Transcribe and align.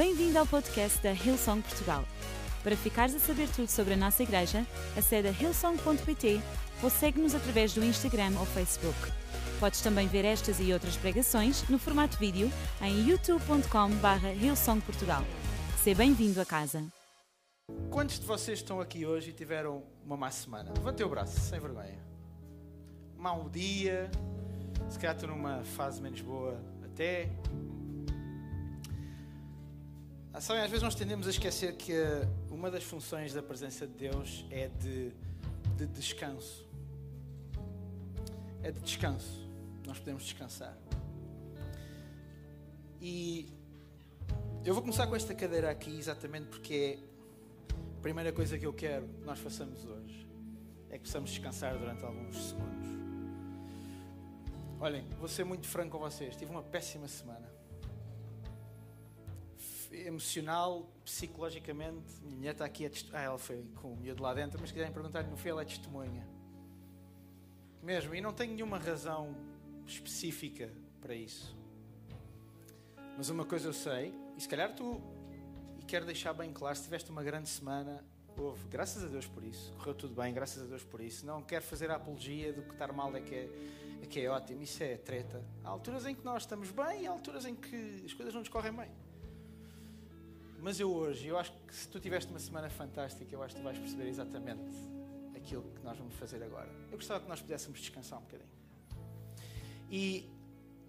Bem-vindo 0.00 0.38
ao 0.38 0.46
podcast 0.46 0.98
da 1.02 1.12
Hillsong 1.12 1.60
Portugal. 1.60 2.06
Para 2.62 2.74
ficares 2.74 3.14
a 3.14 3.18
saber 3.18 3.46
tudo 3.50 3.68
sobre 3.68 3.92
a 3.92 3.96
nossa 3.98 4.22
igreja, 4.22 4.66
acede 4.96 5.28
a 5.28 5.30
hillsong.pt 5.30 6.40
ou 6.82 6.88
segue-nos 6.88 7.34
através 7.34 7.74
do 7.74 7.84
Instagram 7.84 8.32
ou 8.38 8.46
Facebook. 8.46 8.96
Podes 9.60 9.82
também 9.82 10.08
ver 10.08 10.24
estas 10.24 10.58
e 10.58 10.72
outras 10.72 10.96
pregações 10.96 11.68
no 11.68 11.78
formato 11.78 12.16
vídeo 12.16 12.50
em 12.80 13.10
youtube.com.br 13.10 14.26
hillsongportugal. 14.42 15.22
Seja 15.76 15.98
bem-vindo 15.98 16.40
a 16.40 16.46
casa. 16.46 16.82
Quantos 17.90 18.18
de 18.18 18.24
vocês 18.24 18.60
estão 18.60 18.80
aqui 18.80 19.04
hoje 19.04 19.28
e 19.28 19.32
tiveram 19.34 19.82
uma 20.02 20.16
má 20.16 20.30
semana? 20.30 20.72
Levante 20.78 21.02
o 21.02 21.10
braço, 21.10 21.38
sem 21.38 21.60
vergonha. 21.60 21.98
Mau 23.18 23.50
dia, 23.50 24.10
se 24.88 24.98
calhar 24.98 25.14
estou 25.14 25.28
numa 25.28 25.62
fase 25.62 26.00
menos 26.00 26.22
boa 26.22 26.58
até. 26.86 27.28
Sabem, 30.38 30.62
às 30.62 30.70
vezes 30.70 30.82
nós 30.82 30.94
tendemos 30.94 31.26
a 31.26 31.30
esquecer 31.30 31.76
que 31.76 31.92
uma 32.50 32.70
das 32.70 32.84
funções 32.84 33.34
da 33.34 33.42
presença 33.42 33.86
de 33.86 33.92
Deus 33.92 34.46
é 34.50 34.68
de, 34.68 35.12
de 35.76 35.86
descanso. 35.86 36.66
É 38.62 38.70
de 38.70 38.80
descanso. 38.80 39.46
Nós 39.86 39.98
podemos 39.98 40.22
descansar. 40.22 40.78
E 43.02 43.52
eu 44.64 44.72
vou 44.72 44.82
começar 44.82 45.06
com 45.06 45.16
esta 45.16 45.34
cadeira 45.34 45.70
aqui 45.70 45.98
exatamente 45.98 46.46
porque 46.46 46.98
é 46.98 47.98
a 47.98 48.00
primeira 48.00 48.32
coisa 48.32 48.58
que 48.58 48.64
eu 48.64 48.72
quero 48.72 49.08
que 49.08 49.26
nós 49.26 49.38
façamos 49.38 49.84
hoje 49.84 50.26
é 50.90 50.96
que 50.96 51.04
possamos 51.04 51.30
descansar 51.30 51.76
durante 51.76 52.04
alguns 52.04 52.36
segundos. 52.36 52.88
Olhem, 54.80 55.06
vou 55.18 55.28
ser 55.28 55.44
muito 55.44 55.66
franco 55.66 55.98
com 55.98 55.98
vocês. 55.98 56.34
Tive 56.36 56.50
uma 56.50 56.62
péssima 56.62 57.06
semana. 57.08 57.59
Emocional, 59.90 60.88
psicologicamente. 61.04 62.20
Minha 62.22 62.52
está 62.52 62.64
aqui 62.64 62.86
a 62.86 62.90
test... 62.90 63.08
Ah, 63.12 63.22
ela 63.22 63.38
foi 63.38 63.64
com 63.76 63.92
o 63.92 63.96
miúdo 63.96 64.22
lá 64.22 64.32
dentro, 64.32 64.58
mas 64.60 64.70
se 64.70 64.74
quiserem 64.74 64.92
perguntar 64.92 65.24
no 65.24 65.36
fim, 65.36 65.48
ela 65.48 65.62
é 65.62 65.64
testemunha. 65.64 66.26
Mesmo, 67.82 68.14
e 68.14 68.20
não 68.20 68.32
tenho 68.32 68.54
nenhuma 68.54 68.78
razão 68.78 69.34
específica 69.86 70.70
para 71.00 71.14
isso. 71.14 71.56
Mas 73.16 73.28
uma 73.28 73.44
coisa 73.44 73.68
eu 73.68 73.72
sei, 73.72 74.14
e 74.36 74.40
se 74.40 74.48
calhar 74.48 74.74
tu 74.74 75.00
quero 75.86 76.06
deixar 76.06 76.32
bem 76.32 76.52
claro: 76.52 76.76
se 76.76 76.84
tiveste 76.84 77.10
uma 77.10 77.22
grande 77.22 77.48
semana, 77.48 78.04
houve, 78.38 78.68
graças 78.68 79.02
a 79.02 79.08
Deus 79.08 79.26
por 79.26 79.42
isso, 79.42 79.72
correu 79.72 79.94
tudo 79.94 80.14
bem, 80.14 80.32
graças 80.32 80.62
a 80.62 80.66
Deus 80.66 80.84
por 80.84 81.00
isso. 81.00 81.26
Não 81.26 81.42
quero 81.42 81.64
fazer 81.64 81.90
a 81.90 81.96
apologia 81.96 82.52
do 82.52 82.62
que 82.62 82.72
estar 82.72 82.92
mal 82.92 83.14
é 83.16 83.20
que 83.20 83.34
é, 83.34 83.48
é 84.02 84.06
que 84.06 84.20
é 84.20 84.30
ótimo, 84.30 84.62
isso 84.62 84.82
é 84.82 84.96
treta. 84.96 85.44
Há 85.64 85.68
alturas 85.68 86.06
em 86.06 86.14
que 86.14 86.24
nós 86.24 86.42
estamos 86.42 86.70
bem 86.70 87.02
e 87.02 87.06
há 87.06 87.10
alturas 87.10 87.44
em 87.44 87.54
que 87.54 88.02
as 88.04 88.12
coisas 88.12 88.32
não 88.32 88.40
nos 88.40 88.48
correm 88.48 88.72
bem. 88.72 88.90
Mas 90.62 90.78
eu 90.78 90.92
hoje, 90.92 91.26
eu 91.26 91.38
acho 91.38 91.52
que 91.66 91.74
se 91.74 91.88
tu 91.88 91.98
tiveste 91.98 92.30
uma 92.30 92.38
semana 92.38 92.68
fantástica, 92.68 93.34
eu 93.34 93.42
acho 93.42 93.54
que 93.54 93.60
tu 93.60 93.64
vais 93.64 93.78
perceber 93.78 94.08
exatamente 94.08 94.62
aquilo 95.34 95.62
que 95.74 95.82
nós 95.82 95.96
vamos 95.96 96.14
fazer 96.14 96.42
agora. 96.42 96.68
Eu 96.90 96.98
gostava 96.98 97.20
que 97.20 97.28
nós 97.28 97.40
pudéssemos 97.40 97.80
descansar 97.80 98.18
um 98.18 98.22
bocadinho. 98.22 98.50
E 99.90 100.28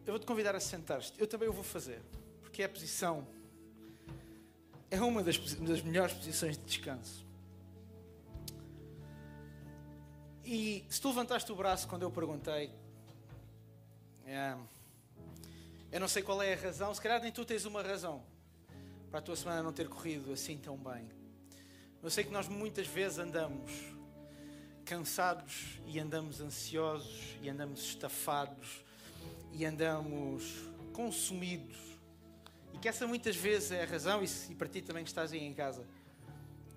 eu 0.05 0.13
vou-te 0.13 0.25
convidar 0.25 0.55
a 0.55 0.59
sentar-te. 0.59 1.13
Eu 1.17 1.25
também 1.25 1.47
o 1.47 1.53
vou 1.53 1.63
fazer, 1.63 2.01
porque 2.41 2.61
é 2.61 2.65
a 2.65 2.69
posição 2.69 3.25
é 4.89 5.01
uma 5.01 5.23
das, 5.23 5.37
das 5.37 5.81
melhores 5.81 6.13
posições 6.13 6.57
de 6.57 6.65
descanso. 6.65 7.25
E 10.43 10.83
se 10.89 10.99
tu 10.99 11.07
levantaste 11.07 11.49
o 11.49 11.55
braço 11.55 11.87
quando 11.87 12.01
eu 12.01 12.11
perguntei, 12.11 12.73
é, 14.25 14.57
eu 15.93 15.99
não 16.01 16.09
sei 16.09 16.21
qual 16.21 16.41
é 16.41 16.55
a 16.55 16.57
razão, 16.57 16.93
se 16.93 16.99
calhar 16.99 17.21
nem 17.21 17.31
tu 17.31 17.45
tens 17.45 17.63
uma 17.63 17.81
razão 17.81 18.21
para 19.11 19.19
a 19.19 19.21
tua 19.21 19.35
semana 19.35 19.61
não 19.61 19.71
ter 19.71 19.87
corrido 19.87 20.33
assim 20.33 20.57
tão 20.57 20.75
bem. 20.75 21.07
Eu 22.01 22.09
sei 22.09 22.23
que 22.23 22.31
nós 22.31 22.47
muitas 22.47 22.87
vezes 22.87 23.19
andamos 23.19 23.71
cansados 24.83 25.77
e 25.85 25.99
andamos 25.99 26.41
ansiosos 26.41 27.37
e 27.43 27.49
andamos 27.49 27.83
estafados 27.83 28.83
e 29.53 29.63
andamos 29.65 30.43
consumidos 30.93 31.91
que 32.81 32.89
essa 32.89 33.05
muitas 33.05 33.35
vezes 33.35 33.71
é 33.71 33.83
a 33.83 33.85
razão, 33.85 34.23
e 34.23 34.55
para 34.55 34.67
ti 34.67 34.81
também 34.81 35.03
que 35.03 35.09
estás 35.11 35.31
aí 35.31 35.43
em 35.43 35.53
casa, 35.53 35.85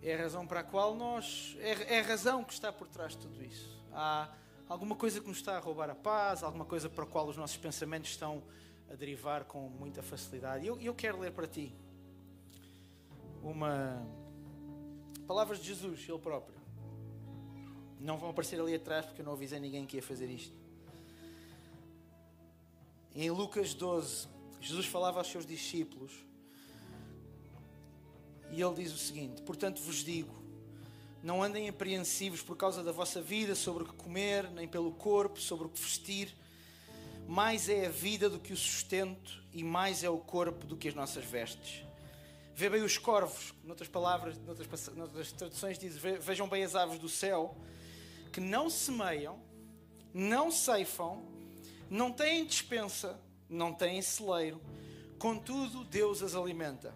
é 0.02 0.14
a 0.14 0.18
razão 0.18 0.46
para 0.46 0.60
a 0.60 0.62
qual 0.62 0.94
nós. 0.94 1.56
É, 1.58 1.96
é, 1.96 2.00
a 2.00 2.02
razão 2.02 2.44
que 2.44 2.52
está 2.52 2.70
por 2.70 2.86
trás 2.86 3.12
de 3.12 3.18
tudo 3.18 3.42
isso. 3.42 3.74
Há 3.90 4.28
alguma 4.68 4.94
coisa 4.94 5.18
que 5.18 5.26
nos 5.26 5.38
está 5.38 5.56
a 5.56 5.58
roubar 5.58 5.88
a 5.88 5.94
paz, 5.94 6.42
alguma 6.42 6.66
coisa 6.66 6.90
para 6.90 7.04
a 7.04 7.06
qual 7.06 7.26
os 7.26 7.38
nossos 7.38 7.56
pensamentos 7.56 8.10
estão 8.10 8.42
a 8.92 8.94
derivar 8.94 9.44
com 9.44 9.66
muita 9.70 10.02
facilidade. 10.02 10.66
E 10.66 10.68
eu, 10.68 10.78
eu 10.78 10.94
quero 10.94 11.18
ler 11.20 11.32
para 11.32 11.46
ti 11.46 11.74
uma. 13.44 14.04
Palavras 15.26 15.58
de 15.58 15.66
Jesus, 15.66 16.08
Ele 16.08 16.18
próprio. 16.18 16.56
Não 18.00 18.18
vão 18.18 18.30
aparecer 18.30 18.60
ali 18.60 18.74
atrás 18.74 19.06
porque 19.06 19.20
eu 19.20 19.24
não 19.24 19.32
avisei 19.32 19.60
ninguém 19.60 19.86
que 19.86 19.96
ia 19.96 20.02
fazer 20.02 20.28
isto. 20.28 20.54
Em 23.14 23.30
Lucas 23.30 23.74
12, 23.74 24.28
Jesus 24.60 24.86
falava 24.86 25.20
aos 25.20 25.28
seus 25.28 25.46
discípulos 25.46 26.12
e 28.50 28.60
ele 28.60 28.74
diz 28.74 28.92
o 28.92 28.98
seguinte: 28.98 29.42
Portanto 29.42 29.80
vos 29.80 30.04
digo, 30.04 30.34
não 31.22 31.42
andem 31.42 31.68
apreensivos 31.68 32.42
por 32.42 32.56
causa 32.56 32.82
da 32.82 32.92
vossa 32.92 33.22
vida, 33.22 33.54
sobre 33.54 33.84
o 33.84 33.86
que 33.86 33.94
comer, 33.94 34.50
nem 34.50 34.66
pelo 34.66 34.92
corpo, 34.92 35.40
sobre 35.40 35.66
o 35.66 35.70
que 35.70 35.80
vestir. 35.80 36.34
Mais 37.26 37.70
é 37.70 37.86
a 37.86 37.90
vida 37.90 38.28
do 38.28 38.38
que 38.38 38.52
o 38.52 38.56
sustento, 38.56 39.42
e 39.50 39.64
mais 39.64 40.04
é 40.04 40.10
o 40.10 40.18
corpo 40.18 40.66
do 40.66 40.76
que 40.76 40.88
as 40.88 40.94
nossas 40.94 41.24
vestes. 41.24 41.82
Vê 42.56 42.70
bem 42.70 42.82
os 42.82 42.96
corvos, 42.96 43.52
noutras 43.64 43.88
palavras, 43.88 44.38
noutras, 44.38 44.88
noutras 44.94 45.32
traduções 45.32 45.76
diz: 45.76 45.96
Vejam 45.96 46.48
bem 46.48 46.62
as 46.62 46.76
aves 46.76 47.00
do 47.00 47.08
céu, 47.08 47.56
que 48.32 48.40
não 48.40 48.70
semeiam, 48.70 49.40
não 50.12 50.52
ceifam, 50.52 51.20
não 51.90 52.12
têm 52.12 52.46
dispensa, 52.46 53.20
não 53.48 53.74
têm 53.74 54.00
celeiro, 54.00 54.62
contudo 55.18 55.82
Deus 55.82 56.22
as 56.22 56.36
alimenta. 56.36 56.94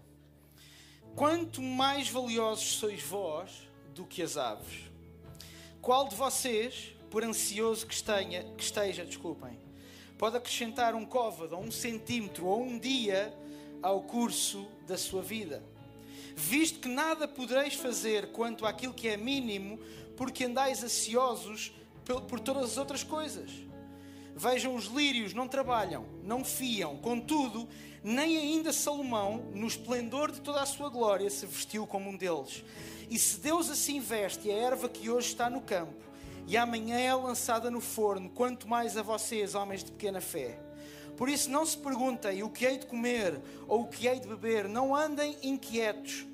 Quanto 1.16 1.60
mais 1.60 2.08
valiosos 2.08 2.76
sois 2.76 3.02
vós 3.02 3.68
do 3.92 4.06
que 4.06 4.22
as 4.22 4.36
aves. 4.36 4.84
Qual 5.82 6.06
de 6.06 6.14
vocês, 6.14 6.94
por 7.10 7.24
ansioso 7.24 7.84
que, 7.84 7.94
esteja, 7.94 8.44
que 8.56 8.62
esteja, 8.62 9.04
desculpem, 9.04 9.58
pode 10.16 10.36
acrescentar 10.36 10.94
um 10.94 11.04
côvado, 11.04 11.56
ou 11.56 11.64
um 11.64 11.70
centímetro, 11.72 12.46
ou 12.46 12.62
um 12.62 12.78
dia 12.78 13.36
ao 13.82 14.02
curso 14.02 14.66
da 14.86 14.96
sua 14.96 15.22
vida? 15.22 15.62
Visto 16.34 16.80
que 16.80 16.88
nada 16.88 17.26
podereis 17.26 17.74
fazer 17.74 18.32
quanto 18.32 18.64
àquilo 18.64 18.94
que 18.94 19.08
é 19.08 19.16
mínimo, 19.16 19.78
porque 20.16 20.44
andais 20.44 20.82
ansiosos 20.84 21.72
por 22.28 22.40
todas 22.40 22.64
as 22.64 22.78
outras 22.78 23.02
coisas. 23.02 23.50
Vejam, 24.36 24.74
os 24.76 24.86
lírios 24.86 25.34
não 25.34 25.48
trabalham, 25.48 26.06
não 26.22 26.44
fiam, 26.44 26.96
contudo, 26.96 27.68
nem 28.04 28.36
ainda 28.36 28.72
Salomão, 28.72 29.50
no 29.52 29.66
esplendor 29.66 30.30
de 30.30 30.40
toda 30.40 30.62
a 30.62 30.66
sua 30.66 30.88
glória, 30.88 31.28
se 31.28 31.44
vestiu 31.44 31.86
como 31.86 32.10
um 32.10 32.16
deles. 32.16 32.64
E 33.10 33.18
se 33.18 33.40
Deus 33.40 33.68
assim 33.68 33.98
veste 33.98 34.48
a 34.50 34.54
erva 34.54 34.88
que 34.88 35.10
hoje 35.10 35.28
está 35.28 35.50
no 35.50 35.60
campo 35.60 36.08
e 36.46 36.56
amanhã 36.56 36.98
é 36.98 37.14
lançada 37.14 37.70
no 37.70 37.80
forno, 37.80 38.30
quanto 38.30 38.68
mais 38.68 38.96
a 38.96 39.02
vocês, 39.02 39.54
homens 39.54 39.82
de 39.82 39.90
pequena 39.90 40.20
fé. 40.20 40.67
Por 41.18 41.28
isso, 41.28 41.50
não 41.50 41.66
se 41.66 41.76
perguntem 41.76 42.42
o 42.42 42.48
que 42.48 42.64
hei 42.64 42.78
de 42.78 42.86
comer 42.86 43.38
ou 43.66 43.82
o 43.82 43.86
que 43.86 44.06
hei 44.06 44.18
de 44.18 44.26
beber, 44.26 44.66
não 44.66 44.96
andem 44.96 45.36
inquietos 45.42 46.26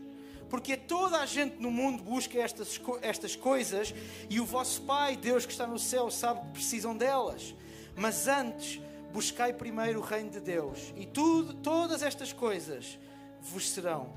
porque 0.54 0.76
toda 0.76 1.18
a 1.18 1.26
gente 1.26 1.60
no 1.60 1.68
mundo 1.68 2.00
busca 2.04 2.38
estas, 2.38 2.80
estas 3.02 3.34
coisas 3.34 3.92
e 4.30 4.38
o 4.38 4.46
vosso 4.46 4.82
Pai, 4.82 5.16
Deus 5.16 5.44
que 5.44 5.50
está 5.50 5.66
no 5.66 5.80
céu, 5.80 6.08
sabe 6.12 6.42
que 6.42 6.52
precisam 6.52 6.96
delas. 6.96 7.52
Mas 7.96 8.28
antes, 8.28 8.80
buscai 9.12 9.52
primeiro 9.52 9.98
o 9.98 10.02
reino 10.02 10.30
de 10.30 10.38
Deus, 10.38 10.92
e 10.96 11.06
tudo, 11.06 11.54
todas 11.54 12.02
estas 12.02 12.32
coisas 12.32 12.96
vos 13.40 13.68
serão 13.68 14.14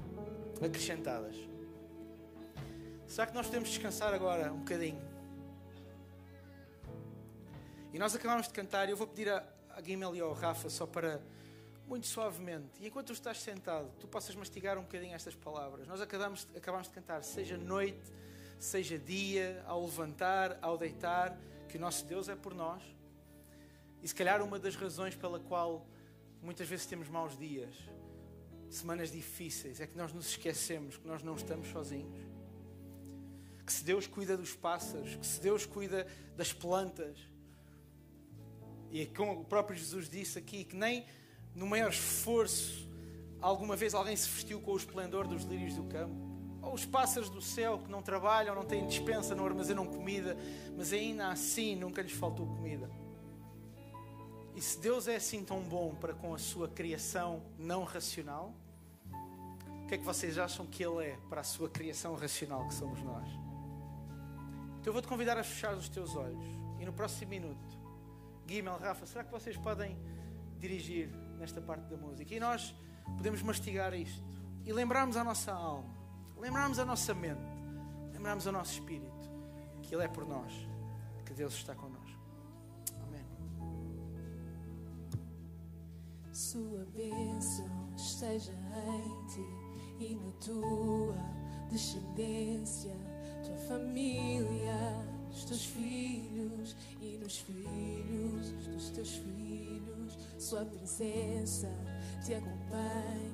acrescentadas. 0.63 1.35
Será 3.07 3.25
que 3.25 3.33
nós 3.33 3.47
podemos 3.47 3.69
descansar 3.69 4.13
agora 4.13 4.53
um 4.53 4.59
bocadinho? 4.59 5.01
E 7.91 7.97
nós 7.97 8.15
acabamos 8.15 8.47
de 8.47 8.53
cantar, 8.53 8.87
eu 8.89 8.95
vou 8.95 9.07
pedir 9.07 9.29
a, 9.29 9.43
a 9.77 9.81
Guimel 9.81 10.15
e 10.15 10.19
ao 10.19 10.33
Rafa 10.33 10.69
só 10.69 10.87
para, 10.87 11.21
muito 11.87 12.07
suavemente, 12.07 12.81
e 12.81 12.87
enquanto 12.87 13.07
tu 13.07 13.13
estás 13.13 13.39
sentado, 13.39 13.89
tu 13.99 14.07
possas 14.07 14.35
mastigar 14.35 14.77
um 14.77 14.81
bocadinho 14.81 15.13
estas 15.13 15.35
palavras. 15.35 15.87
Nós 15.87 16.01
acabamos, 16.01 16.47
acabamos 16.55 16.87
de 16.87 16.93
cantar, 16.93 17.23
seja 17.23 17.57
noite, 17.57 18.11
seja 18.59 18.97
dia, 18.97 19.63
ao 19.67 19.85
levantar, 19.85 20.57
ao 20.63 20.77
deitar, 20.77 21.37
que 21.69 21.77
o 21.77 21.79
nosso 21.79 22.03
Deus 22.05 22.27
é 22.27 22.35
por 22.35 22.55
nós 22.55 22.81
e 24.01 24.07
se 24.07 24.15
calhar 24.15 24.41
uma 24.41 24.59
das 24.59 24.75
razões 24.75 25.15
pela 25.15 25.39
qual 25.39 25.85
muitas 26.41 26.67
vezes 26.67 26.85
temos 26.85 27.07
maus 27.07 27.37
dias, 27.37 27.75
semanas 28.69 29.11
difíceis, 29.11 29.79
é 29.79 29.85
que 29.85 29.97
nós 29.97 30.13
nos 30.13 30.29
esquecemos 30.29 30.97
que 30.97 31.07
nós 31.07 31.23
não 31.23 31.35
estamos 31.35 31.67
sozinhos. 31.67 32.19
Que 33.65 33.73
se 33.73 33.83
Deus 33.83 34.07
cuida 34.07 34.37
dos 34.37 34.55
pássaros, 34.55 35.15
que 35.15 35.25
se 35.25 35.41
Deus 35.41 35.65
cuida 35.65 36.07
das 36.35 36.53
plantas, 36.53 37.17
e 38.91 39.05
como 39.05 39.41
o 39.41 39.45
próprio 39.45 39.77
Jesus 39.77 40.09
disse 40.09 40.39
aqui, 40.39 40.63
que 40.63 40.75
nem 40.75 41.05
no 41.55 41.65
maior 41.65 41.89
esforço 41.89 42.87
Alguma 43.41 43.75
vez 43.75 43.93
alguém 43.93 44.15
se 44.15 44.27
vestiu 44.27 44.59
com 44.59 44.71
o 44.71 44.77
esplendor 44.77 45.27
dos 45.27 45.43
lírios 45.43 45.75
do 45.75 45.83
campo? 45.83 46.15
Ou 46.61 46.73
os 46.73 46.85
pássaros 46.85 47.29
do 47.29 47.41
céu 47.41 47.77
que 47.77 47.89
não 47.89 48.01
trabalham, 48.01 48.55
não 48.55 48.65
têm 48.65 48.85
dispensa, 48.87 49.35
não 49.35 49.45
armazenam 49.45 49.85
comida, 49.85 50.35
mas 50.75 50.91
ainda 50.91 51.29
assim 51.29 51.75
nunca 51.75 52.01
lhes 52.01 52.13
faltou 52.13 52.47
comida? 52.47 52.89
E 54.55 54.61
se 54.61 54.79
Deus 54.79 55.07
é 55.07 55.17
assim 55.17 55.43
tão 55.43 55.61
bom 55.61 55.93
para 55.93 56.13
com 56.13 56.33
a 56.33 56.39
sua 56.39 56.67
criação 56.67 57.43
não 57.59 57.83
racional, 57.83 58.53
o 59.83 59.87
que 59.87 59.95
é 59.95 59.97
que 59.97 60.03
vocês 60.03 60.37
acham 60.37 60.65
que 60.65 60.83
Ele 60.83 61.05
é 61.05 61.17
para 61.29 61.41
a 61.41 61.43
sua 61.43 61.69
criação 61.69 62.15
racional 62.15 62.67
que 62.67 62.73
somos 62.73 63.01
nós? 63.03 63.29
Então 64.79 64.87
eu 64.87 64.93
vou-te 64.93 65.07
convidar 65.07 65.37
a 65.37 65.43
fechar 65.43 65.75
os 65.75 65.87
teus 65.87 66.15
olhos 66.15 66.43
e 66.79 66.85
no 66.85 66.91
próximo 66.91 67.29
minuto, 67.29 67.76
Guimel, 68.47 68.77
Rafa, 68.77 69.05
será 69.05 69.25
que 69.25 69.31
vocês 69.31 69.57
podem 69.57 69.97
dirigir 70.57 71.09
nesta 71.37 71.61
parte 71.61 71.83
da 71.89 71.97
música? 71.97 72.33
E 72.33 72.39
nós 72.39 72.73
podemos 73.17 73.41
mastigar 73.41 73.93
isto 73.93 74.23
e 74.65 74.71
lembrarmos 74.71 75.17
a 75.17 75.23
nossa 75.23 75.51
alma, 75.51 75.93
lembrarmos 76.37 76.79
a 76.79 76.85
nossa 76.85 77.13
mente, 77.13 77.41
lembrarmos 78.13 78.47
ao 78.47 78.53
nosso 78.53 78.71
espírito 78.71 79.29
que 79.81 79.93
Ele 79.93 80.05
é 80.05 80.07
por 80.07 80.25
nós, 80.25 80.53
que 81.25 81.33
Deus 81.33 81.55
está 81.55 81.75
connosco. 81.75 82.19
Amém. 83.03 83.25
Sua 86.31 86.85
bênção 86.95 87.93
esteja 87.97 88.53
em 88.53 89.27
ti 89.27 89.45
e 89.99 90.15
na 90.15 90.31
tua 90.39 91.17
descendência, 91.69 92.95
tua 93.43 93.57
família, 93.67 95.16
os 95.37 95.45
teus 95.45 95.65
filhos 95.65 96.75
e 96.99 97.17
nos 97.17 97.37
filhos 97.37 98.49
dos 98.65 98.89
teus 98.89 99.15
filhos. 99.17 100.17
Sua 100.39 100.65
presença 100.65 101.69
te 102.25 102.33
acompanhe 102.33 103.33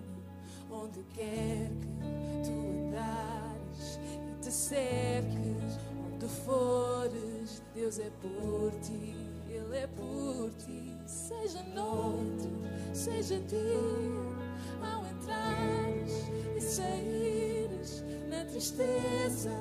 onde 0.69 1.01
quer 1.13 1.69
que 1.79 2.43
tu 2.43 2.51
andares 2.87 3.99
e 4.03 4.43
te 4.43 4.51
cerques, 4.51 5.79
onde 6.05 6.27
fores. 6.27 7.61
Deus 7.73 7.99
é 7.99 8.09
por 8.21 8.71
ti, 8.81 9.15
Ele 9.49 9.77
é 9.77 9.87
por 9.87 10.51
ti. 10.65 10.91
Seja 11.05 11.63
noite, 11.73 12.49
seja 12.93 13.39
dia, 13.39 13.61
ao 14.81 15.05
entrares 15.05 16.11
e 16.57 16.61
saíres, 16.61 18.03
na 18.29 18.45
tristeza, 18.45 19.51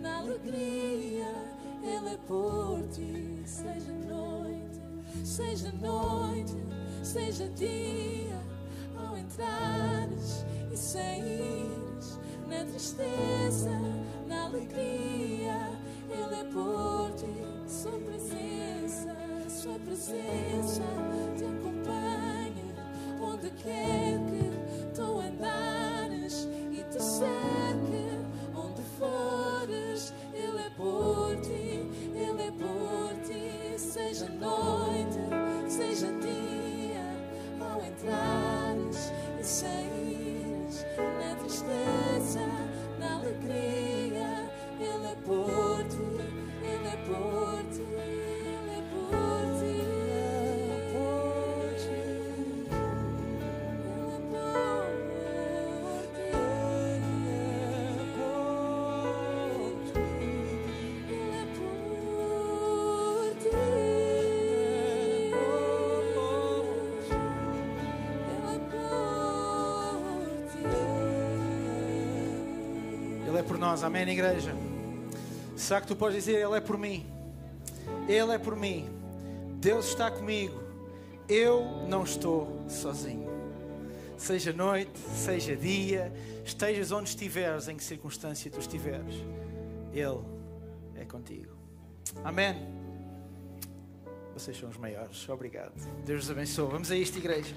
na 0.00 0.18
alegria, 0.18 1.57
Ele 1.82 2.14
é 2.14 2.16
por 2.26 2.82
ti. 2.88 3.42
Seja 3.44 3.92
noite, 3.92 4.80
seja 5.24 5.72
noite, 5.72 6.56
seja 7.02 7.48
dia, 7.50 8.38
ao 8.96 9.16
entrares 9.16 10.44
e 10.72 10.76
saíres, 10.76 12.18
na 12.46 12.64
tristeza, 12.64 13.70
na 14.26 14.44
alegria, 14.46 15.70
Ele 16.10 16.34
é 16.34 16.44
por 16.52 17.12
ti. 17.14 17.26
Sua 17.66 17.98
presença, 17.98 19.16
Sua 19.48 19.78
presença 19.78 20.82
te 21.36 21.44
acompanha 21.44 22.28
onde 23.20 23.50
quer 23.50 24.18
que 24.26 24.94
tu 24.94 25.20
andares 25.20 26.48
e 26.72 26.82
te 26.90 27.02
cerque, 27.02 28.18
onde 28.54 28.82
fores, 28.98 30.12
Ele 30.32 30.58
é 30.58 30.70
por 30.70 31.14
ti, 31.14 31.17
noite, 34.38 35.18
seja 35.68 36.06
dia, 36.20 37.04
ao 37.60 37.84
entrares 37.84 39.12
e 39.40 39.44
saíres, 39.44 40.86
na 40.96 41.34
tristeza, 41.36 42.40
na 42.98 43.16
alegria, 43.16 44.50
Ele 44.80 45.06
é 45.06 45.16
por 45.24 45.84
ti, 45.88 45.98
Ele 46.62 46.88
é 46.88 46.96
por 47.06 47.57
ti, 47.57 47.57
nós, 73.58 73.82
amém, 73.82 74.08
igreja? 74.08 74.54
Será 75.56 75.80
que 75.80 75.88
tu 75.88 75.96
podes 75.96 76.24
dizer, 76.24 76.36
Ele 76.36 76.56
é 76.56 76.60
por 76.60 76.78
mim? 76.78 77.04
Ele 78.08 78.32
é 78.32 78.38
por 78.38 78.54
mim. 78.54 78.88
Deus 79.56 79.88
está 79.88 80.10
comigo. 80.10 80.62
Eu 81.28 81.84
não 81.88 82.04
estou 82.04 82.64
sozinho. 82.68 83.28
Seja 84.16 84.52
noite, 84.52 84.98
seja 85.14 85.56
dia, 85.56 86.12
estejas 86.44 86.90
onde 86.92 87.08
estiveres, 87.08 87.68
em 87.68 87.76
que 87.76 87.84
circunstância 87.84 88.50
tu 88.50 88.58
estiveres, 88.58 89.14
Ele 89.92 90.22
é 90.96 91.04
contigo. 91.04 91.56
Amém. 92.24 92.56
Vocês 94.34 94.56
são 94.56 94.68
os 94.68 94.76
maiores. 94.76 95.28
Obrigado. 95.28 95.72
Deus 96.04 96.24
os 96.24 96.30
abençoe. 96.30 96.70
Vamos 96.70 96.90
a 96.90 96.96
isto, 96.96 97.18
igreja. 97.18 97.54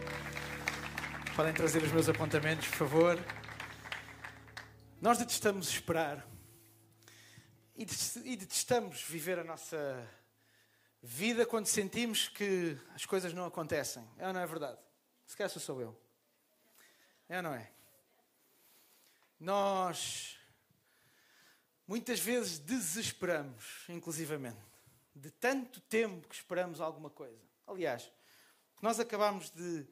Podem 1.35 1.53
trazer 1.53 1.81
os 1.83 1.91
meus 1.91 2.09
apontamentos, 2.09 2.67
por 2.67 2.75
favor. 2.77 3.19
Nós 5.01 5.17
detestamos 5.17 5.67
esperar 5.67 6.23
e 7.75 8.35
detestamos 8.35 9.01
viver 9.01 9.39
a 9.39 9.43
nossa 9.43 10.07
vida 11.01 11.43
quando 11.43 11.65
sentimos 11.65 12.27
que 12.27 12.77
as 12.93 13.03
coisas 13.03 13.33
não 13.33 13.45
acontecem. 13.45 14.07
É 14.19 14.27
ou 14.27 14.33
não 14.33 14.39
é 14.39 14.45
verdade? 14.45 14.77
Se 15.25 15.35
calhar 15.35 15.49
sou 15.49 15.81
eu. 15.81 15.99
É 17.27 17.37
ou 17.37 17.41
não 17.41 17.55
é? 17.55 17.71
Nós 19.39 20.37
muitas 21.87 22.19
vezes 22.19 22.59
desesperamos, 22.59 23.85
inclusivamente, 23.89 24.61
de 25.15 25.31
tanto 25.31 25.81
tempo 25.81 26.27
que 26.27 26.35
esperamos 26.35 26.79
alguma 26.79 27.09
coisa. 27.09 27.41
Aliás, 27.65 28.11
nós 28.83 28.99
acabámos 28.99 29.49
de. 29.49 29.83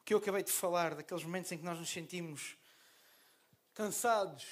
O 0.00 0.04
que 0.04 0.12
eu 0.12 0.18
acabei 0.18 0.42
de 0.42 0.52
falar, 0.52 0.94
daqueles 0.94 1.24
momentos 1.24 1.50
em 1.50 1.56
que 1.56 1.64
nós 1.64 1.78
nos 1.78 1.88
sentimos 1.88 2.58
cansados, 3.74 4.46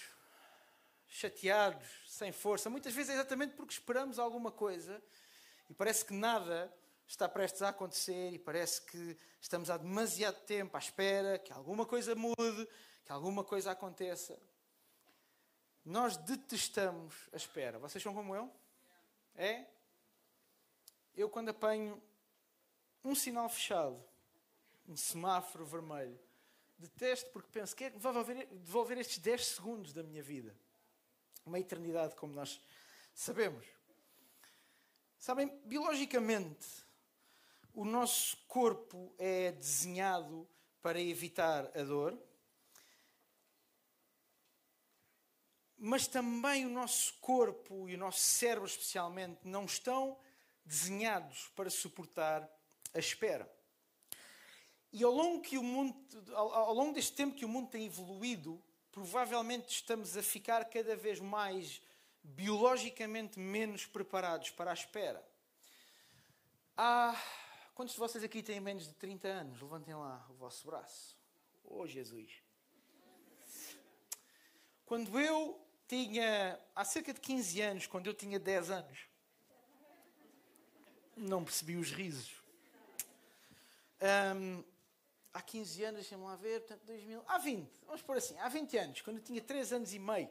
chateados, 1.06 1.86
sem 2.06 2.32
força. 2.32 2.68
Muitas 2.68 2.92
vezes 2.92 3.10
é 3.10 3.14
exatamente 3.14 3.54
porque 3.54 3.72
esperamos 3.72 4.18
alguma 4.18 4.50
coisa 4.50 5.02
e 5.70 5.74
parece 5.74 6.04
que 6.04 6.12
nada 6.12 6.72
está 7.06 7.28
prestes 7.28 7.62
a 7.62 7.68
acontecer 7.68 8.32
e 8.32 8.38
parece 8.38 8.82
que 8.82 9.16
estamos 9.40 9.70
há 9.70 9.76
demasiado 9.76 10.40
tempo 10.46 10.76
à 10.76 10.80
espera 10.80 11.38
que 11.38 11.52
alguma 11.52 11.86
coisa 11.86 12.14
mude, 12.14 12.68
que 13.04 13.12
alguma 13.12 13.44
coisa 13.44 13.70
aconteça. 13.70 14.38
Nós 15.84 16.16
detestamos 16.16 17.14
a 17.32 17.36
espera. 17.36 17.78
Vocês 17.78 18.02
são 18.02 18.14
como 18.14 18.34
eu? 18.34 18.50
É? 19.34 19.66
Eu, 21.14 21.28
quando 21.28 21.50
apanho 21.50 22.02
um 23.04 23.14
sinal 23.14 23.48
fechado, 23.48 24.02
um 24.88 24.96
semáforo 24.96 25.66
vermelho, 25.66 26.18
detesto 26.82 27.30
porque 27.30 27.48
penso 27.50 27.74
que 27.74 27.84
é 27.84 27.90
que 27.90 27.98
vai 27.98 28.12
devolver, 28.12 28.46
devolver 28.46 28.98
estes 28.98 29.18
10 29.18 29.46
segundos 29.46 29.92
da 29.92 30.02
minha 30.02 30.22
vida. 30.22 30.54
Uma 31.46 31.58
eternidade, 31.58 32.14
como 32.16 32.34
nós 32.34 32.60
sabemos. 33.14 33.66
Sabem, 35.18 35.48
biologicamente, 35.64 36.66
o 37.72 37.84
nosso 37.84 38.36
corpo 38.48 39.14
é 39.18 39.52
desenhado 39.52 40.48
para 40.82 41.00
evitar 41.00 41.70
a 41.76 41.82
dor, 41.84 42.18
mas 45.78 46.06
também 46.06 46.66
o 46.66 46.70
nosso 46.70 47.14
corpo 47.20 47.88
e 47.88 47.94
o 47.94 47.98
nosso 47.98 48.20
cérebro, 48.20 48.66
especialmente, 48.66 49.40
não 49.44 49.64
estão 49.64 50.18
desenhados 50.64 51.48
para 51.54 51.70
suportar 51.70 52.48
a 52.92 52.98
espera. 52.98 53.50
E 54.92 55.02
ao 55.02 55.12
longo, 55.12 55.40
que 55.40 55.56
o 55.56 55.62
mundo, 55.62 55.96
ao, 56.34 56.52
ao 56.52 56.74
longo 56.74 56.92
deste 56.92 57.12
tempo 57.12 57.34
que 57.34 57.44
o 57.44 57.48
mundo 57.48 57.70
tem 57.70 57.86
evoluído, 57.86 58.62
provavelmente 58.90 59.68
estamos 59.70 60.16
a 60.16 60.22
ficar 60.22 60.64
cada 60.66 60.94
vez 60.94 61.18
mais 61.18 61.80
biologicamente 62.22 63.38
menos 63.38 63.86
preparados 63.86 64.50
para 64.50 64.70
a 64.70 64.74
espera. 64.74 65.26
Há. 66.76 67.20
Quantos 67.74 67.94
de 67.94 68.00
vocês 68.00 68.22
aqui 68.22 68.42
têm 68.42 68.60
menos 68.60 68.86
de 68.86 68.92
30 68.94 69.28
anos? 69.28 69.60
Levantem 69.60 69.94
lá 69.94 70.26
o 70.28 70.34
vosso 70.34 70.66
braço. 70.66 71.16
Oh, 71.64 71.86
Jesus. 71.86 72.30
Quando 74.84 75.18
eu 75.18 75.58
tinha. 75.88 76.60
Há 76.76 76.84
cerca 76.84 77.14
de 77.14 77.20
15 77.20 77.60
anos, 77.62 77.86
quando 77.86 78.06
eu 78.06 78.14
tinha 78.14 78.38
10 78.38 78.70
anos, 78.70 78.98
não 81.16 81.42
percebi 81.42 81.76
os 81.76 81.90
risos. 81.90 82.42
Ahm, 84.00 84.62
há 85.32 85.40
15 85.40 85.84
anos, 85.84 86.00
deixa-me 86.00 86.24
lá 86.24 86.36
ver, 86.36 86.60
portanto, 86.60 86.84
2000, 86.84 87.24
há 87.26 87.38
20, 87.38 87.70
vamos 87.86 88.02
pôr 88.02 88.16
assim, 88.16 88.38
há 88.38 88.48
20 88.48 88.76
anos, 88.78 89.00
quando 89.00 89.16
eu 89.16 89.22
tinha 89.22 89.40
3 89.40 89.72
anos 89.72 89.92
e 89.92 89.98
meio, 89.98 90.30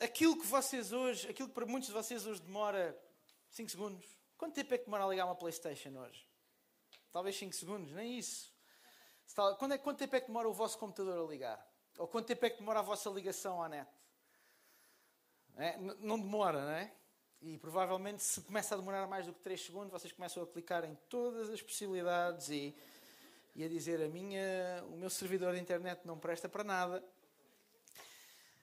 aquilo 0.00 0.38
que 0.38 0.46
vocês 0.46 0.92
hoje, 0.92 1.28
aquilo 1.28 1.48
que 1.48 1.54
para 1.54 1.66
muitos 1.66 1.88
de 1.88 1.94
vocês 1.94 2.26
hoje 2.26 2.40
demora 2.42 2.96
5 3.50 3.70
segundos, 3.70 4.06
quanto 4.36 4.54
tempo 4.54 4.74
é 4.74 4.78
que 4.78 4.84
demora 4.84 5.04
a 5.04 5.08
ligar 5.08 5.24
uma 5.24 5.34
Playstation 5.34 5.90
hoje? 5.98 6.28
Talvez 7.12 7.36
5 7.36 7.54
segundos, 7.54 7.92
nem 7.92 8.18
isso. 8.18 8.54
Quando 9.58 9.72
é, 9.72 9.78
quanto 9.78 9.98
tempo 9.98 10.14
é 10.14 10.20
que 10.20 10.26
demora 10.26 10.48
o 10.48 10.52
vosso 10.52 10.78
computador 10.78 11.26
a 11.26 11.30
ligar? 11.30 11.66
Ou 11.98 12.06
quanto 12.06 12.26
tempo 12.26 12.44
é 12.44 12.50
que 12.50 12.58
demora 12.58 12.80
a 12.80 12.82
vossa 12.82 13.08
ligação 13.10 13.62
à 13.62 13.68
net? 13.68 13.90
É, 15.56 15.78
não 15.78 16.20
demora, 16.20 16.62
não 16.62 16.72
é? 16.72 16.94
E 17.42 17.58
provavelmente 17.58 18.22
se 18.22 18.40
começa 18.40 18.74
a 18.74 18.78
demorar 18.78 19.06
mais 19.06 19.26
do 19.26 19.32
que 19.32 19.40
3 19.40 19.60
segundos, 19.60 19.92
vocês 19.92 20.12
começam 20.12 20.42
a 20.42 20.46
clicar 20.46 20.84
em 20.84 20.94
todas 21.08 21.50
as 21.50 21.60
possibilidades 21.62 22.48
e, 22.48 22.74
e 23.54 23.64
a 23.64 23.68
dizer 23.68 24.02
a 24.02 24.08
minha, 24.08 24.84
o 24.88 24.96
meu 24.96 25.10
servidor 25.10 25.54
de 25.54 25.60
internet 25.60 26.00
não 26.04 26.18
presta 26.18 26.48
para 26.48 26.64
nada. 26.64 27.04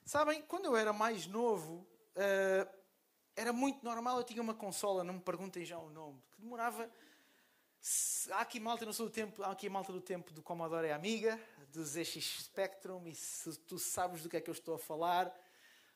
Sabem, 0.05 0.41
quando 0.41 0.65
eu 0.65 0.75
era 0.75 0.91
mais 0.91 1.27
novo, 1.27 1.87
eh, 2.15 2.67
era 3.35 3.53
muito 3.53 3.83
normal, 3.83 4.17
eu 4.17 4.23
tinha 4.23 4.41
uma 4.41 4.53
consola, 4.53 5.03
não 5.03 5.15
me 5.15 5.21
perguntem 5.21 5.65
já 5.65 5.77
o 5.77 5.89
nome, 5.89 6.21
que 6.31 6.41
demorava. 6.41 6.89
Há 8.31 8.41
aqui 8.41 8.59
malta, 8.59 8.85
não 8.85 8.93
sou 8.93 9.07
do 9.07 9.11
tempo, 9.11 9.41
há 9.43 9.51
aqui 9.51 9.69
malta 9.69 9.91
do 9.91 10.01
tempo 10.01 10.31
do 10.33 10.41
Commodore 10.41 10.91
Amiga, 10.91 11.39
do 11.71 11.83
ZX 11.83 12.43
Spectrum, 12.43 13.07
e 13.07 13.15
se 13.15 13.57
tu 13.59 13.79
sabes 13.79 14.21
do 14.21 14.29
que 14.29 14.37
é 14.37 14.41
que 14.41 14.49
eu 14.49 14.53
estou 14.53 14.75
a 14.75 14.79
falar, 14.79 15.33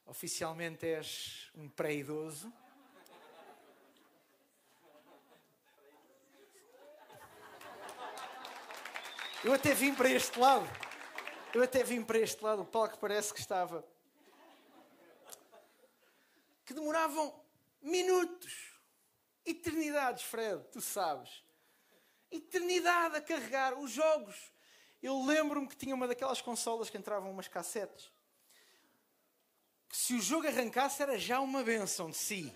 oficialmente 0.06 0.86
és 0.86 1.52
um 1.56 1.70
pré-idoso. 1.70 2.52
Eu 9.48 9.54
até 9.54 9.74
vim 9.74 9.96
para 9.96 10.10
este 10.10 10.38
lado. 10.38 10.68
Eu 11.54 11.64
até 11.64 11.82
vim 11.82 12.04
para 12.04 12.20
este 12.20 12.44
lado. 12.44 12.64
O 12.64 12.66
palco 12.66 12.98
parece 12.98 13.34
que 13.34 13.40
estava. 13.40 13.82
Que 16.66 16.74
demoravam 16.74 17.34
minutos. 17.82 18.74
Eternidades, 19.46 20.24
Fred, 20.24 20.62
tu 20.70 20.82
sabes. 20.82 21.46
Eternidade 22.30 23.16
a 23.16 23.22
carregar 23.22 23.80
os 23.80 23.90
jogos. 23.90 24.52
Eu 25.02 25.24
lembro-me 25.24 25.70
que 25.70 25.78
tinha 25.78 25.96
uma 25.96 26.10
daquelas 26.10 26.42
consolas 26.42 26.90
que 26.90 26.98
entravam 26.98 27.32
umas 27.32 27.48
cassetes. 27.48 28.12
Que 29.88 29.96
se 29.96 30.14
o 30.14 30.22
jogo 30.22 30.46
arrancasse 30.46 31.02
era 31.02 31.18
já 31.18 31.40
uma 31.40 31.64
benção 31.64 32.10
de 32.10 32.18
si. 32.18 32.54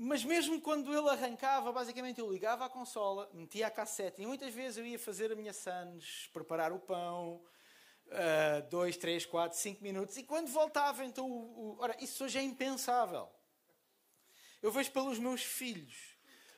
Mas 0.00 0.24
mesmo 0.24 0.60
quando 0.60 0.96
ele 0.96 1.08
arrancava, 1.10 1.72
basicamente 1.72 2.20
eu 2.20 2.30
ligava 2.30 2.64
a 2.64 2.68
consola, 2.68 3.28
metia 3.32 3.66
a 3.66 3.70
cassete 3.70 4.22
e 4.22 4.26
muitas 4.26 4.54
vezes 4.54 4.78
eu 4.78 4.86
ia 4.86 4.98
fazer 4.98 5.32
a 5.32 5.34
minha 5.34 5.52
Sandes, 5.52 6.28
preparar 6.32 6.72
o 6.72 6.78
pão, 6.78 7.42
ah, 8.10 8.60
dois, 8.70 8.96
três, 8.96 9.26
quatro, 9.26 9.58
cinco 9.58 9.82
minutos 9.82 10.16
e 10.16 10.22
quando 10.22 10.48
voltava, 10.48 11.04
então. 11.04 11.28
O, 11.28 11.72
o- 11.74 11.76
ora, 11.80 11.96
isso 12.00 12.24
hoje 12.24 12.38
é 12.38 12.42
impensável. 12.42 13.28
Eu 14.62 14.70
vejo 14.70 14.90
pelos 14.92 15.18
meus 15.18 15.42
filhos. 15.42 16.16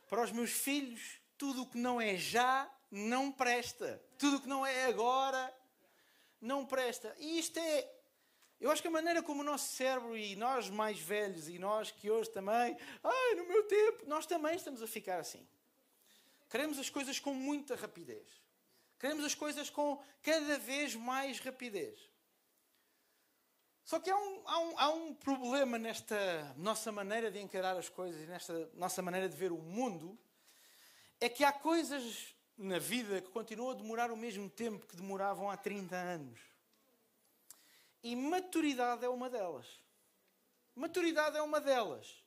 Para 0.08 0.22
os 0.22 0.30
meus 0.32 0.50
filhos, 0.50 1.18
tudo 1.38 1.62
o 1.62 1.66
que 1.66 1.78
não 1.78 2.00
é 2.00 2.16
já 2.16 2.70
não 2.90 3.32
presta. 3.32 4.02
Tudo 4.18 4.36
o 4.36 4.40
que 4.42 4.48
não 4.48 4.66
é 4.66 4.84
agora 4.84 5.54
não 6.40 6.66
presta. 6.66 7.14
E 7.18 7.38
isto 7.38 7.58
é. 7.58 7.99
Eu 8.60 8.70
acho 8.70 8.82
que 8.82 8.88
a 8.88 8.90
maneira 8.90 9.22
como 9.22 9.40
o 9.40 9.44
nosso 9.44 9.72
cérebro 9.72 10.14
e 10.16 10.36
nós 10.36 10.68
mais 10.68 11.00
velhos 11.00 11.48
e 11.48 11.58
nós 11.58 11.90
que 11.90 12.10
hoje 12.10 12.30
também, 12.30 12.76
ai, 13.02 13.34
no 13.34 13.46
meu 13.46 13.64
tempo, 13.64 14.04
nós 14.06 14.26
também 14.26 14.54
estamos 14.54 14.82
a 14.82 14.86
ficar 14.86 15.18
assim. 15.18 15.48
Queremos 16.50 16.78
as 16.78 16.90
coisas 16.90 17.18
com 17.18 17.32
muita 17.32 17.74
rapidez. 17.74 18.28
Queremos 18.98 19.24
as 19.24 19.34
coisas 19.34 19.70
com 19.70 20.02
cada 20.22 20.58
vez 20.58 20.94
mais 20.94 21.40
rapidez. 21.40 21.98
Só 23.82 23.98
que 23.98 24.10
há 24.10 24.16
um, 24.16 24.42
há 24.44 24.58
um, 24.58 24.78
há 24.78 24.90
um 24.90 25.14
problema 25.14 25.78
nesta 25.78 26.54
nossa 26.58 26.92
maneira 26.92 27.30
de 27.30 27.40
encarar 27.40 27.78
as 27.78 27.88
coisas 27.88 28.20
e 28.20 28.26
nesta 28.26 28.70
nossa 28.74 29.00
maneira 29.00 29.26
de 29.26 29.36
ver 29.36 29.52
o 29.52 29.58
mundo. 29.58 30.18
É 31.18 31.30
que 31.30 31.44
há 31.44 31.52
coisas 31.52 32.34
na 32.58 32.78
vida 32.78 33.22
que 33.22 33.30
continuam 33.30 33.70
a 33.70 33.74
demorar 33.74 34.10
o 34.10 34.16
mesmo 34.16 34.50
tempo 34.50 34.86
que 34.86 34.96
demoravam 34.96 35.50
há 35.50 35.56
30 35.56 35.96
anos. 35.96 36.49
E 38.02 38.16
maturidade 38.16 39.04
é 39.04 39.08
uma 39.08 39.28
delas. 39.28 39.66
Maturidade 40.74 41.36
é 41.36 41.42
uma 41.42 41.60
delas. 41.60 42.24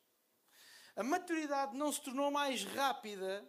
A 0.96 1.03
maturidade 1.03 1.75
não 1.75 1.92
se 1.92 2.01
tornou 2.01 2.30
mais 2.30 2.63
rápida 2.63 3.44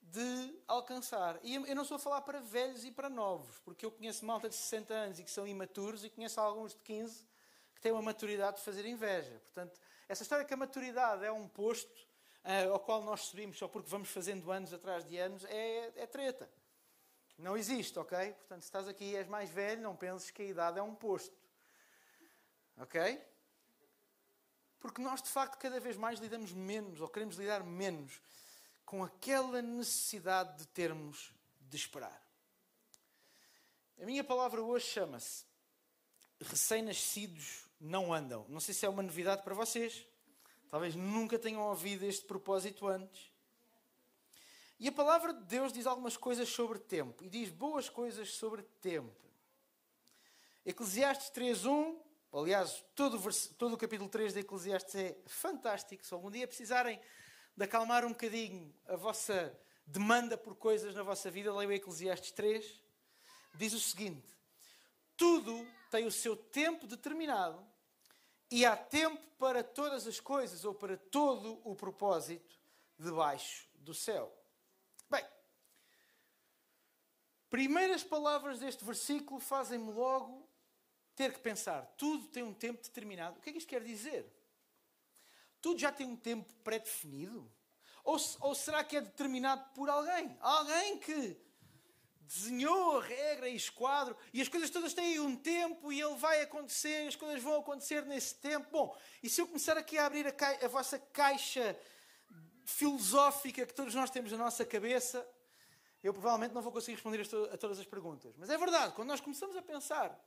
de 0.00 0.62
alcançar. 0.66 1.38
E 1.42 1.54
eu 1.54 1.74
não 1.74 1.82
estou 1.82 1.96
a 1.96 2.00
falar 2.00 2.22
para 2.22 2.40
velhos 2.40 2.84
e 2.84 2.90
para 2.90 3.08
novos, 3.08 3.58
porque 3.60 3.84
eu 3.84 3.90
conheço 3.90 4.24
malta 4.24 4.48
de 4.48 4.54
60 4.54 4.94
anos 4.94 5.20
e 5.20 5.24
que 5.24 5.30
são 5.30 5.46
imaturos 5.46 6.04
e 6.04 6.10
conheço 6.10 6.40
alguns 6.40 6.74
de 6.74 6.80
15 6.80 7.26
que 7.74 7.80
têm 7.80 7.92
uma 7.92 8.02
maturidade 8.02 8.56
de 8.56 8.64
fazer 8.64 8.84
inveja. 8.86 9.40
Portanto, 9.44 9.78
essa 10.08 10.22
história 10.22 10.44
que 10.44 10.54
a 10.54 10.56
maturidade 10.56 11.24
é 11.24 11.30
um 11.30 11.46
posto 11.46 12.08
ah, 12.42 12.64
ao 12.72 12.80
qual 12.80 13.02
nós 13.02 13.22
subimos 13.22 13.58
só 13.58 13.68
porque 13.68 13.88
vamos 13.88 14.08
fazendo 14.08 14.50
anos 14.50 14.72
atrás 14.72 15.04
de 15.04 15.16
anos 15.18 15.44
é, 15.44 15.92
é 15.94 16.06
treta. 16.06 16.50
Não 17.38 17.56
existe, 17.56 17.98
ok? 17.98 18.32
Portanto, 18.32 18.62
se 18.62 18.68
estás 18.68 18.88
aqui 18.88 19.04
e 19.04 19.16
és 19.16 19.28
mais 19.28 19.48
velho, 19.48 19.80
não 19.80 19.94
penses 19.94 20.30
que 20.30 20.42
a 20.42 20.46
idade 20.46 20.78
é 20.78 20.82
um 20.82 20.94
posto. 20.94 21.36
Ok? 22.76 23.22
Porque 24.80 25.00
nós, 25.00 25.22
de 25.22 25.28
facto, 25.28 25.58
cada 25.58 25.78
vez 25.78 25.96
mais 25.96 26.18
lidamos 26.18 26.52
menos, 26.52 27.00
ou 27.00 27.08
queremos 27.08 27.36
lidar 27.36 27.62
menos, 27.62 28.20
com 28.84 29.04
aquela 29.04 29.62
necessidade 29.62 30.58
de 30.58 30.66
termos 30.68 31.32
de 31.60 31.76
esperar. 31.76 32.22
A 34.00 34.04
minha 34.04 34.24
palavra 34.24 34.62
hoje 34.62 34.86
chama-se 34.86 35.44
Recém-nascidos 36.40 37.64
não 37.80 38.12
andam. 38.12 38.46
Não 38.48 38.60
sei 38.60 38.74
se 38.74 38.86
é 38.86 38.88
uma 38.88 39.02
novidade 39.02 39.42
para 39.42 39.54
vocês. 39.54 40.06
Talvez 40.70 40.94
nunca 40.94 41.38
tenham 41.38 41.62
ouvido 41.62 42.04
este 42.04 42.24
propósito 42.24 42.86
antes. 42.86 43.27
E 44.78 44.88
a 44.88 44.92
palavra 44.92 45.32
de 45.32 45.42
Deus 45.44 45.72
diz 45.72 45.86
algumas 45.86 46.16
coisas 46.16 46.48
sobre 46.48 46.78
tempo. 46.78 47.24
E 47.24 47.28
diz 47.28 47.50
boas 47.50 47.88
coisas 47.88 48.30
sobre 48.34 48.62
tempo. 48.80 49.12
Eclesiastes 50.64 51.30
3.1. 51.30 51.98
Aliás, 52.32 52.84
todo 52.94 53.14
o, 53.14 53.18
vers- 53.18 53.48
todo 53.58 53.72
o 53.74 53.78
capítulo 53.78 54.08
3 54.08 54.34
de 54.34 54.40
Eclesiastes 54.40 54.94
é 54.94 55.18
fantástico. 55.26 56.04
Se 56.04 56.14
algum 56.14 56.30
dia 56.30 56.46
precisarem 56.46 57.00
de 57.56 57.64
acalmar 57.64 58.04
um 58.04 58.10
bocadinho 58.10 58.72
a 58.86 58.94
vossa 58.94 59.58
demanda 59.86 60.36
por 60.36 60.54
coisas 60.54 60.94
na 60.94 61.02
vossa 61.02 61.30
vida, 61.30 61.52
leiam 61.52 61.72
Eclesiastes 61.72 62.30
3. 62.32 62.82
Diz 63.54 63.72
o 63.72 63.80
seguinte: 63.80 64.28
Tudo 65.16 65.66
tem 65.90 66.06
o 66.06 66.12
seu 66.12 66.36
tempo 66.36 66.86
determinado 66.86 67.66
e 68.50 68.64
há 68.64 68.76
tempo 68.76 69.26
para 69.38 69.64
todas 69.64 70.06
as 70.06 70.20
coisas 70.20 70.64
ou 70.64 70.74
para 70.74 70.96
todo 70.96 71.60
o 71.64 71.74
propósito 71.74 72.54
debaixo 72.98 73.66
do 73.74 73.94
céu. 73.94 74.32
Bem, 75.10 75.24
primeiras 77.50 78.02
palavras 78.02 78.58
deste 78.58 78.84
versículo 78.84 79.40
fazem-me 79.40 79.92
logo 79.92 80.48
ter 81.14 81.32
que 81.32 81.40
pensar: 81.40 81.82
tudo 81.96 82.26
tem 82.28 82.42
um 82.42 82.54
tempo 82.54 82.82
determinado. 82.82 83.38
O 83.38 83.42
que 83.42 83.50
é 83.50 83.52
que 83.52 83.58
isto 83.58 83.68
quer 83.68 83.82
dizer? 83.82 84.32
Tudo 85.60 85.80
já 85.80 85.90
tem 85.90 86.06
um 86.06 86.16
tempo 86.16 86.52
pré-definido? 86.62 87.50
Ou, 88.04 88.16
ou 88.40 88.54
será 88.54 88.84
que 88.84 88.96
é 88.96 89.00
determinado 89.00 89.68
por 89.74 89.90
alguém? 89.90 90.36
Alguém 90.40 90.98
que 90.98 91.36
desenhou 92.20 92.98
a 92.98 93.02
regra 93.02 93.48
e 93.48 93.56
esquadro 93.56 94.16
e 94.32 94.40
as 94.40 94.48
coisas 94.48 94.70
todas 94.70 94.92
têm 94.92 95.18
um 95.18 95.34
tempo 95.34 95.90
e 95.92 96.00
ele 96.00 96.14
vai 96.16 96.42
acontecer, 96.42 97.08
as 97.08 97.16
coisas 97.16 97.42
vão 97.42 97.60
acontecer 97.60 98.04
nesse 98.04 98.34
tempo. 98.36 98.68
Bom, 98.70 98.96
e 99.22 99.28
se 99.28 99.40
eu 99.40 99.46
começar 99.46 99.76
aqui 99.76 99.98
a 99.98 100.06
abrir 100.06 100.26
a, 100.26 100.32
cai- 100.32 100.62
a 100.62 100.68
vossa 100.68 100.98
caixa 100.98 101.78
filosófica 102.64 103.66
que 103.66 103.74
todos 103.74 103.94
nós 103.94 104.10
temos 104.10 104.30
na 104.30 104.38
nossa 104.38 104.64
cabeça, 104.64 105.26
eu 106.02 106.12
provavelmente 106.12 106.54
não 106.54 106.62
vou 106.62 106.72
conseguir 106.72 106.94
responder 106.94 107.20
a 107.20 107.24
to- 107.24 107.50
a 107.52 107.56
todas 107.56 107.78
as 107.78 107.86
perguntas. 107.86 108.34
Mas 108.36 108.50
é 108.50 108.56
verdade, 108.56 108.94
quando 108.94 109.08
nós 109.08 109.20
começamos 109.20 109.56
a 109.56 109.62
pensar, 109.62 110.18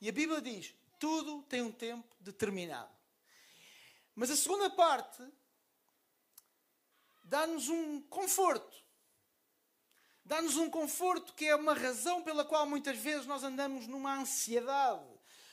e 0.00 0.08
a 0.08 0.12
Bíblia 0.12 0.40
diz, 0.40 0.74
tudo 0.98 1.42
tem 1.44 1.62
um 1.62 1.72
tempo 1.72 2.14
determinado. 2.20 2.92
Mas 4.14 4.30
a 4.30 4.36
segunda 4.36 4.70
parte 4.70 5.22
dá-nos 7.24 7.68
um 7.68 8.00
conforto. 8.02 8.82
Dá-nos 10.24 10.56
um 10.56 10.70
conforto 10.70 11.34
que 11.34 11.46
é 11.46 11.54
uma 11.54 11.74
razão 11.74 12.22
pela 12.22 12.44
qual 12.44 12.66
muitas 12.66 12.96
vezes 12.98 13.26
nós 13.26 13.42
andamos 13.42 13.86
numa 13.86 14.18
ansiedade, 14.18 15.04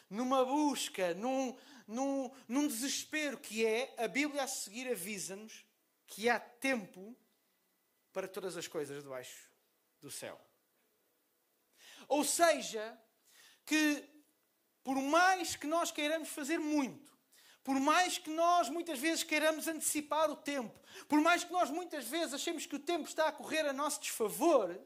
numa 0.10 0.46
busca, 0.46 1.14
num, 1.14 1.58
num, 1.88 2.32
num 2.48 2.68
desespero, 2.68 3.38
que 3.38 3.66
é 3.66 3.94
a 3.98 4.08
Bíblia 4.08 4.44
a 4.44 4.48
seguir 4.48 4.90
avisa-nos 4.90 5.66
que 6.08 6.30
há 6.30 6.40
tempo 6.40 7.16
para 8.14 8.28
todas 8.28 8.56
as 8.56 8.68
coisas 8.68 9.02
debaixo 9.04 9.51
do 10.02 10.12
céu. 10.12 10.40
Ou 12.08 12.24
seja, 12.24 13.00
que 13.66 14.04
por 14.84 14.96
mais 14.96 15.56
que 15.56 15.68
nós 15.68 15.92
queiramos 15.92 16.30
fazer 16.30 16.58
muito, 16.58 17.12
Por 17.64 17.80
mais 17.80 18.18
que 18.18 18.30
nós 18.30 18.70
muitas 18.70 18.98
vezes 18.98 19.24
queiramos 19.24 19.68
antecipar 19.68 20.30
o 20.32 20.36
tempo, 20.36 20.80
por 21.08 21.22
mais 21.22 21.44
que 21.44 21.52
nós 21.52 21.70
muitas 21.70 22.08
vezes 22.08 22.34
achemos 22.34 22.66
que 22.66 22.76
o 22.76 22.80
tempo 22.80 23.08
está 23.08 23.28
a 23.28 23.32
correr 23.32 23.68
a 23.68 23.74
nosso 23.74 24.02
desfavor, 24.02 24.80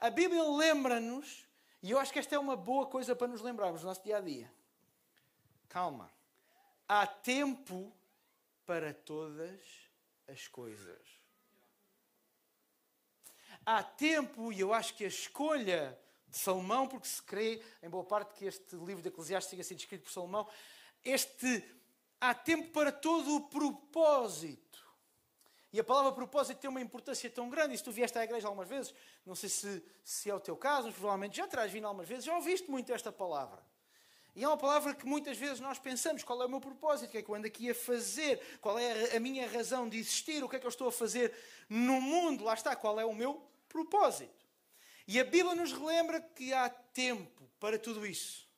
a 0.00 0.08
Bíblia 0.08 0.42
lembra-nos, 0.42 1.46
e 1.82 1.90
eu 1.90 1.98
acho 1.98 2.12
que 2.12 2.18
esta 2.18 2.34
é 2.34 2.38
uma 2.38 2.56
boa 2.56 2.86
coisa 2.86 3.14
para 3.14 3.26
nos 3.26 3.42
lembrarmos 3.42 3.82
no 3.82 3.88
nosso 3.88 4.02
dia 4.02 4.16
a 4.16 4.20
dia. 4.20 4.52
Calma. 5.68 6.10
Há 6.88 7.06
tempo 7.06 7.94
para 8.64 8.94
todas 8.94 9.60
as 10.26 10.48
coisas. 10.48 11.21
Há 13.64 13.82
tempo, 13.82 14.52
e 14.52 14.60
eu 14.60 14.72
acho 14.74 14.94
que 14.94 15.04
a 15.04 15.08
escolha 15.08 15.98
de 16.26 16.36
Salomão, 16.36 16.88
porque 16.88 17.06
se 17.06 17.22
crê, 17.22 17.62
em 17.82 17.88
boa 17.88 18.02
parte, 18.02 18.34
que 18.34 18.44
este 18.44 18.74
livro 18.76 19.02
de 19.02 19.08
Eclesiastes 19.08 19.50
tenha 19.50 19.62
sido 19.62 19.78
escrito 19.78 20.04
por 20.04 20.10
Salomão, 20.10 20.48
este 21.04 21.64
há 22.20 22.34
tempo 22.34 22.70
para 22.70 22.90
todo 22.90 23.36
o 23.36 23.48
propósito. 23.48 24.80
E 25.72 25.80
a 25.80 25.84
palavra 25.84 26.12
propósito 26.12 26.58
tem 26.58 26.68
uma 26.68 26.80
importância 26.80 27.30
tão 27.30 27.48
grande. 27.48 27.74
E 27.74 27.78
se 27.78 27.84
tu 27.84 27.90
vieste 27.90 28.18
à 28.18 28.24
igreja 28.24 28.46
algumas 28.46 28.68
vezes, 28.68 28.94
não 29.24 29.34
sei 29.34 29.48
se, 29.48 29.82
se 30.04 30.28
é 30.28 30.34
o 30.34 30.40
teu 30.40 30.56
caso, 30.56 30.88
mas 30.88 30.94
provavelmente 30.94 31.36
já 31.36 31.46
terás 31.46 31.72
vindo 31.72 31.86
algumas 31.86 32.06
vezes, 32.06 32.24
já 32.24 32.34
ouviste 32.34 32.70
muito 32.70 32.92
esta 32.92 33.10
palavra. 33.10 33.64
E 34.34 34.44
é 34.44 34.48
uma 34.48 34.56
palavra 34.56 34.94
que 34.94 35.06
muitas 35.06 35.36
vezes 35.36 35.60
nós 35.60 35.78
pensamos: 35.78 36.22
qual 36.24 36.42
é 36.42 36.46
o 36.46 36.48
meu 36.48 36.60
propósito? 36.60 37.08
O 37.08 37.12
que 37.12 37.18
é 37.18 37.22
que 37.22 37.28
eu 37.28 37.34
ando 37.34 37.46
aqui 37.46 37.70
a 37.70 37.74
fazer? 37.74 38.58
Qual 38.60 38.78
é 38.78 39.16
a 39.16 39.20
minha 39.20 39.46
razão 39.48 39.88
de 39.88 39.98
existir? 39.98 40.42
O 40.42 40.48
que 40.48 40.56
é 40.56 40.58
que 40.58 40.66
eu 40.66 40.70
estou 40.70 40.88
a 40.88 40.92
fazer 40.92 41.34
no 41.68 42.00
mundo? 42.00 42.44
Lá 42.44 42.54
está, 42.54 42.76
qual 42.76 42.98
é 42.98 43.04
o 43.04 43.14
meu 43.14 43.42
propósito? 43.72 44.46
E 45.06 45.18
a 45.18 45.24
Bíblia 45.24 45.54
nos 45.54 45.72
relembra 45.72 46.20
que 46.20 46.52
há 46.52 46.68
tempo 46.68 47.50
para 47.58 47.78
tudo 47.78 48.06
isso. 48.06 48.48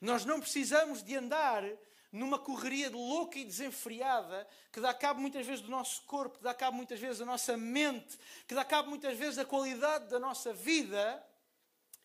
Nós 0.00 0.24
não 0.24 0.40
precisamos 0.40 1.02
de 1.02 1.16
andar 1.16 1.64
numa 2.12 2.38
correria 2.38 2.90
louca 2.90 3.38
e 3.38 3.44
desenfreada 3.44 4.46
que 4.72 4.80
dá 4.80 4.92
cabo 4.92 5.20
muitas 5.20 5.46
vezes 5.46 5.62
do 5.62 5.70
nosso 5.70 6.02
corpo, 6.02 6.38
que 6.38 6.44
dá 6.44 6.54
cabo 6.54 6.76
muitas 6.76 6.98
vezes 6.98 7.18
da 7.18 7.24
nossa 7.24 7.56
mente, 7.56 8.18
que 8.46 8.54
dá 8.54 8.64
cabo 8.64 8.88
muitas 8.90 9.16
vezes 9.16 9.36
da 9.36 9.44
qualidade 9.44 10.08
da 10.08 10.18
nossa 10.18 10.52
vida 10.52 11.24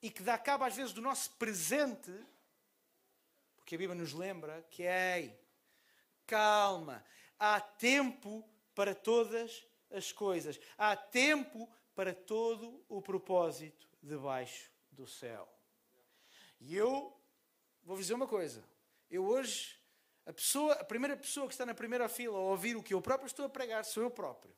e 0.01 0.10
que 0.10 0.22
dá 0.22 0.38
cabo 0.38 0.63
às 0.63 0.75
vezes 0.75 0.93
do 0.93 1.01
nosso 1.01 1.31
presente, 1.31 2.12
porque 3.55 3.75
a 3.75 3.77
Bíblia 3.77 4.00
nos 4.00 4.13
lembra 4.13 4.63
que, 4.69 4.84
ei, 4.84 5.36
calma, 6.27 7.03
há 7.39 7.60
tempo 7.60 8.48
para 8.75 8.93
todas 8.93 9.65
as 9.89 10.12
coisas, 10.12 10.60
há 10.77 10.95
tempo 10.95 11.67
para 11.96 12.14
todo 12.14 12.84
o 12.90 13.02
propósito 13.02 13.88
debaixo 14.04 14.70
do 14.92 15.08
céu. 15.08 15.48
E 16.60 16.75
eu 16.75 17.18
vou 17.84 17.98
dizer 17.98 18.14
uma 18.14 18.28
coisa. 18.28 18.64
Eu 19.10 19.25
hoje, 19.25 19.78
a, 20.25 20.34
pessoa, 20.34 20.74
a 20.74 20.84
primeira 20.84 21.16
pessoa 21.16 21.48
que 21.48 21.54
está 21.54 21.66
na 21.66 21.74
primeira 21.74 22.10
fila 22.10 22.38
a 22.38 22.42
ouvir 22.42 22.75
o 22.75 22.84
que 22.84 22.94
eu 22.94 23.02
próprio 23.02 23.28
estou 23.28 23.46
a 23.46 23.50
pregar 23.50 23.86
sou 23.86 24.04
eu 24.04 24.12
próprio. 24.12 24.54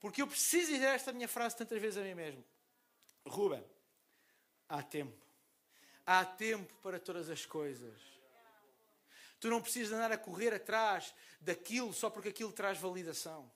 Porque 0.00 0.22
eu 0.22 0.26
preciso 0.26 0.72
dizer 0.72 0.86
esta 0.86 1.12
minha 1.12 1.28
frase 1.28 1.56
tantas 1.56 1.80
vezes 1.80 1.98
a 1.98 2.02
mim 2.02 2.14
mesmo. 2.14 2.42
Ruben, 3.26 3.64
há 4.68 4.82
tempo. 4.82 5.26
Há 6.06 6.24
tempo 6.24 6.72
para 6.82 6.98
todas 6.98 7.28
as 7.28 7.44
coisas. 7.44 8.00
Tu 9.38 9.48
não 9.48 9.60
precisas 9.60 9.92
andar 9.92 10.12
a 10.12 10.18
correr 10.18 10.54
atrás 10.54 11.14
daquilo 11.40 11.92
só 11.92 12.08
porque 12.08 12.30
aquilo 12.30 12.52
traz 12.52 12.78
validação. 12.78 13.50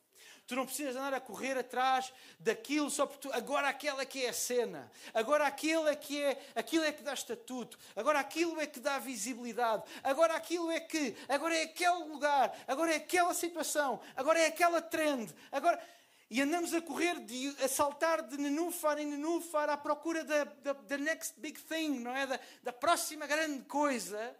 Tu 0.46 0.54
não 0.54 0.66
precisas 0.66 0.94
andar 0.94 1.14
a 1.14 1.20
correr 1.20 1.56
atrás 1.56 2.12
daquilo 2.38 2.90
só 2.90 3.06
porque 3.06 3.28
tu, 3.28 3.34
agora 3.34 3.68
aquela 3.68 4.02
é 4.02 4.06
que 4.06 4.24
é 4.24 4.28
a 4.28 4.32
cena. 4.32 4.90
Agora 5.14 5.46
aquilo 5.46 5.88
é 5.88 5.96
que 5.96 6.22
é, 6.22 6.38
aquilo 6.54 6.84
é 6.84 6.92
que 6.92 7.02
dá 7.02 7.14
estatuto. 7.14 7.78
Agora 7.96 8.20
aquilo 8.20 8.60
é 8.60 8.66
que 8.66 8.78
dá 8.78 8.98
visibilidade. 8.98 9.82
Agora 10.02 10.34
aquilo 10.34 10.70
é 10.70 10.80
que, 10.80 11.16
agora 11.28 11.56
é 11.56 11.62
aquele 11.62 12.04
lugar, 12.04 12.54
agora 12.68 12.92
é 12.92 12.96
aquela 12.96 13.32
situação, 13.32 14.00
agora 14.14 14.38
é 14.38 14.46
aquela 14.46 14.82
trend. 14.82 15.34
Agora 15.50 15.82
e 16.30 16.40
andamos 16.40 16.74
a 16.74 16.82
correr, 16.82 17.20
de, 17.20 17.48
a 17.62 17.68
saltar 17.68 18.26
de 18.26 18.36
nenúfar 18.36 18.98
em 18.98 19.06
nenúfar 19.06 19.68
à 19.70 19.76
procura 19.76 20.24
da, 20.24 20.44
da, 20.44 20.72
da 20.72 20.98
next 20.98 21.38
big 21.38 21.58
thing, 21.60 22.00
não 22.00 22.14
é? 22.14 22.26
Da, 22.26 22.40
da 22.62 22.73
próxima 22.73 23.26
grande 23.26 23.62
coisa. 23.64 24.34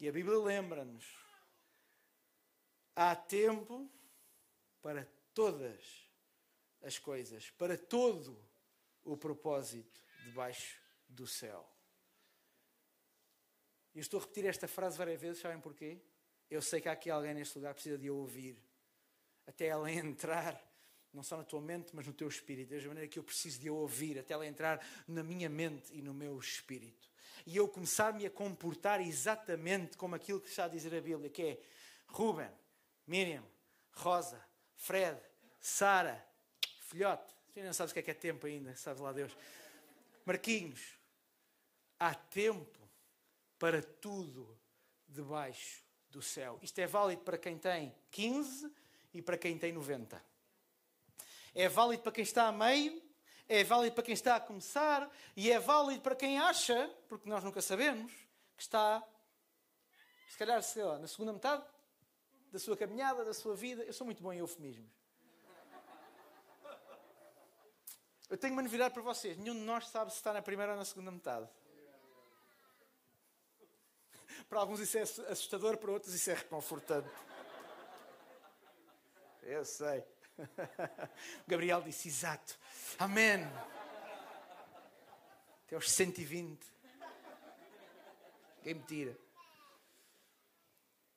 E 0.00 0.08
a 0.08 0.12
Bíblia 0.12 0.38
lembra-nos: 0.38 1.04
há 2.94 3.16
tempo 3.16 3.90
para 4.80 5.08
todas 5.38 6.08
as 6.82 6.98
coisas, 6.98 7.48
para 7.50 7.78
todo 7.78 8.36
o 9.04 9.16
propósito 9.16 10.02
debaixo 10.24 10.82
do 11.08 11.28
céu. 11.28 11.64
Eu 13.94 14.00
estou 14.00 14.18
a 14.18 14.22
repetir 14.24 14.46
esta 14.46 14.66
frase 14.66 14.98
várias 14.98 15.20
vezes, 15.20 15.40
sabem 15.40 15.60
porquê? 15.60 16.02
Eu 16.50 16.60
sei 16.60 16.80
que 16.80 16.88
há 16.88 16.92
aqui 16.92 17.08
alguém 17.08 17.34
neste 17.34 17.56
lugar 17.56 17.68
que 17.68 17.74
precisa 17.76 17.96
de 17.96 18.10
ouvir, 18.10 18.60
até 19.46 19.66
ela 19.66 19.88
entrar, 19.94 20.60
não 21.12 21.22
só 21.22 21.36
na 21.36 21.44
tua 21.44 21.60
mente, 21.60 21.94
mas 21.94 22.04
no 22.04 22.12
teu 22.12 22.26
espírito, 22.26 22.74
da 22.74 22.88
maneira 22.88 23.06
que 23.06 23.20
eu 23.20 23.22
preciso 23.22 23.60
de 23.60 23.70
ouvir, 23.70 24.18
até 24.18 24.34
ela 24.34 24.44
entrar 24.44 24.84
na 25.06 25.22
minha 25.22 25.48
mente 25.48 25.94
e 25.94 26.02
no 26.02 26.12
meu 26.12 26.36
espírito. 26.40 27.08
E 27.46 27.56
eu 27.56 27.68
começar-me 27.68 28.26
a 28.26 28.30
comportar 28.30 29.00
exatamente 29.00 29.96
como 29.96 30.16
aquilo 30.16 30.40
que 30.40 30.48
está 30.48 30.64
a 30.64 30.68
dizer 30.68 30.92
a 30.96 31.00
Bíblia, 31.00 31.30
que 31.30 31.42
é 31.42 31.62
Ruben, 32.08 32.50
Miriam, 33.06 33.44
Rosa, 33.92 34.47
Fred, 34.78 35.20
Sara, 35.60 36.24
filhote, 36.80 37.34
você 37.52 37.62
não 37.62 37.72
sabes 37.72 37.90
o 37.90 37.94
que 37.94 38.00
é 38.00 38.02
que 38.02 38.10
é 38.12 38.14
tempo 38.14 38.46
ainda, 38.46 38.74
sabes 38.76 39.00
lá 39.02 39.12
Deus. 39.12 39.36
Marquinhos, 40.24 40.80
há 41.98 42.14
tempo 42.14 42.78
para 43.58 43.82
tudo 43.82 44.56
debaixo 45.08 45.82
do 46.10 46.22
céu. 46.22 46.58
Isto 46.62 46.78
é 46.78 46.86
válido 46.86 47.22
para 47.22 47.36
quem 47.36 47.58
tem 47.58 47.94
15 48.12 48.72
e 49.12 49.20
para 49.20 49.36
quem 49.36 49.58
tem 49.58 49.72
90. 49.72 50.22
É 51.54 51.68
válido 51.68 52.02
para 52.04 52.12
quem 52.12 52.22
está 52.22 52.46
a 52.46 52.52
meio, 52.52 53.02
é 53.48 53.64
válido 53.64 53.94
para 53.94 54.04
quem 54.04 54.14
está 54.14 54.36
a 54.36 54.40
começar 54.40 55.10
e 55.36 55.50
é 55.50 55.58
válido 55.58 56.00
para 56.02 56.14
quem 56.14 56.38
acha, 56.38 56.88
porque 57.08 57.28
nós 57.28 57.42
nunca 57.42 57.60
sabemos, 57.60 58.12
que 58.56 58.62
está, 58.62 59.02
se 60.28 60.38
calhar, 60.38 60.62
sei 60.62 60.84
lá, 60.84 60.98
na 60.98 61.08
segunda 61.08 61.32
metade 61.32 61.64
da 62.50 62.58
sua 62.58 62.76
caminhada, 62.76 63.24
da 63.24 63.34
sua 63.34 63.54
vida. 63.54 63.82
Eu 63.84 63.92
sou 63.92 64.04
muito 64.04 64.22
bom 64.22 64.32
em 64.32 64.38
eufemismos. 64.38 64.90
Eu 68.28 68.36
tenho 68.36 68.52
uma 68.52 68.62
novidade 68.62 68.92
para 68.92 69.02
vocês. 69.02 69.36
Nenhum 69.38 69.54
de 69.54 69.60
nós 69.60 69.88
sabe 69.88 70.10
se 70.10 70.18
está 70.18 70.32
na 70.32 70.42
primeira 70.42 70.72
ou 70.72 70.78
na 70.78 70.84
segunda 70.84 71.10
metade. 71.10 71.48
Para 74.48 74.60
alguns 74.60 74.80
isso 74.80 74.98
é 74.98 75.02
assustador, 75.02 75.76
para 75.78 75.90
outros 75.90 76.14
isso 76.14 76.30
é 76.30 76.34
reconfortante. 76.34 77.08
Eu 79.42 79.64
sei. 79.64 80.04
Gabriel 81.46 81.82
disse 81.82 82.08
exato. 82.08 82.58
Amém. 82.98 83.44
Até 85.66 85.74
aos 85.74 85.90
120. 85.90 86.60
Ninguém 88.58 88.74
me 88.74 88.82
tira. 88.82 89.27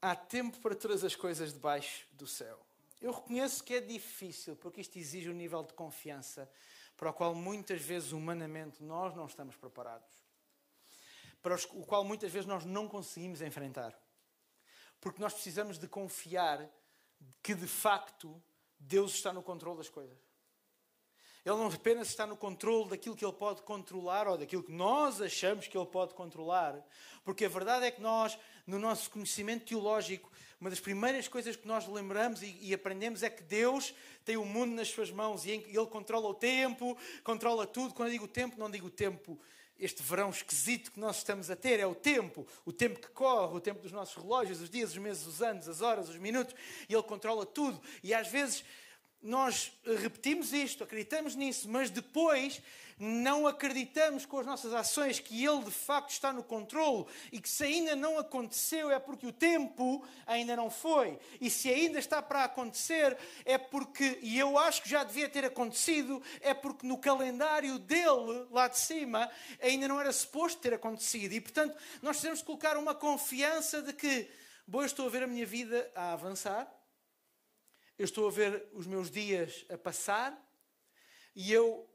Há 0.02 0.16
tempo 0.16 0.60
para 0.60 0.76
todas 0.76 1.04
as 1.04 1.16
coisas 1.16 1.54
debaixo 1.54 2.08
do 2.14 2.26
céu. 2.26 2.60
Eu 3.00 3.12
reconheço 3.12 3.64
que 3.64 3.76
é 3.76 3.80
difícil, 3.80 4.56
porque 4.56 4.82
isto 4.82 4.98
exige 4.98 5.30
um 5.30 5.34
nível 5.34 5.64
de 5.64 5.74
confiança 5.74 6.50
para 6.98 7.12
o 7.12 7.14
qual 7.14 7.36
muitas 7.36 7.82
vezes 7.82 8.12
humanamente 8.12 8.84
nós 8.84 9.16
não 9.16 9.26
estamos 9.26 9.56
preparados. 9.56 10.10
Para 11.42 11.56
o 11.74 11.86
qual 11.86 12.04
muitas 12.04 12.32
vezes 12.32 12.48
nós 12.48 12.66
não 12.66 12.88
conseguimos 12.88 13.42
enfrentar. 13.42 13.96
Porque 15.00 15.22
nós 15.22 15.34
precisamos 15.34 15.78
de 15.78 15.88
confiar 15.88 16.68
que 17.44 17.54
de 17.54 17.68
facto 17.68 18.42
Deus 18.80 19.14
está 19.14 19.32
no 19.32 19.44
controle 19.44 19.78
das 19.78 19.90
coisas. 19.90 20.18
Ele 21.44 21.56
não 21.56 21.68
apenas 21.68 22.08
está 22.10 22.28
no 22.28 22.38
controle 22.38 22.90
daquilo 22.90 23.16
que 23.16 23.26
ele 23.26 23.34
pode 23.34 23.64
controlar 23.64 24.28
ou 24.28 24.38
daquilo 24.38 24.62
que 24.62 24.72
nós 24.72 25.20
achamos 25.22 25.68
que 25.68 25.76
ele 25.76 25.88
pode 25.88 26.14
controlar, 26.14 26.76
porque 27.24 27.46
a 27.46 27.50
verdade 27.50 27.86
é 27.86 27.92
que 27.92 28.02
nós, 28.02 28.38
no 28.68 28.78
nosso 28.78 29.10
conhecimento 29.10 29.66
teológico, 29.66 30.32
uma 30.60 30.70
das 30.70 30.80
primeiras 30.80 31.28
coisas 31.28 31.56
que 31.56 31.68
nós 31.68 31.88
lembramos 31.88 32.44
e, 32.44 32.56
e 32.62 32.74
aprendemos 32.74 33.24
é 33.24 33.30
que 33.32 33.42
Deus 33.42 33.96
tem 34.24 34.38
o 34.38 34.46
mundo 34.46 34.76
nas 34.76 34.90
suas 34.90 35.10
mãos 35.10 35.44
e 35.44 35.50
ele 35.50 35.86
controla 35.88 36.28
o 36.28 36.36
tempo, 36.36 36.96
controla 37.24 37.66
tudo. 37.66 37.96
Quando 37.96 38.10
eu 38.10 38.14
digo 38.14 38.28
tempo, 38.28 38.60
não 38.60 38.70
digo 38.70 38.90
tempo 38.90 39.40
este 39.80 40.04
verão 40.04 40.30
esquisito 40.30 40.92
que 40.92 41.00
nós 41.00 41.18
estamos 41.18 41.50
a 41.50 41.56
ter 41.56 41.80
é 41.80 41.88
o 41.88 41.96
tempo, 41.96 42.46
o 42.64 42.72
tempo 42.72 43.00
que 43.00 43.10
corre, 43.10 43.56
o 43.56 43.60
tempo 43.60 43.82
dos 43.82 43.92
nossos 43.92 44.16
relógios, 44.16 44.62
os 44.62 44.70
dias, 44.70 44.92
os 44.92 44.98
meses, 44.98 45.26
os 45.26 45.42
anos, 45.42 45.68
as 45.68 45.82
horas, 45.82 46.08
os 46.08 46.18
minutos, 46.18 46.54
e 46.88 46.94
Ele 46.94 47.02
controla 47.02 47.44
tudo. 47.48 47.82
E 48.04 48.14
às 48.14 48.28
vezes 48.28 48.64
nós 49.22 49.72
repetimos 50.02 50.52
isto, 50.52 50.84
acreditamos 50.84 51.36
nisso, 51.36 51.70
mas 51.70 51.90
depois 51.90 52.62
não 53.04 53.48
acreditamos 53.48 54.28
com 54.28 54.38
as 54.38 54.46
nossas 54.46 54.74
ações 54.74 55.20
que 55.20 55.44
Ele 55.44 55.64
de 55.64 55.72
facto 55.72 56.12
está 56.12 56.32
no 56.32 56.44
controle 56.44 57.08
e 57.32 57.42
que 57.42 57.50
se 57.50 57.64
ainda 57.64 57.96
não 57.96 58.20
aconteceu 58.20 58.92
é 58.92 59.00
porque 59.00 59.26
o 59.26 59.32
tempo 59.32 60.06
ainda 60.28 60.56
não 60.56 60.70
foi. 60.70 61.18
E 61.40 61.50
se 61.50 61.68
ainda 61.68 61.98
está 61.98 62.22
para 62.22 62.44
acontecer 62.44 63.18
é 63.44 63.58
porque, 63.58 64.20
e 64.22 64.38
eu 64.38 64.56
acho 64.56 64.84
que 64.84 64.90
já 64.90 65.04
devia 65.04 65.28
ter 65.28 65.44
acontecido, 65.44 66.22
é 66.42 66.54
porque 66.54 66.86
no 66.86 66.96
calendário 66.96 67.80
dele, 67.80 68.46
lá 68.52 68.68
de 68.68 68.78
cima, 68.78 69.32
ainda 69.60 69.88
não 69.88 70.00
era 70.00 70.12
suposto 70.12 70.62
ter 70.62 70.76
acontecido. 70.76 71.34
E 71.34 71.42
portanto, 71.42 71.76
nós 72.04 72.22
temos 72.22 72.44
colocar 72.44 72.78
uma 72.78 72.94
confiança 72.94 73.82
de 73.82 73.94
que, 73.94 74.30
bom, 74.68 74.82
eu 74.82 74.86
estou 74.86 75.08
a 75.08 75.10
ver 75.10 75.24
a 75.24 75.28
minha 75.28 75.46
vida 75.46 75.90
a 75.96 76.14
avançar, 76.14 76.72
eu 78.02 78.06
estou 78.06 78.28
a 78.28 78.32
ver 78.32 78.68
os 78.74 78.88
meus 78.88 79.12
dias 79.12 79.64
a 79.70 79.78
passar 79.78 80.36
e 81.36 81.54
eu, 81.54 81.88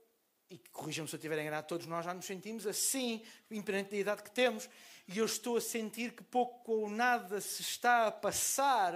e 0.49 0.57
corrijam-me 0.71 1.09
se 1.09 1.17
eu 1.17 1.19
estiver 1.19 1.37
enganado, 1.41 1.67
todos 1.67 1.85
nós 1.85 2.05
já 2.05 2.15
nos 2.15 2.25
sentimos 2.25 2.65
assim, 2.65 3.25
independente 3.51 3.91
da 3.91 3.97
idade 3.97 4.23
que 4.23 4.31
temos, 4.31 4.71
e 5.09 5.19
eu 5.19 5.27
estou 5.27 5.57
a 5.57 5.61
sentir 5.61 6.13
que 6.13 6.23
pouco 6.23 6.71
ou 6.71 6.89
nada 6.89 7.41
se 7.41 7.61
está 7.61 8.07
a 8.07 8.13
passar, 8.13 8.95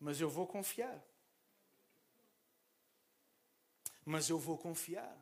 mas 0.00 0.20
eu 0.20 0.28
vou 0.28 0.48
confiar. 0.48 1.00
Mas 4.04 4.28
eu 4.28 4.40
vou 4.40 4.58
confiar. 4.58 5.16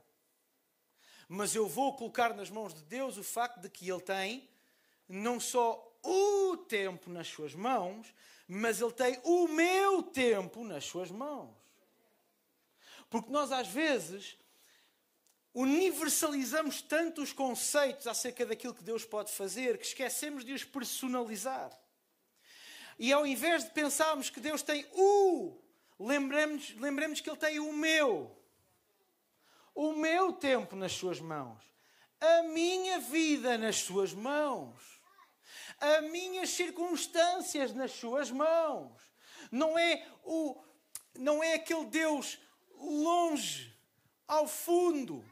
Mas 1.29 1.55
eu 1.55 1.69
vou 1.69 1.95
colocar 1.97 2.33
nas 2.33 2.49
mãos 2.49 2.73
de 2.73 2.83
Deus 2.85 3.19
o 3.19 3.23
facto 3.23 3.61
de 3.61 3.69
que 3.69 3.91
Ele 3.91 4.01
tem 4.01 4.49
não 5.07 5.39
só 5.39 5.95
o 6.03 6.57
tempo 6.57 7.11
nas 7.11 7.29
suas 7.29 7.55
mãos, 7.55 8.11
mas 8.47 8.81
Ele 8.81 8.93
tem 8.93 9.21
o 9.25 9.49
meu 9.49 10.03
tempo 10.03 10.65
nas 10.65 10.85
suas 10.85 11.11
mãos. 11.11 11.55
Porque 13.09 13.31
nós, 13.31 13.53
às 13.53 13.69
vezes, 13.69 14.37
universalizamos 15.55 16.83
tanto 16.83 17.23
os 17.23 17.33
conceitos 17.33 18.07
acerca 18.07 18.45
daquilo 18.45 18.75
que 18.75 18.83
Deus 18.83 19.05
pode 19.05 19.33
fazer 19.33 19.79
que 19.79 19.87
esquecemos 19.87 20.45
de 20.45 20.53
os 20.53 20.65
personalizar. 20.65 21.71
E 22.99 23.13
ao 23.13 23.27
invés 23.27 23.65
de 23.65 23.71
pensarmos 23.71 24.31
que 24.31 24.41
Deus 24.41 24.63
tem 24.63 24.87
o, 24.93 25.57
lembremos, 25.99 26.75
lembremos 26.77 27.21
que 27.21 27.31
Ele 27.31 27.37
tem 27.37 27.61
o 27.61 27.73
meu. 27.73 28.37
O 29.75 29.93
meu 29.93 30.33
tempo 30.33 30.77
nas 30.77 30.93
suas 30.93 31.21
mãos. 31.21 31.63
A 32.21 32.43
minha 32.45 33.01
vida 33.01 33.59
nas 33.59 33.77
suas 33.77 34.13
mãos 34.13 34.95
as 35.81 36.03
minhas 36.11 36.51
circunstâncias 36.51 37.73
nas 37.73 37.93
suas 37.93 38.31
mãos. 38.31 38.93
Não 39.51 39.79
é 39.79 40.07
o 40.25 40.57
não 41.17 41.43
é 41.43 41.55
aquele 41.55 41.85
Deus 41.85 42.39
longe, 42.77 43.73
ao 44.27 44.49
fundo, 44.49 45.25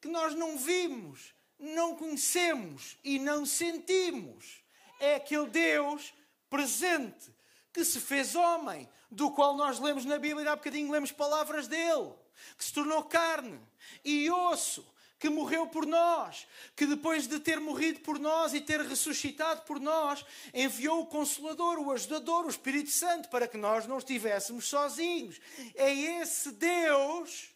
que 0.00 0.08
nós 0.08 0.34
não 0.34 0.56
vimos, 0.58 1.32
não 1.58 1.94
conhecemos 1.94 2.96
e 3.04 3.18
não 3.18 3.46
sentimos. 3.46 4.62
É 5.00 5.14
aquele 5.14 5.46
Deus 5.46 6.12
presente 6.50 7.32
que 7.72 7.84
se 7.84 8.00
fez 8.00 8.34
homem, 8.34 8.88
do 9.10 9.30
qual 9.30 9.56
nós 9.56 9.78
lemos 9.78 10.04
na 10.04 10.18
Bíblia 10.18 10.44
e 10.44 10.48
há 10.48 10.56
bocadinho 10.56 10.90
lemos 10.90 11.12
palavras 11.12 11.68
dele, 11.68 12.12
que 12.56 12.64
se 12.64 12.72
tornou 12.72 13.04
carne 13.04 13.60
e 14.04 14.30
osso, 14.30 14.86
que 15.18 15.28
morreu 15.28 15.66
por 15.66 15.84
nós, 15.84 16.46
que 16.76 16.86
depois 16.86 17.26
de 17.26 17.40
ter 17.40 17.58
morrido 17.58 18.00
por 18.00 18.18
nós 18.18 18.54
e 18.54 18.60
ter 18.60 18.80
ressuscitado 18.80 19.62
por 19.62 19.80
nós, 19.80 20.24
enviou 20.54 21.00
o 21.00 21.06
Consolador, 21.06 21.78
o 21.78 21.90
Ajudador, 21.90 22.46
o 22.46 22.50
Espírito 22.50 22.90
Santo, 22.90 23.28
para 23.28 23.48
que 23.48 23.56
nós 23.56 23.86
não 23.86 23.98
estivéssemos 23.98 24.66
sozinhos. 24.66 25.40
É 25.74 25.92
esse 25.92 26.52
Deus 26.52 27.50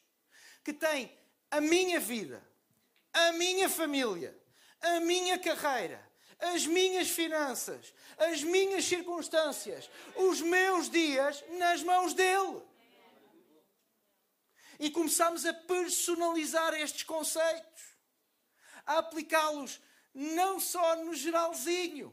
que 0.65 0.73
tem 0.73 1.13
a 1.51 1.61
minha 1.61 2.01
vida, 2.01 2.43
a 3.13 3.33
minha 3.33 3.69
família, 3.69 4.37
a 4.81 4.99
minha 4.99 5.39
carreira, 5.39 6.05
as 6.41 6.67
minhas 6.67 7.09
finanças, 7.09 7.95
as 8.19 8.43
minhas 8.43 8.85
circunstâncias, 8.85 9.89
os 10.17 10.41
meus 10.41 10.91
dias 10.91 11.45
nas 11.51 11.83
mãos 11.83 12.13
dele 12.13 12.61
e 14.83 14.91
começamos 14.91 15.47
a 15.47 15.55
personalizar 15.55 16.75
estes 16.75 17.05
conceitos, 17.05 17.83
a 18.85 18.99
aplicá-los 18.99 19.81
não 20.13 20.59
só 20.59 20.97
no 20.97 21.15
geralzinho, 21.15 22.13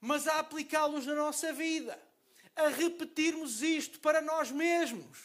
mas 0.00 0.26
a 0.26 0.40
aplicá-los 0.40 1.06
na 1.06 1.14
nossa 1.14 1.52
vida, 1.52 1.96
a 2.56 2.66
repetirmos 2.66 3.62
isto 3.62 4.00
para 4.00 4.20
nós 4.20 4.50
mesmos. 4.50 5.18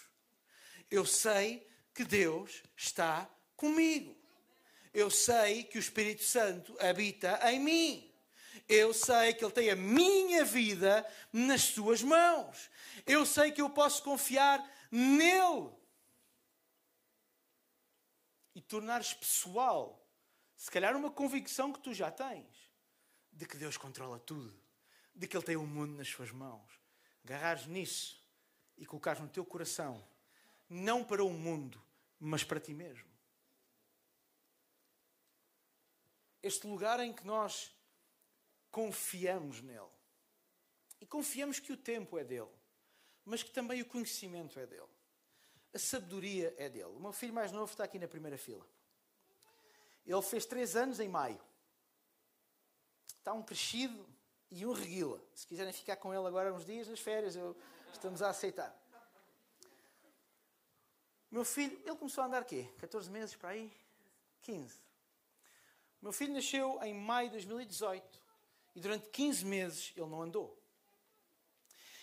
Eu 0.92 1.08
sei 1.08 1.68
que 1.92 2.04
Deus 2.04 2.62
está 2.78 3.28
comigo. 3.56 4.16
Eu 4.94 5.10
sei 5.10 5.64
que 5.64 5.80
o 5.80 5.82
Espírito 5.82 6.24
Santo 6.24 6.78
habita 6.80 7.40
em 7.52 7.60
mim. 7.60 8.14
Eu 8.70 8.94
sei 8.94 9.34
que 9.34 9.44
Ele 9.44 9.52
tem 9.52 9.72
a 9.72 9.76
minha 9.76 10.46
vida 10.46 11.04
nas 11.34 11.64
suas 11.64 12.04
mãos. 12.04 12.70
Eu 13.08 13.26
sei 13.26 13.52
que 13.52 13.62
eu 13.62 13.72
posso 13.72 14.04
confiar 14.04 14.64
nele 14.92 15.74
e 18.56 18.62
tornares 18.62 19.14
pessoal, 19.14 20.02
se 20.56 20.72
calhar 20.72 20.96
uma 20.96 21.12
convicção 21.12 21.74
que 21.74 21.80
tu 21.82 21.94
já 21.94 22.10
tens, 22.10 22.72
de 23.32 23.46
que 23.46 23.58
Deus 23.58 23.76
controla 23.76 24.18
tudo, 24.18 24.58
de 25.14 25.28
que 25.28 25.36
Ele 25.36 25.46
tem 25.46 25.58
o 25.58 25.68
mundo 25.68 25.94
nas 25.98 26.08
suas 26.08 26.32
mãos. 26.32 26.80
Agarrares 27.26 27.68
nisso 27.68 28.26
e 28.78 28.86
colocares 28.86 29.22
no 29.22 29.28
teu 29.28 29.46
coração, 29.46 30.02
não 30.70 31.04
para 31.04 31.24
o 31.24 31.30
mundo, 31.30 31.84
mas 32.18 32.44
para 32.44 32.60
ti 32.60 32.74
mesmo. 32.74 33.10
Este 36.42 36.66
lugar 36.66 37.00
em 37.02 37.12
que 37.12 37.26
nós 37.26 37.76
confiamos 38.72 39.62
nele. 39.62 39.90
E 41.02 41.06
confiamos 41.06 41.60
que 41.60 41.74
o 41.74 41.78
tempo 41.78 42.18
é 42.18 42.24
dele, 42.24 42.54
mas 43.26 43.44
que 43.44 43.52
também 43.52 43.82
o 43.82 43.86
conhecimento 43.86 44.60
é 44.60 44.66
dele. 44.66 44.95
A 45.76 45.78
sabedoria 45.78 46.56
é 46.58 46.70
dele. 46.70 46.86
O 46.86 47.02
meu 47.02 47.12
filho 47.12 47.34
mais 47.34 47.52
novo 47.52 47.70
está 47.70 47.84
aqui 47.84 48.00
na 48.00 48.08
primeira 48.08 48.38
fila. 48.38 48.66
Ele 50.08 50.22
fez 50.22 50.46
três 50.46 50.74
anos 50.74 51.02
em 51.02 51.10
maio. 51.10 51.38
Está 53.18 53.34
um 53.34 53.44
crescido 53.44 54.08
e 54.50 54.66
um 54.66 54.72
reguila. 54.72 55.22
Se 55.34 55.46
quiserem 55.46 55.74
ficar 55.74 55.98
com 55.98 56.14
ele 56.14 56.26
agora 56.26 56.54
uns 56.54 56.66
dias 56.66 56.88
nas 56.88 57.02
férias, 57.02 57.36
eu, 57.36 57.54
estamos 57.92 58.22
a 58.22 58.30
aceitar. 58.30 58.74
Meu 61.30 61.44
filho, 61.44 61.78
ele 61.86 61.98
começou 61.98 62.24
a 62.24 62.28
andar 62.28 62.46
quê? 62.46 62.72
14 62.78 63.10
meses 63.10 63.36
para 63.36 63.50
aí? 63.50 63.70
15. 64.44 64.78
O 66.02 66.06
meu 66.06 66.14
filho 66.14 66.34
nasceu 66.34 66.82
em 66.84 66.94
maio 66.94 67.28
de 67.28 67.34
2018 67.34 68.24
e 68.76 68.80
durante 68.80 69.10
15 69.10 69.44
meses 69.44 69.94
ele 69.98 70.08
não 70.08 70.22
andou. 70.22 70.58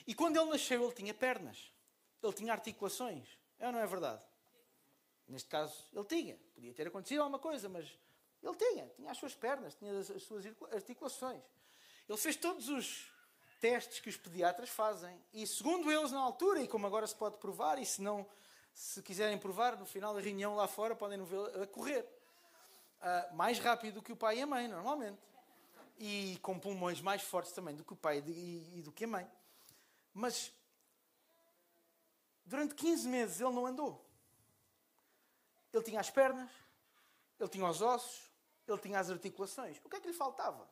E 0.06 0.14
quando 0.14 0.36
ele 0.36 0.50
nasceu, 0.50 0.84
ele 0.84 0.92
tinha 0.92 1.14
pernas, 1.14 1.72
ele 2.22 2.32
tinha 2.34 2.52
articulações. 2.52 3.40
É 3.62 3.66
ou 3.66 3.72
não 3.72 3.78
é 3.78 3.86
verdade? 3.86 4.20
Neste 5.28 5.48
caso, 5.48 5.72
ele 5.92 6.04
tinha. 6.04 6.36
Podia 6.52 6.74
ter 6.74 6.88
acontecido 6.88 7.20
alguma 7.20 7.38
coisa, 7.38 7.68
mas 7.68 7.88
ele 8.42 8.56
tinha. 8.56 8.88
Tinha 8.96 9.08
as 9.08 9.16
suas 9.16 9.36
pernas, 9.36 9.76
tinha 9.76 10.00
as 10.00 10.22
suas 10.24 10.44
articulações. 10.72 11.40
Ele 12.08 12.18
fez 12.18 12.34
todos 12.34 12.68
os 12.68 13.08
testes 13.60 14.00
que 14.00 14.08
os 14.08 14.16
pediatras 14.16 14.68
fazem. 14.68 15.16
E 15.32 15.46
segundo 15.46 15.92
eles, 15.92 16.10
na 16.10 16.18
altura, 16.18 16.60
e 16.60 16.66
como 16.66 16.88
agora 16.88 17.06
se 17.06 17.14
pode 17.14 17.36
provar, 17.36 17.78
e 17.78 17.86
se 17.86 18.02
não, 18.02 18.26
se 18.74 19.00
quiserem 19.00 19.38
provar, 19.38 19.78
no 19.78 19.86
final 19.86 20.12
da 20.12 20.20
reunião 20.20 20.56
lá 20.56 20.66
fora, 20.66 20.96
podem 20.96 21.22
ver 21.22 21.62
a 21.62 21.66
correr. 21.68 22.04
Uh, 23.00 23.36
mais 23.36 23.60
rápido 23.60 23.94
do 23.94 24.02
que 24.02 24.10
o 24.10 24.16
pai 24.16 24.38
e 24.38 24.42
a 24.42 24.46
mãe, 24.46 24.66
normalmente. 24.66 25.20
E 25.98 26.36
com 26.42 26.58
pulmões 26.58 27.00
mais 27.00 27.22
fortes 27.22 27.52
também 27.52 27.76
do 27.76 27.84
que 27.84 27.92
o 27.92 27.96
pai 27.96 28.24
e, 28.26 28.78
e 28.78 28.82
do 28.82 28.90
que 28.90 29.04
a 29.04 29.08
mãe. 29.08 29.30
Mas 30.12 30.52
Durante 32.44 32.74
15 32.74 33.08
meses 33.08 33.40
ele 33.40 33.52
não 33.52 33.66
andou. 33.66 34.04
Ele 35.72 35.82
tinha 35.82 36.00
as 36.00 36.10
pernas, 36.10 36.50
ele 37.38 37.48
tinha 37.48 37.66
os 37.66 37.80
ossos, 37.80 38.30
ele 38.66 38.78
tinha 38.78 38.98
as 38.98 39.10
articulações. 39.10 39.78
O 39.84 39.88
que 39.88 39.96
é 39.96 40.00
que 40.00 40.08
lhe 40.08 40.12
faltava? 40.14 40.68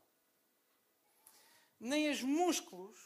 Nem 1.79 2.11
os 2.11 2.23
músculos, 2.23 3.01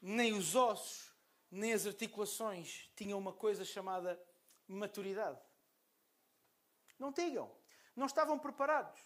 nem 0.00 0.32
os 0.32 0.54
ossos, 0.54 1.12
nem 1.50 1.72
as 1.72 1.86
articulações 1.86 2.90
tinham 2.94 3.18
uma 3.18 3.32
coisa 3.32 3.64
chamada 3.64 4.20
maturidade. 4.68 5.40
Não 6.98 7.12
tinham. 7.12 7.50
Não 7.94 8.06
estavam 8.06 8.38
preparados. 8.38 9.00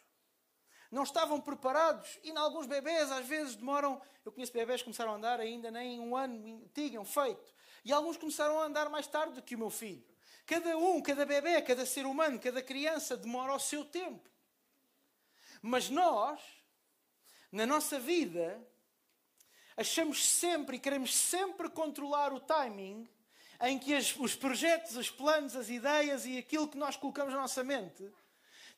Não 0.90 1.04
estavam 1.04 1.40
preparados. 1.40 2.18
E 2.22 2.30
em 2.30 2.36
alguns 2.36 2.66
bebés, 2.66 3.10
às 3.12 3.26
vezes, 3.26 3.54
demoram. 3.54 4.02
Eu 4.24 4.32
conheço 4.32 4.52
bebés 4.52 4.80
que 4.80 4.86
começaram 4.86 5.12
a 5.12 5.14
andar 5.14 5.38
ainda 5.40 5.70
nem 5.70 6.00
um 6.00 6.16
ano 6.16 6.68
tinham 6.74 7.04
feito. 7.04 7.54
E 7.84 7.92
alguns 7.92 8.16
começaram 8.16 8.60
a 8.60 8.64
andar 8.64 8.88
mais 8.88 9.06
tarde 9.06 9.34
do 9.34 9.42
que 9.42 9.54
o 9.54 9.58
meu 9.58 9.70
filho. 9.70 10.04
Cada 10.46 10.76
um, 10.76 11.00
cada 11.00 11.24
bebê, 11.24 11.60
cada 11.62 11.86
ser 11.86 12.06
humano, 12.06 12.38
cada 12.38 12.62
criança 12.62 13.16
demora 13.16 13.54
o 13.54 13.58
seu 13.58 13.84
tempo. 13.84 14.28
Mas 15.62 15.88
nós, 15.88 16.40
na 17.52 17.66
nossa 17.66 17.98
vida, 18.00 18.60
achamos 19.76 20.26
sempre 20.26 20.76
e 20.76 20.80
queremos 20.80 21.14
sempre 21.14 21.68
controlar 21.68 22.32
o 22.32 22.40
timing 22.40 23.08
em 23.62 23.78
que 23.78 23.94
as- 23.94 24.16
os 24.16 24.34
projetos, 24.34 24.96
os 24.96 25.10
planos, 25.10 25.54
as 25.54 25.68
ideias 25.68 26.24
e 26.24 26.38
aquilo 26.38 26.68
que 26.68 26.78
nós 26.78 26.96
colocamos 26.96 27.32
na 27.32 27.40
nossa 27.40 27.62
mente 27.62 28.10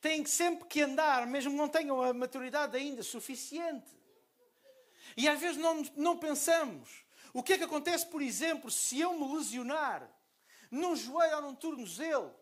têm 0.01 0.25
sempre 0.27 0.67
que 0.69 0.83
andar, 0.83 1.27
mesmo 1.27 1.53
que 1.53 1.57
não 1.57 1.69
tenham 1.69 2.03
a 2.03 2.13
maturidade 2.13 2.77
ainda 2.77 3.03
suficiente. 3.03 3.91
E 5.17 5.29
às 5.29 5.39
vezes 5.41 5.57
não, 5.57 5.83
não 5.97 6.19
pensamos. 6.19 7.05
O 7.33 7.43
que 7.43 7.55
é 7.55 7.59
que 7.59 7.65
acontece, 7.65 8.07
por 8.07 8.21
exemplo, 8.21 8.71
se 8.71 9.01
eu 9.01 9.15
me 9.15 9.37
lesionar 9.37 10.09
num 10.71 10.95
joelho 10.95 11.37
ou 11.37 11.43
num 11.43 11.55
tornozelo 11.55 12.35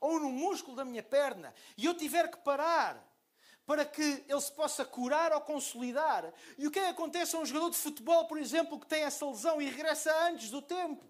ou 0.00 0.20
num 0.20 0.30
músculo 0.30 0.76
da 0.76 0.84
minha 0.84 1.02
perna 1.02 1.52
e 1.76 1.84
eu 1.84 1.94
tiver 1.94 2.30
que 2.30 2.38
parar 2.38 3.04
para 3.66 3.84
que 3.84 4.24
ele 4.26 4.40
se 4.40 4.52
possa 4.52 4.84
curar 4.84 5.32
ou 5.32 5.40
consolidar? 5.40 6.32
E 6.56 6.66
o 6.66 6.70
que 6.70 6.78
é 6.78 6.84
que 6.84 6.88
acontece 6.90 7.36
a 7.36 7.38
um 7.38 7.44
jogador 7.44 7.70
de 7.70 7.76
futebol, 7.76 8.26
por 8.26 8.38
exemplo, 8.38 8.78
que 8.80 8.86
tem 8.86 9.02
essa 9.02 9.26
lesão 9.26 9.60
e 9.60 9.66
regressa 9.66 10.10
antes 10.26 10.50
do 10.50 10.62
tempo? 10.62 11.04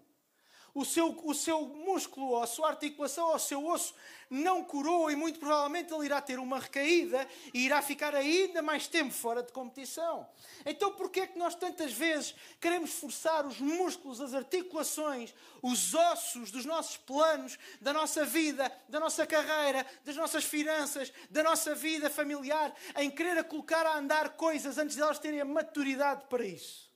O 0.79 0.85
seu, 0.85 1.17
o 1.23 1.33
seu 1.33 1.61
músculo, 1.61 2.27
ou 2.27 2.41
a 2.41 2.47
sua 2.47 2.69
articulação, 2.69 3.27
ou 3.27 3.35
o 3.35 3.39
seu 3.39 3.65
osso 3.67 3.93
não 4.29 4.63
curou 4.63 5.09
e 5.09 5.15
muito 5.15 5.39
provavelmente 5.39 5.91
ele 5.91 6.05
irá 6.05 6.21
ter 6.21 6.37
uma 6.37 6.59
recaída 6.59 7.27
e 7.53 7.65
irá 7.65 7.81
ficar 7.81 8.13
ainda 8.13 8.61
mais 8.61 8.87
tempo 8.87 9.11
fora 9.11 9.41
de 9.41 9.51
competição. 9.51 10.27
Então 10.65 10.91
porquê 10.93 11.21
é 11.21 11.27
que 11.27 11.39
nós 11.39 11.55
tantas 11.55 11.91
vezes 11.91 12.35
queremos 12.61 12.93
forçar 12.93 13.45
os 13.45 13.59
músculos, 13.59 14.21
as 14.21 14.33
articulações, 14.33 15.33
os 15.61 15.95
ossos 15.95 16.51
dos 16.51 16.63
nossos 16.63 16.97
planos, 16.97 17.57
da 17.81 17.91
nossa 17.91 18.23
vida, 18.23 18.71
da 18.87 18.99
nossa 18.99 19.25
carreira, 19.25 19.85
das 20.05 20.15
nossas 20.15 20.43
finanças, 20.43 21.11
da 21.29 21.41
nossa 21.41 21.73
vida 21.73 22.09
familiar, 22.09 22.73
em 22.97 23.09
querer 23.09 23.37
a 23.37 23.43
colocar 23.43 23.85
a 23.85 23.97
andar 23.97 24.37
coisas 24.37 24.77
antes 24.77 24.95
de 24.95 25.01
elas 25.01 25.19
terem 25.19 25.41
a 25.41 25.45
maturidade 25.45 26.25
para 26.29 26.45
isso? 26.45 26.87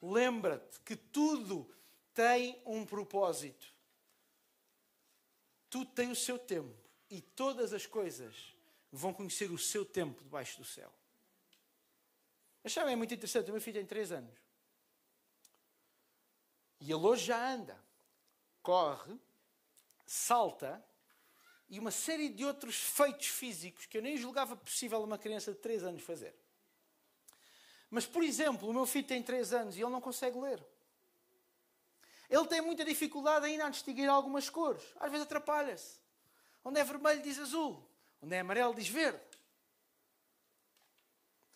Lembra-te 0.00 0.80
que 0.80 0.96
tudo 0.96 1.70
tem 2.14 2.60
um 2.66 2.84
propósito. 2.84 3.66
Tudo 5.68 5.90
tem 5.90 6.10
o 6.10 6.16
seu 6.16 6.38
tempo. 6.38 6.76
E 7.10 7.20
todas 7.20 7.72
as 7.72 7.86
coisas 7.86 8.34
vão 8.90 9.12
conhecer 9.12 9.50
o 9.50 9.58
seu 9.58 9.84
tempo 9.84 10.22
debaixo 10.22 10.58
do 10.58 10.64
céu. 10.64 10.92
Sabem, 12.66 12.92
é 12.92 12.96
muito 12.96 13.12
interessante. 13.12 13.48
O 13.48 13.52
meu 13.52 13.60
filho 13.60 13.78
tem 13.78 13.86
3 13.86 14.12
anos. 14.12 14.38
E 16.80 16.90
ele 16.90 17.04
hoje 17.04 17.26
já 17.26 17.54
anda, 17.54 17.78
corre, 18.62 19.16
salta 20.04 20.84
e 21.68 21.78
uma 21.78 21.90
série 21.90 22.28
de 22.28 22.44
outros 22.44 22.76
feitos 22.76 23.28
físicos 23.28 23.86
que 23.86 23.96
eu 23.96 24.02
nem 24.02 24.16
julgava 24.16 24.56
possível 24.56 25.02
uma 25.02 25.16
criança 25.16 25.52
de 25.52 25.58
3 25.58 25.84
anos 25.84 26.02
fazer. 26.02 26.34
Mas, 27.88 28.04
por 28.04 28.22
exemplo, 28.22 28.68
o 28.68 28.72
meu 28.72 28.84
filho 28.84 29.06
tem 29.06 29.22
3 29.22 29.52
anos 29.52 29.76
e 29.76 29.80
ele 29.80 29.90
não 29.90 30.00
consegue 30.00 30.38
ler. 30.38 30.62
Ele 32.32 32.46
tem 32.46 32.62
muita 32.62 32.82
dificuldade 32.82 33.44
ainda 33.44 33.66
a 33.66 33.68
distinguir 33.68 34.08
algumas 34.08 34.48
cores. 34.48 34.82
Às 34.98 35.10
vezes 35.10 35.26
atrapalha-se. 35.26 36.00
Onde 36.64 36.80
é 36.80 36.84
vermelho 36.84 37.20
diz 37.20 37.38
azul. 37.38 37.86
Onde 38.22 38.34
é 38.34 38.40
amarelo 38.40 38.74
diz 38.74 38.88
verde. 38.88 39.20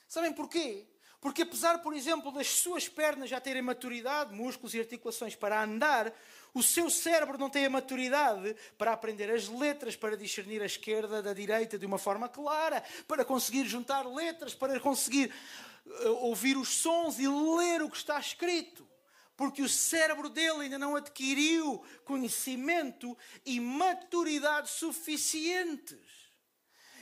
Sabem 0.07 0.35
porquê? 0.35 0.87
Porque 1.19 1.43
apesar, 1.43 1.79
por 1.79 1.95
exemplo, 1.95 2.31
das 2.31 2.49
suas 2.49 2.91
pernas 2.91 3.31
já 3.31 3.41
terem 3.41 3.63
maturidade, 3.63 4.35
músculos 4.35 4.75
e 4.75 4.79
articulações 4.79 5.35
para 5.35 5.63
andar, 5.63 6.13
o 6.53 6.63
seu 6.63 6.91
cérebro 6.91 7.39
não 7.39 7.49
tem 7.49 7.65
a 7.65 7.71
maturidade 7.71 8.55
para 8.77 8.93
aprender 8.93 9.31
as 9.31 9.49
letras, 9.49 9.97
para 9.97 10.15
discernir 10.15 10.61
a 10.61 10.67
esquerda 10.67 11.23
da 11.23 11.33
direita 11.33 11.79
de 11.79 11.87
uma 11.87 11.97
forma 11.97 12.29
clara, 12.29 12.85
para 13.09 13.25
conseguir 13.25 13.65
juntar 13.65 14.07
letras, 14.07 14.55
para 14.55 14.79
conseguir 14.79 15.33
uh, 15.87 16.09
ouvir 16.27 16.59
os 16.59 16.69
sons 16.69 17.19
e 17.19 17.27
ler 17.27 17.81
o 17.81 17.89
que 17.89 17.97
está 17.97 18.21
escrito 18.21 18.87
porque 19.37 19.63
o 19.63 19.69
cérebro 19.69 20.29
dele 20.31 20.63
ainda 20.63 20.79
não 20.79 20.97
adquiriu 20.97 21.85
conhecimento 22.05 23.17
e 23.45 23.61
maturidade 23.61 24.71
suficientes. 24.71 26.27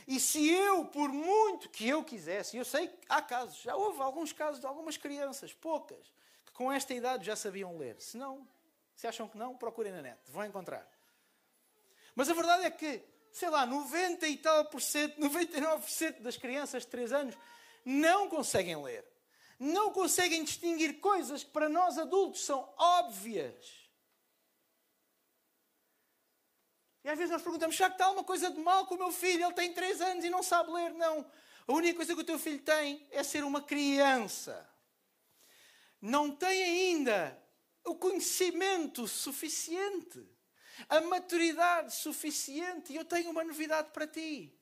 E 0.07 0.19
se 0.19 0.47
eu, 0.47 0.85
por 0.85 1.09
muito 1.09 1.69
que 1.69 1.87
eu 1.87 2.03
quisesse, 2.03 2.57
eu 2.57 2.65
sei 2.65 2.89
que 2.89 2.97
há 3.09 3.21
casos, 3.21 3.61
já 3.61 3.75
houve 3.75 4.01
alguns 4.01 4.31
casos 4.33 4.59
de 4.59 4.67
algumas 4.67 4.97
crianças, 4.97 5.53
poucas, 5.53 6.13
que 6.45 6.51
com 6.51 6.71
esta 6.71 6.93
idade 6.93 7.25
já 7.25 7.35
sabiam 7.35 7.77
ler. 7.77 7.99
Se 7.99 8.17
não, 8.17 8.47
se 8.95 9.07
acham 9.07 9.27
que 9.27 9.37
não, 9.37 9.57
procurem 9.57 9.91
na 9.91 10.01
net, 10.01 10.19
vão 10.27 10.45
encontrar. 10.45 10.87
Mas 12.13 12.29
a 12.29 12.33
verdade 12.33 12.65
é 12.65 12.69
que, 12.69 13.03
sei 13.31 13.49
lá, 13.49 13.65
90 13.65 14.27
e 14.27 14.37
tal 14.37 14.65
por 14.65 14.81
cento, 14.81 15.19
99% 15.19 16.21
das 16.21 16.37
crianças 16.37 16.83
de 16.83 16.89
3 16.89 17.11
anos 17.13 17.35
não 17.83 18.29
conseguem 18.29 18.81
ler 18.83 19.14
não 19.59 19.91
conseguem 19.91 20.43
distinguir 20.43 20.99
coisas 20.99 21.43
que 21.43 21.51
para 21.51 21.69
nós 21.69 21.97
adultos 21.97 22.45
são 22.45 22.73
óbvias. 22.77 23.85
E 27.03 27.09
às 27.09 27.17
vezes 27.17 27.31
nós 27.31 27.41
perguntamos: 27.41 27.75
será 27.75 27.89
que 27.89 27.95
está 27.95 28.05
alguma 28.05 28.23
coisa 28.23 28.49
de 28.49 28.59
mal 28.59 28.85
com 28.87 28.95
o 28.95 28.97
meu 28.97 29.11
filho? 29.11 29.45
Ele 29.45 29.53
tem 29.53 29.73
3 29.73 30.01
anos 30.01 30.25
e 30.25 30.29
não 30.29 30.41
sabe 30.41 30.71
ler. 30.71 30.91
Não. 30.93 31.29
A 31.67 31.73
única 31.73 31.95
coisa 31.95 32.15
que 32.15 32.21
o 32.21 32.25
teu 32.25 32.39
filho 32.39 32.61
tem 32.61 33.07
é 33.11 33.23
ser 33.23 33.43
uma 33.43 33.61
criança. 33.61 34.67
Não 36.01 36.35
tem 36.35 36.63
ainda 36.63 37.41
o 37.83 37.95
conhecimento 37.95 39.07
suficiente, 39.07 40.27
a 40.89 40.99
maturidade 41.01 41.93
suficiente. 41.93 42.91
E 42.91 42.95
eu 42.95 43.05
tenho 43.05 43.29
uma 43.29 43.43
novidade 43.43 43.91
para 43.91 44.07
ti. 44.07 44.59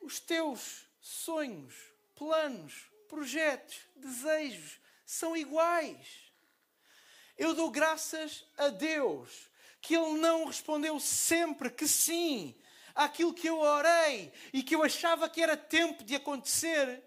Os 0.00 0.20
teus 0.20 0.86
sonhos, 1.00 1.74
planos, 2.14 2.90
projetos, 3.04 3.76
desejos 3.96 4.80
são 5.04 5.36
iguais. 5.36 6.32
Eu 7.36 7.54
dou 7.54 7.70
graças 7.70 8.44
a 8.56 8.68
Deus 8.68 9.50
que 9.80 9.94
Ele 9.94 10.18
não 10.18 10.46
respondeu 10.46 10.98
sempre 10.98 11.70
que 11.70 11.86
sim 11.86 12.54
àquilo 12.94 13.34
que 13.34 13.48
eu 13.48 13.58
orei 13.58 14.32
e 14.52 14.62
que 14.62 14.74
eu 14.74 14.82
achava 14.82 15.28
que 15.28 15.42
era 15.42 15.56
tempo 15.56 16.04
de 16.04 16.14
acontecer. 16.14 17.02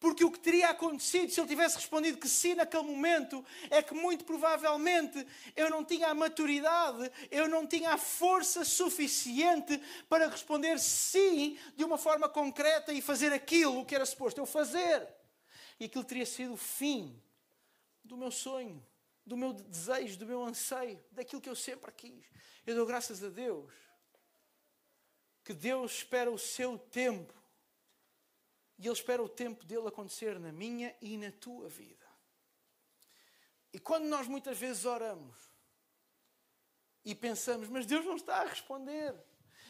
Porque 0.00 0.24
o 0.24 0.30
que 0.30 0.38
teria 0.38 0.70
acontecido 0.70 1.30
se 1.30 1.40
ele 1.40 1.48
tivesse 1.48 1.76
respondido 1.76 2.18
que 2.18 2.28
sim 2.28 2.54
naquele 2.54 2.84
momento 2.84 3.44
é 3.68 3.82
que 3.82 3.94
muito 3.94 4.24
provavelmente 4.24 5.26
eu 5.56 5.68
não 5.68 5.84
tinha 5.84 6.08
a 6.08 6.14
maturidade, 6.14 7.10
eu 7.32 7.48
não 7.48 7.66
tinha 7.66 7.94
a 7.94 7.98
força 7.98 8.64
suficiente 8.64 9.80
para 10.08 10.28
responder 10.28 10.78
sim 10.78 11.58
de 11.76 11.82
uma 11.82 11.98
forma 11.98 12.28
concreta 12.28 12.92
e 12.92 13.02
fazer 13.02 13.32
aquilo 13.32 13.84
que 13.84 13.94
era 13.94 14.06
suposto 14.06 14.40
eu 14.40 14.46
fazer. 14.46 15.17
E 15.78 15.84
aquilo 15.84 16.04
teria 16.04 16.26
sido 16.26 16.54
o 16.54 16.56
fim 16.56 17.22
do 18.02 18.16
meu 18.16 18.30
sonho, 18.30 18.84
do 19.24 19.36
meu 19.36 19.52
desejo, 19.52 20.18
do 20.18 20.26
meu 20.26 20.42
anseio, 20.42 21.02
daquilo 21.12 21.40
que 21.40 21.48
eu 21.48 21.56
sempre 21.56 21.92
quis. 21.92 22.26
Eu 22.66 22.74
dou 22.74 22.86
graças 22.86 23.22
a 23.22 23.28
Deus 23.28 23.72
que 25.44 25.54
Deus 25.54 25.92
espera 25.92 26.30
o 26.30 26.38
seu 26.38 26.78
tempo 26.78 27.32
e 28.78 28.86
Ele 28.86 28.92
espera 28.92 29.22
o 29.22 29.28
tempo 29.28 29.64
dele 29.64 29.88
acontecer 29.88 30.38
na 30.38 30.52
minha 30.52 30.94
e 31.00 31.16
na 31.16 31.32
tua 31.32 31.68
vida. 31.68 32.06
E 33.72 33.78
quando 33.78 34.04
nós 34.04 34.28
muitas 34.28 34.58
vezes 34.58 34.84
oramos 34.84 35.36
e 37.04 37.14
pensamos, 37.14 37.68
mas 37.68 37.86
Deus 37.86 38.04
não 38.04 38.16
está 38.16 38.42
a 38.42 38.46
responder, 38.46 39.14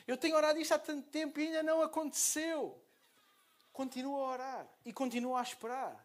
eu 0.06 0.16
tenho 0.16 0.36
orado 0.36 0.58
isto 0.60 0.72
há 0.72 0.78
tanto 0.78 1.08
tempo 1.10 1.38
e 1.38 1.46
ainda 1.46 1.62
não 1.62 1.80
aconteceu. 1.80 2.84
Continua 3.78 4.18
a 4.18 4.30
orar 4.32 4.68
e 4.84 4.92
continua 4.92 5.38
a 5.38 5.42
esperar. 5.44 6.04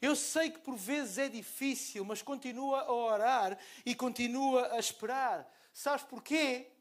Eu 0.00 0.16
sei 0.16 0.48
que 0.48 0.60
por 0.60 0.76
vezes 0.78 1.18
é 1.18 1.28
difícil, 1.28 2.06
mas 2.06 2.22
continua 2.22 2.80
a 2.80 2.90
orar 2.90 3.58
e 3.84 3.94
continua 3.94 4.72
a 4.72 4.78
esperar. 4.78 5.46
Sabes 5.74 6.04
porquê? 6.04 6.72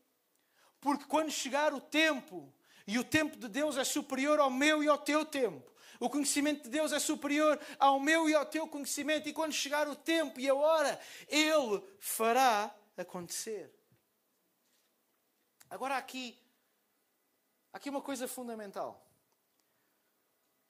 Porque 0.80 1.04
quando 1.04 1.30
chegar 1.30 1.74
o 1.74 1.82
tempo, 1.82 2.50
e 2.88 2.98
o 2.98 3.04
tempo 3.04 3.36
de 3.36 3.50
Deus 3.50 3.76
é 3.76 3.84
superior 3.84 4.40
ao 4.40 4.50
meu 4.50 4.82
e 4.82 4.88
ao 4.88 4.98
teu 4.98 5.26
tempo. 5.26 5.70
O 6.00 6.10
conhecimento 6.10 6.64
de 6.64 6.70
Deus 6.70 6.94
é 6.94 7.00
superior 7.00 7.60
ao 7.78 8.00
meu 8.00 8.30
e 8.30 8.34
ao 8.34 8.46
teu 8.46 8.70
conhecimento. 8.70 9.28
E 9.28 9.34
quando 9.34 9.52
chegar 9.52 9.86
o 9.90 9.98
tempo 9.98 10.40
e 10.40 10.48
a 10.48 10.56
hora, 10.56 10.98
Ele 11.28 11.84
fará 12.00 12.74
acontecer. 12.96 13.70
Agora, 15.70 15.98
aqui, 15.98 16.42
aqui 17.74 17.90
uma 17.90 18.02
coisa 18.02 18.30
fundamental. 18.30 19.09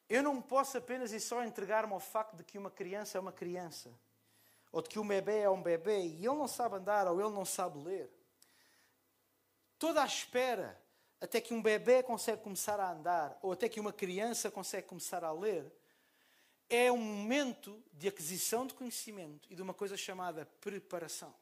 Eu 0.09 0.23
não 0.23 0.41
posso 0.41 0.77
apenas 0.77 1.11
e 1.11 1.19
só 1.19 1.43
entregar-me 1.43 1.93
ao 1.93 1.99
facto 1.99 2.35
de 2.35 2.43
que 2.43 2.57
uma 2.57 2.71
criança 2.71 3.17
é 3.17 3.21
uma 3.21 3.31
criança, 3.31 3.93
ou 4.71 4.81
de 4.81 4.89
que 4.89 4.97
um 4.97 5.07
bebê 5.07 5.41
é 5.41 5.49
um 5.49 5.61
bebê 5.61 5.99
e 6.01 6.25
ele 6.25 6.35
não 6.35 6.47
sabe 6.47 6.77
andar 6.77 7.07
ou 7.07 7.21
ele 7.21 7.29
não 7.29 7.45
sabe 7.45 7.77
ler. 7.77 8.09
Toda 9.77 10.01
a 10.01 10.05
espera 10.05 10.81
até 11.21 11.39
que 11.39 11.53
um 11.53 11.61
bebê 11.61 12.01
consegue 12.01 12.41
começar 12.41 12.79
a 12.79 12.91
andar, 12.91 13.37
ou 13.41 13.51
até 13.51 13.67
que 13.67 13.79
uma 13.79 13.93
criança 13.93 14.49
consegue 14.49 14.87
começar 14.87 15.23
a 15.23 15.31
ler, 15.31 15.71
é 16.69 16.91
um 16.91 16.97
momento 16.97 17.83
de 17.91 18.07
aquisição 18.07 18.65
de 18.65 18.73
conhecimento 18.73 19.47
e 19.51 19.55
de 19.55 19.61
uma 19.61 19.73
coisa 19.73 19.97
chamada 19.97 20.45
preparação. 20.61 21.33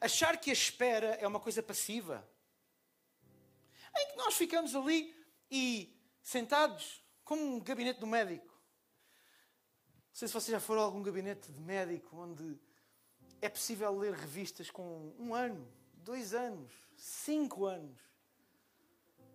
Achar 0.00 0.36
que 0.38 0.50
a 0.50 0.52
espera 0.52 1.14
é 1.20 1.26
uma 1.26 1.40
coisa 1.40 1.62
passiva, 1.62 2.26
em 3.96 4.08
que 4.08 4.16
nós 4.16 4.34
ficamos 4.34 4.74
ali 4.74 5.14
e 5.50 5.95
sentados 6.26 7.04
como 7.24 7.40
um 7.40 7.60
gabinete 7.60 8.00
do 8.00 8.06
médico, 8.06 8.52
sei 10.12 10.26
se 10.26 10.34
vocês 10.34 10.50
já 10.50 10.58
foram 10.58 10.80
a 10.82 10.84
algum 10.84 11.00
gabinete 11.00 11.52
de 11.52 11.60
médico 11.60 12.16
onde 12.16 12.58
é 13.40 13.48
possível 13.48 13.96
ler 13.96 14.12
revistas 14.12 14.68
com 14.68 15.14
um 15.20 15.32
ano, 15.32 15.72
dois 15.94 16.34
anos, 16.34 16.72
cinco 16.96 17.64
anos. 17.64 17.96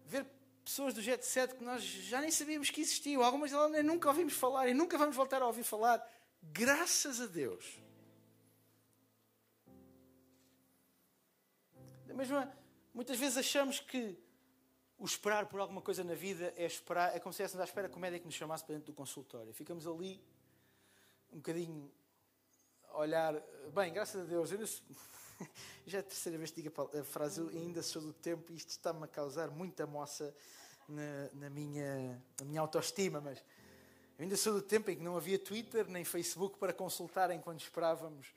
Ver 0.05 0.25
pessoas 0.65 0.93
do 0.93 1.01
jet 1.01 1.25
set 1.25 1.55
que 1.55 1.63
nós 1.63 1.81
já 1.81 2.19
nem 2.19 2.29
sabíamos 2.29 2.69
que 2.69 2.81
existiam. 2.81 3.23
Algumas 3.23 3.51
delas 3.51 3.71
nem 3.71 3.83
nunca 3.83 4.09
ouvimos 4.09 4.33
falar 4.33 4.67
e 4.67 4.73
nunca 4.73 4.97
vamos 4.97 5.15
voltar 5.15 5.41
a 5.41 5.47
ouvir 5.47 5.63
falar. 5.63 6.05
Graças 6.43 7.21
a 7.21 7.25
Deus. 7.25 7.79
Da 12.05 12.13
mesma, 12.13 12.53
muitas 12.93 13.17
vezes 13.17 13.37
achamos 13.37 13.79
que 13.79 14.19
o 15.01 15.05
esperar 15.05 15.47
por 15.47 15.59
alguma 15.59 15.81
coisa 15.81 16.03
na 16.03 16.13
vida 16.13 16.53
é 16.55 16.63
esperar, 16.63 17.15
é 17.15 17.19
como 17.19 17.33
se 17.33 17.41
estivéssemos 17.41 17.61
à 17.61 17.65
espera 17.65 17.89
que 17.89 17.95
o 17.97 17.99
médico 17.99 18.23
nos 18.27 18.35
chamasse 18.35 18.63
para 18.63 18.75
dentro 18.75 18.93
do 18.93 18.95
consultório. 18.95 19.51
Ficamos 19.51 19.87
ali 19.87 20.23
um 21.33 21.37
bocadinho 21.37 21.91
a 22.89 22.99
olhar. 22.99 23.33
Bem, 23.73 23.91
graças 23.91 24.21
a 24.21 24.25
Deus, 24.25 24.51
eu 24.51 24.67
sou- 24.67 24.85
já 25.87 25.97
é 25.97 26.01
a 26.01 26.03
terceira 26.03 26.37
vez 26.37 26.51
que 26.51 26.61
digo 26.61 26.89
a 26.99 27.03
frase, 27.03 27.41
ainda 27.49 27.81
sou 27.81 27.99
do 27.99 28.13
tempo 28.13 28.51
e 28.51 28.55
isto 28.55 28.69
está-me 28.69 29.03
a 29.03 29.07
causar 29.07 29.49
muita 29.49 29.87
moça 29.87 30.35
na, 30.87 31.29
na 31.33 31.49
minha, 31.49 32.21
na 32.39 32.45
minha 32.45 32.61
autoestima, 32.61 33.19
mas 33.19 33.43
ainda 34.19 34.37
sou 34.37 34.53
do 34.53 34.61
tempo 34.61 34.91
em 34.91 34.97
que 34.97 35.01
não 35.03 35.17
havia 35.17 35.39
Twitter 35.39 35.87
nem 35.87 36.05
Facebook 36.05 36.59
para 36.59 36.71
consultar 36.73 37.31
enquanto 37.31 37.61
esperávamos 37.61 38.35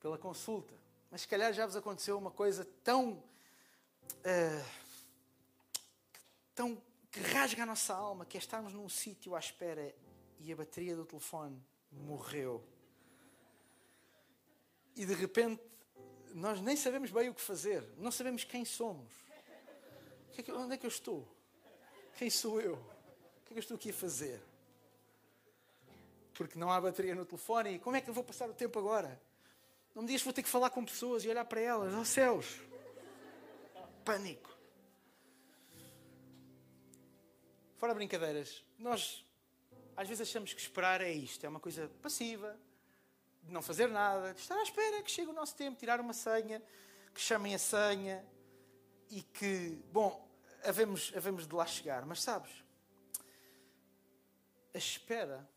pela 0.00 0.18
consulta. 0.18 0.74
Mas 1.10 1.22
se 1.22 1.28
calhar 1.28 1.50
já 1.54 1.64
vos 1.64 1.76
aconteceu 1.76 2.18
uma 2.18 2.30
coisa 2.30 2.62
tão. 2.84 3.22
ah, 4.22 4.85
tão 6.56 6.82
que 7.12 7.20
rasga 7.20 7.62
a 7.62 7.66
nossa 7.66 7.94
alma, 7.94 8.24
que 8.24 8.36
é 8.36 8.40
estarmos 8.40 8.72
num 8.72 8.88
sítio 8.88 9.36
à 9.36 9.38
espera 9.38 9.94
e 10.40 10.52
a 10.52 10.56
bateria 10.56 10.96
do 10.96 11.04
telefone 11.04 11.62
morreu. 11.92 12.66
E 14.96 15.04
de 15.04 15.14
repente 15.14 15.62
nós 16.34 16.60
nem 16.60 16.74
sabemos 16.74 17.10
bem 17.10 17.28
o 17.28 17.34
que 17.34 17.40
fazer, 17.40 17.86
não 17.98 18.10
sabemos 18.10 18.42
quem 18.42 18.64
somos. 18.64 19.12
É 20.36 20.52
onde 20.52 20.74
é 20.74 20.76
que 20.76 20.84
eu 20.84 20.88
estou? 20.88 21.26
Quem 22.16 22.28
sou 22.28 22.60
eu? 22.60 22.74
O 22.74 23.44
que 23.44 23.50
é 23.50 23.52
que 23.52 23.58
eu 23.58 23.60
estou 23.60 23.76
aqui 23.76 23.90
a 23.90 23.94
fazer? 23.94 24.42
Porque 26.34 26.58
não 26.58 26.70
há 26.70 26.80
bateria 26.80 27.14
no 27.14 27.24
telefone 27.24 27.74
e 27.74 27.78
como 27.78 27.96
é 27.96 28.00
que 28.00 28.10
eu 28.10 28.14
vou 28.14 28.24
passar 28.24 28.48
o 28.48 28.54
tempo 28.54 28.78
agora? 28.78 29.20
Não 29.94 30.02
me 30.02 30.08
digas 30.08 30.22
que 30.22 30.26
vou 30.26 30.34
ter 30.34 30.42
que 30.42 30.48
falar 30.48 30.70
com 30.70 30.84
pessoas 30.84 31.24
e 31.24 31.28
olhar 31.28 31.44
para 31.44 31.60
elas. 31.60 31.94
Oh 31.94 32.04
céus! 32.04 32.60
Pânico. 34.04 34.55
Fora 37.76 37.94
brincadeiras, 37.94 38.64
nós 38.78 39.22
às 39.94 40.08
vezes 40.08 40.28
achamos 40.28 40.54
que 40.54 40.60
esperar 40.60 41.00
é 41.02 41.12
isto, 41.12 41.44
é 41.44 41.48
uma 41.48 41.60
coisa 41.60 41.90
passiva, 42.02 42.58
de 43.42 43.52
não 43.52 43.60
fazer 43.60 43.88
nada, 43.88 44.32
de 44.32 44.40
estar 44.40 44.56
à 44.56 44.62
espera 44.62 45.02
que 45.02 45.10
chegue 45.10 45.30
o 45.30 45.32
nosso 45.34 45.54
tempo, 45.54 45.78
tirar 45.78 46.00
uma 46.00 46.14
senha, 46.14 46.62
que 47.14 47.20
chamem 47.20 47.54
a 47.54 47.58
senha 47.58 48.26
e 49.10 49.22
que, 49.22 49.78
bom, 49.92 50.26
havemos, 50.64 51.12
havemos 51.14 51.46
de 51.46 51.54
lá 51.54 51.66
chegar. 51.66 52.04
Mas 52.06 52.22
sabes, 52.22 52.50
a 54.74 54.78
espera 54.78 55.48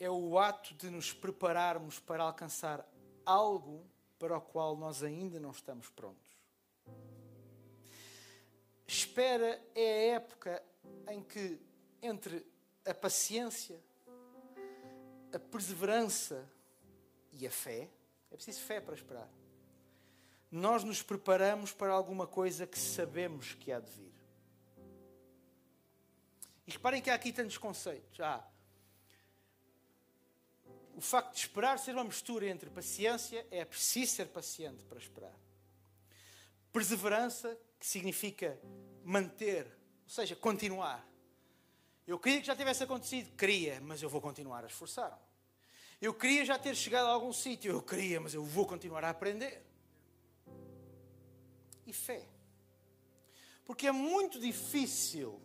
é 0.00 0.10
o 0.10 0.38
ato 0.38 0.74
de 0.74 0.90
nos 0.90 1.12
prepararmos 1.12 1.98
para 1.98 2.22
alcançar 2.22 2.86
algo 3.24 3.86
para 4.18 4.36
o 4.36 4.40
qual 4.40 4.76
nós 4.76 5.02
ainda 5.02 5.38
não 5.38 5.50
estamos 5.50 5.88
prontos. 5.90 6.30
Espera 8.86 9.62
é 9.74 10.12
a 10.12 10.14
época 10.16 10.62
em 11.08 11.22
que, 11.22 11.60
entre 12.00 12.46
a 12.84 12.94
paciência, 12.94 13.80
a 15.32 15.38
perseverança 15.38 16.48
e 17.32 17.46
a 17.46 17.50
fé, 17.50 17.88
é 18.30 18.36
preciso 18.36 18.60
fé 18.60 18.80
para 18.80 18.94
esperar. 18.94 19.28
Nós 20.50 20.84
nos 20.84 21.02
preparamos 21.02 21.72
para 21.72 21.92
alguma 21.92 22.26
coisa 22.26 22.66
que 22.66 22.78
sabemos 22.78 23.54
que 23.54 23.72
há 23.72 23.80
de 23.80 23.90
vir. 23.90 24.12
E 26.66 26.70
reparem 26.70 27.00
que 27.00 27.10
há 27.10 27.14
aqui 27.14 27.32
tantos 27.32 27.58
conceitos. 27.58 28.20
Há 28.20 28.46
o 30.94 31.00
facto 31.00 31.34
de 31.34 31.40
esperar 31.40 31.78
ser 31.78 31.94
uma 31.94 32.04
mistura 32.04 32.46
entre 32.46 32.70
paciência, 32.70 33.46
é 33.50 33.64
preciso 33.64 34.12
ser 34.12 34.28
paciente 34.28 34.84
para 34.84 34.98
esperar. 34.98 35.36
Perseverança, 36.72 37.58
que 37.78 37.86
significa 37.86 38.58
manter, 39.02 39.66
ou 40.04 40.10
seja, 40.10 40.36
continuar. 40.36 41.06
Eu 42.06 42.18
queria 42.18 42.40
que 42.40 42.46
já 42.46 42.56
tivesse 42.56 42.82
acontecido, 42.82 43.34
queria, 43.36 43.80
mas 43.80 44.02
eu 44.02 44.08
vou 44.08 44.20
continuar 44.20 44.64
a 44.64 44.66
esforçar-me. 44.66 45.16
Eu 46.00 46.12
queria 46.12 46.44
já 46.44 46.58
ter 46.58 46.74
chegado 46.74 47.06
a 47.06 47.10
algum 47.10 47.32
sítio, 47.32 47.70
eu 47.72 47.82
queria, 47.82 48.20
mas 48.20 48.34
eu 48.34 48.44
vou 48.44 48.66
continuar 48.66 49.04
a 49.04 49.10
aprender. 49.10 49.64
E 51.86 51.92
fé. 51.92 52.28
Porque 53.64 53.86
é 53.86 53.92
muito 53.92 54.40
difícil 54.40 55.40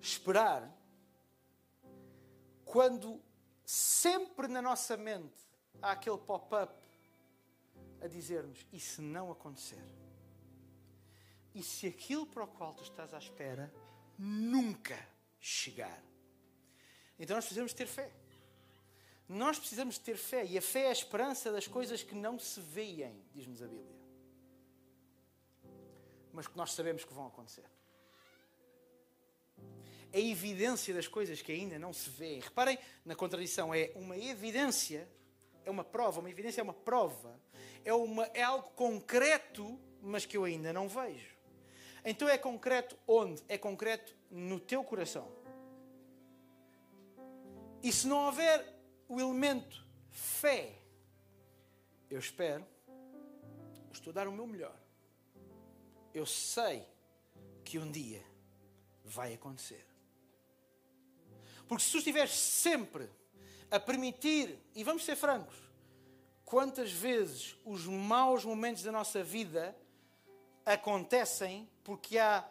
esperar 0.00 0.68
quando 2.64 3.22
sempre 3.64 4.48
na 4.48 4.60
nossa 4.60 4.96
mente 4.96 5.48
há 5.80 5.92
aquele 5.92 6.18
pop-up 6.18 6.74
a 8.00 8.06
dizer-nos: 8.06 8.66
e 8.72 8.80
se 8.80 9.00
não 9.00 9.30
acontecer? 9.30 9.97
E 11.54 11.62
se 11.62 11.86
aquilo 11.86 12.26
para 12.26 12.44
o 12.44 12.48
qual 12.48 12.74
tu 12.74 12.82
estás 12.82 13.12
à 13.14 13.18
espera 13.18 13.72
nunca 14.18 14.98
chegar? 15.40 16.02
Então 17.18 17.36
nós 17.36 17.44
precisamos 17.44 17.72
ter 17.72 17.86
fé. 17.86 18.10
Nós 19.28 19.58
precisamos 19.58 19.98
ter 19.98 20.16
fé. 20.16 20.46
E 20.46 20.56
a 20.56 20.62
fé 20.62 20.84
é 20.84 20.88
a 20.88 20.92
esperança 20.92 21.52
das 21.52 21.66
coisas 21.66 22.02
que 22.02 22.14
não 22.14 22.38
se 22.38 22.60
veem, 22.60 23.22
diz-nos 23.34 23.62
a 23.62 23.66
Bíblia. 23.66 23.98
Mas 26.32 26.46
que 26.46 26.56
nós 26.56 26.72
sabemos 26.72 27.04
que 27.04 27.12
vão 27.12 27.26
acontecer. 27.26 27.64
A 30.12 30.18
evidência 30.18 30.94
das 30.94 31.06
coisas 31.06 31.42
que 31.42 31.52
ainda 31.52 31.78
não 31.78 31.92
se 31.92 32.08
vêem. 32.08 32.40
Reparem 32.40 32.78
na 33.04 33.14
contradição. 33.14 33.74
É 33.74 33.92
uma 33.94 34.16
evidência, 34.16 35.06
é 35.64 35.70
uma 35.70 35.84
prova. 35.84 36.20
Uma 36.20 36.30
evidência 36.30 36.62
é 36.62 36.64
uma 36.64 36.72
prova. 36.72 37.38
É, 37.84 37.92
uma, 37.92 38.24
é 38.32 38.42
algo 38.42 38.70
concreto, 38.70 39.78
mas 40.00 40.24
que 40.24 40.36
eu 40.36 40.44
ainda 40.44 40.72
não 40.72 40.88
vejo. 40.88 41.37
Então 42.04 42.28
é 42.28 42.38
concreto 42.38 42.96
onde? 43.06 43.42
É 43.48 43.58
concreto 43.58 44.14
no 44.30 44.60
teu 44.60 44.82
coração. 44.84 45.28
E 47.82 47.92
se 47.92 48.06
não 48.06 48.26
houver 48.26 48.74
o 49.08 49.20
elemento 49.20 49.86
fé, 50.10 50.74
eu 52.10 52.18
espero, 52.18 52.66
estou 53.92 54.10
a 54.10 54.14
dar 54.14 54.28
o 54.28 54.32
meu 54.32 54.46
melhor. 54.46 54.74
Eu 56.12 56.26
sei 56.26 56.86
que 57.64 57.78
um 57.78 57.90
dia 57.90 58.24
vai 59.04 59.34
acontecer. 59.34 59.86
Porque 61.66 61.84
se 61.84 61.92
tu 61.92 61.98
estiveres 61.98 62.32
sempre 62.32 63.08
a 63.70 63.78
permitir, 63.78 64.58
e 64.74 64.82
vamos 64.82 65.04
ser 65.04 65.16
francos, 65.16 65.56
quantas 66.44 66.90
vezes 66.90 67.56
os 67.64 67.86
maus 67.86 68.44
momentos 68.44 68.82
da 68.82 68.90
nossa 68.90 69.22
vida 69.22 69.76
acontecem 70.72 71.68
porque 71.82 72.18
há 72.18 72.48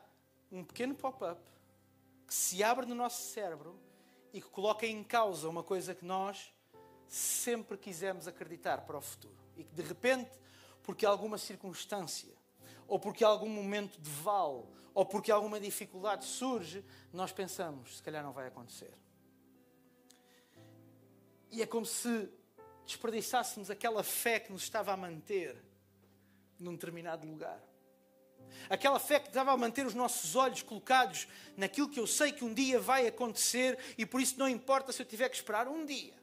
um 0.52 0.64
pequeno 0.64 0.96
pop-up 0.96 1.42
que 2.26 2.34
se 2.34 2.64
abre 2.64 2.86
no 2.86 2.96
nosso 2.96 3.32
cérebro 3.32 3.80
e 4.34 4.42
que 4.42 4.50
coloca 4.50 4.86
em 4.86 5.04
causa 5.04 5.48
uma 5.48 5.64
coisa 5.64 5.94
que 5.94 6.04
nós 6.04 6.54
sempre 7.08 7.78
quisemos 7.78 8.28
acreditar 8.28 8.82
para 8.82 8.98
o 8.98 9.02
futuro. 9.02 9.38
E 9.56 9.64
que 9.64 9.74
de 9.74 9.82
repente, 9.82 10.32
porque 10.84 11.06
alguma 11.06 11.38
circunstância, 11.38 12.34
ou 12.88 13.00
porque 13.00 13.24
algum 13.24 13.50
momento 13.50 14.00
de 14.00 14.10
vale, 14.10 14.66
ou 14.94 15.06
porque 15.06 15.32
alguma 15.32 15.60
dificuldade 15.60 16.26
surge, 16.26 16.84
nós 17.14 17.32
pensamos, 17.32 17.98
se 17.98 18.04
calhar 18.04 18.24
não 18.24 18.34
vai 18.34 18.48
acontecer. 18.48 18.94
E 21.52 21.62
é 21.62 21.66
como 21.66 21.86
se 21.86 22.30
desperdiçássemos 22.86 23.70
aquela 23.70 24.04
fé 24.04 24.40
que 24.40 24.52
nos 24.52 24.64
estava 24.64 24.92
a 24.92 24.98
manter 24.98 25.64
num 26.60 26.74
determinado 26.74 27.28
lugar. 27.28 27.62
Aquela 28.70 29.00
fé 29.00 29.20
que 29.20 29.28
estava 29.28 29.52
a 29.52 29.58
manter 29.58 29.86
os 29.86 29.94
nossos 29.94 30.36
olhos 30.36 30.62
colocados 30.62 31.28
naquilo 31.56 31.90
que 31.90 32.00
eu 32.00 32.08
sei 32.08 32.32
que 32.32 32.44
um 32.44 32.54
dia 32.54 32.80
vai 32.80 33.08
acontecer 33.08 33.78
e 33.98 34.06
por 34.06 34.22
isso 34.22 34.38
não 34.38 34.48
importa 34.48 34.92
se 34.92 35.02
eu 35.02 35.06
tiver 35.06 35.30
que 35.30 35.36
esperar 35.36 35.68
um 35.68 35.86
dia, 35.86 36.14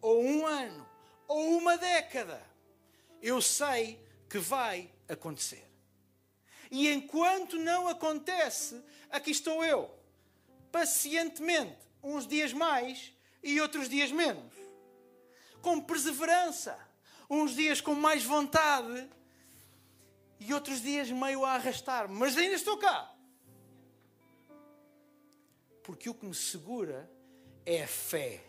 ou 0.00 0.22
um 0.22 0.46
ano, 0.46 0.88
ou 1.28 1.56
uma 1.56 1.78
década. 1.78 2.42
Eu 3.22 3.40
sei 3.40 3.98
que 4.28 4.38
vai 4.38 4.90
acontecer. 5.08 5.64
E 6.70 6.90
enquanto 6.90 7.56
não 7.56 7.88
acontece, 7.88 8.82
aqui 9.10 9.30
estou 9.30 9.64
eu, 9.64 9.90
pacientemente, 10.72 11.78
uns 12.02 12.26
dias 12.26 12.52
mais 12.52 13.12
e 13.42 13.60
outros 13.60 13.88
dias 13.88 14.10
menos, 14.10 14.52
com 15.62 15.80
perseverança, 15.80 16.78
uns 17.30 17.54
dias 17.54 17.80
com 17.80 17.94
mais 17.94 18.24
vontade 18.24 19.08
e 20.46 20.52
outros 20.52 20.82
dias 20.82 21.10
meio 21.10 21.42
a 21.42 21.54
arrastar, 21.54 22.06
mas 22.06 22.36
ainda 22.36 22.54
estou 22.54 22.76
cá. 22.76 23.10
Porque 25.82 26.10
o 26.10 26.14
que 26.14 26.26
me 26.26 26.34
segura 26.34 27.10
é 27.64 27.82
a 27.82 27.86
fé. 27.86 28.44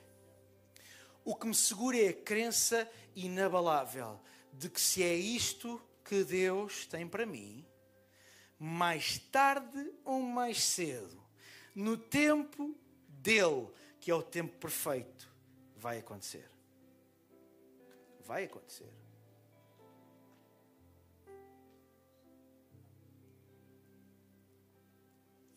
O 1.23 1.33
que 1.35 1.47
me 1.47 1.55
segura 1.55 1.97
é 1.97 2.09
a 2.09 2.13
crença 2.13 2.89
inabalável 3.15 4.19
de 4.51 4.69
que 4.69 4.79
se 4.79 5.03
é 5.03 5.15
isto 5.15 5.81
que 6.03 6.23
Deus 6.25 6.85
tem 6.85 7.07
para 7.07 7.25
mim, 7.25 7.65
mais 8.59 9.17
tarde 9.31 9.93
ou 10.03 10.21
mais 10.21 10.61
cedo, 10.63 11.23
no 11.73 11.97
tempo 11.97 12.77
dele, 13.07 13.69
que 14.01 14.11
é 14.11 14.15
o 14.15 14.21
tempo 14.21 14.57
perfeito, 14.57 15.33
vai 15.77 15.99
acontecer. 15.99 16.49
Vai 18.25 18.43
acontecer. 18.43 19.04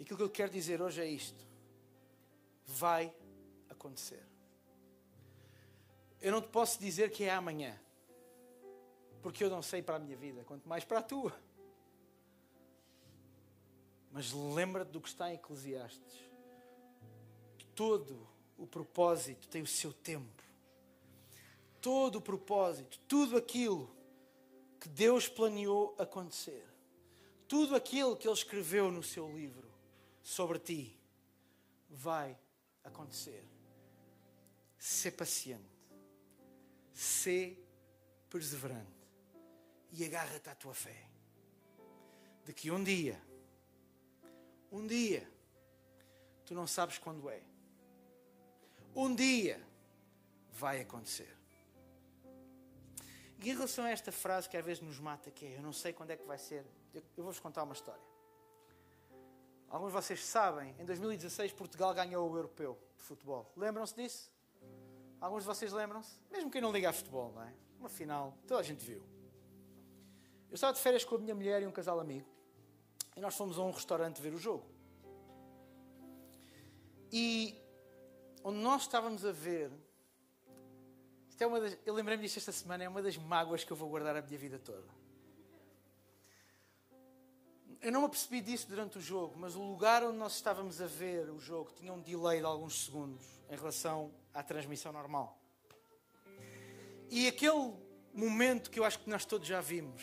Aquilo 0.09 0.17
que 0.17 0.25
eu 0.25 0.31
quero 0.31 0.51
dizer 0.51 0.81
hoje 0.81 1.03
é 1.03 1.07
isto. 1.07 1.47
Vai 2.65 3.13
acontecer. 3.69 4.25
Eu 6.19 6.33
não 6.33 6.41
te 6.41 6.49
posso 6.49 6.81
dizer 6.81 7.11
que 7.11 7.25
é 7.25 7.31
amanhã, 7.31 7.79
porque 9.21 9.45
eu 9.45 9.51
não 9.51 9.61
sei 9.61 9.83
para 9.83 9.97
a 9.97 9.99
minha 9.99 10.17
vida, 10.17 10.43
quanto 10.45 10.67
mais 10.67 10.83
para 10.83 11.01
a 11.01 11.03
tua. 11.03 11.39
Mas 14.11 14.33
lembra-te 14.33 14.89
do 14.89 15.01
que 15.01 15.09
está 15.09 15.31
em 15.31 15.35
Eclesiastes. 15.35 16.19
Todo 17.75 18.27
o 18.57 18.67
propósito 18.67 19.47
tem 19.49 19.61
o 19.61 19.67
seu 19.67 19.93
tempo. 19.93 20.43
Todo 21.83 22.17
o 22.17 22.23
propósito, 22.23 22.99
tudo 23.07 23.37
aquilo 23.37 23.95
que 24.81 24.89
Deus 24.89 25.29
planeou 25.29 25.95
acontecer, 25.99 26.67
tudo 27.47 27.77
aquilo 27.77 28.17
que 28.17 28.27
Ele 28.27 28.35
escreveu 28.35 28.91
no 28.91 29.03
seu 29.03 29.31
livro 29.31 29.68
sobre 30.29 30.59
ti, 30.59 30.95
vai 31.89 32.39
acontecer. 32.85 33.43
Sê 34.79 35.11
paciente, 35.11 35.65
sê 36.93 37.57
perseverante 38.29 39.09
e 39.91 40.05
agarra-te 40.05 40.51
à 40.51 40.55
tua 40.55 40.75
fé. 40.75 41.09
De 42.45 42.53
que 42.53 42.71
um 42.71 42.85
dia, 42.85 43.19
um 44.71 44.87
dia, 44.87 45.27
tu 46.45 46.55
não 46.55 46.67
sabes 46.67 46.99
quando 46.99 47.31
é, 47.31 47.43
um 48.95 49.15
dia 49.15 49.67
vai 50.53 50.83
acontecer. 50.83 51.35
E 53.41 53.49
em 53.49 53.55
relação 53.55 53.85
a 53.87 53.91
esta 53.91 54.13
frase 54.13 54.47
que 54.47 54.59
às 54.59 54.65
vezes 54.65 54.83
nos 54.83 54.99
mata, 54.99 55.31
que 55.31 55.47
é 55.47 55.57
eu 55.57 55.63
não 55.63 55.73
sei 55.73 55.95
quando 55.95 56.11
é 56.11 56.19
que 56.19 56.27
vai 56.27 56.37
ser, 56.37 56.67
eu, 56.93 57.03
eu 57.17 57.25
vou-vos 57.25 57.41
contar 57.41 57.63
uma 57.63 57.73
história. 57.73 58.08
Alguns 59.71 59.89
de 59.89 59.95
vocês 59.95 60.25
sabem, 60.25 60.75
em 60.79 60.85
2016 60.85 61.53
Portugal 61.53 61.93
ganhou 61.93 62.31
o 62.31 62.37
europeu 62.37 62.79
de 62.97 63.03
futebol. 63.03 63.53
Lembram-se 63.57 63.95
disso? 63.95 64.31
Alguns 65.21 65.43
de 65.43 65.47
vocês 65.47 65.73
lembram-se? 65.73 66.19
Mesmo 66.31 66.51
quem 66.51 66.61
não 66.61 66.73
liga 66.73 66.89
a 66.91 66.93
futebol, 66.93 67.33
não 67.33 67.43
é? 67.43 67.53
Uma 67.79 67.89
final, 67.89 68.37
toda 68.47 68.61
a 68.61 68.63
gente 68.63 68.85
viu. 68.85 69.03
Eu 70.49 70.55
estava 70.55 70.73
de 70.73 70.81
férias 70.81 71.05
com 71.05 71.17
a 71.17 71.19
minha 71.19 71.35
mulher 71.35 71.63
e 71.63 71.67
um 71.67 71.73
casal 71.73 72.01
amigo 72.01 72.27
e 73.19 73.21
nós 73.21 73.35
fomos 73.37 73.59
a 73.59 73.63
um 73.63 73.73
restaurante 73.73 74.23
ver 74.23 74.33
o 74.33 74.39
jogo. 74.39 74.65
E 77.13 77.61
onde 78.45 78.59
nós 78.59 78.83
estávamos 78.83 79.25
a 79.25 79.33
ver, 79.33 79.73
isto 81.29 81.43
é 81.43 81.47
uma 81.47 81.61
das, 81.61 81.77
eu 81.85 81.93
lembrei-me 81.95 82.23
disto 82.23 82.39
esta 82.39 82.53
semana, 82.53 82.85
é 82.85 82.89
uma 82.89 83.03
das 83.03 83.17
mágoas 83.17 83.65
que 83.65 83.73
eu 83.73 83.77
vou 83.77 83.89
guardar 83.89 84.17
a 84.17 84.23
minha 84.23 84.39
vida 84.39 84.59
toda. 84.59 84.87
Eu 87.81 87.93
não 87.93 88.01
me 88.01 88.07
apercebi 88.07 88.41
disso 88.41 88.67
durante 88.69 88.99
o 88.99 89.01
jogo, 89.01 89.39
mas 89.39 89.55
o 89.55 89.63
lugar 89.63 90.03
onde 90.03 90.19
nós 90.19 90.35
estávamos 90.35 90.81
a 90.81 90.87
ver 90.87 91.31
o 91.31 91.39
jogo 91.39 91.71
tinha 91.79 91.93
um 91.93 92.01
delay 92.01 92.41
de 92.41 92.45
alguns 92.45 92.85
segundos 92.87 93.25
em 93.49 93.55
relação 93.55 94.11
à 94.35 94.43
transmissão 94.43 94.91
normal. 94.93 95.39
E 97.09 97.29
aquele 97.29 97.73
momento 98.13 98.69
que 98.69 98.81
eu 98.81 98.85
acho 98.85 98.99
que 98.99 99.09
nós 99.09 99.25
todos 99.25 99.47
já 99.47 99.61
vimos, 99.61 100.03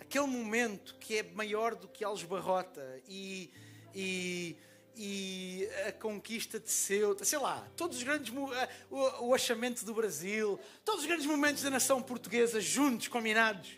aquele 0.00 0.26
momento 0.26 0.94
que 0.98 1.18
é 1.18 1.22
maior 1.22 1.74
do 1.74 1.88
que 1.88 2.02
Alves 2.02 2.24
Barrota 2.24 2.98
e, 3.06 3.52
e, 3.94 4.56
e 4.96 5.68
a 5.86 5.92
conquista 5.92 6.58
de 6.58 6.70
Ceuta, 6.70 7.22
sei 7.22 7.38
lá, 7.38 7.68
todos 7.76 7.98
os 7.98 8.02
grandes 8.02 8.32
eh, 8.34 8.68
o, 8.90 9.26
o 9.26 9.34
achamento 9.34 9.84
do 9.84 9.92
Brasil, 9.92 10.58
todos 10.82 11.02
os 11.02 11.06
grandes 11.06 11.26
momentos 11.26 11.62
da 11.62 11.68
nação 11.68 12.02
portuguesa 12.02 12.62
juntos, 12.62 13.08
combinados. 13.08 13.72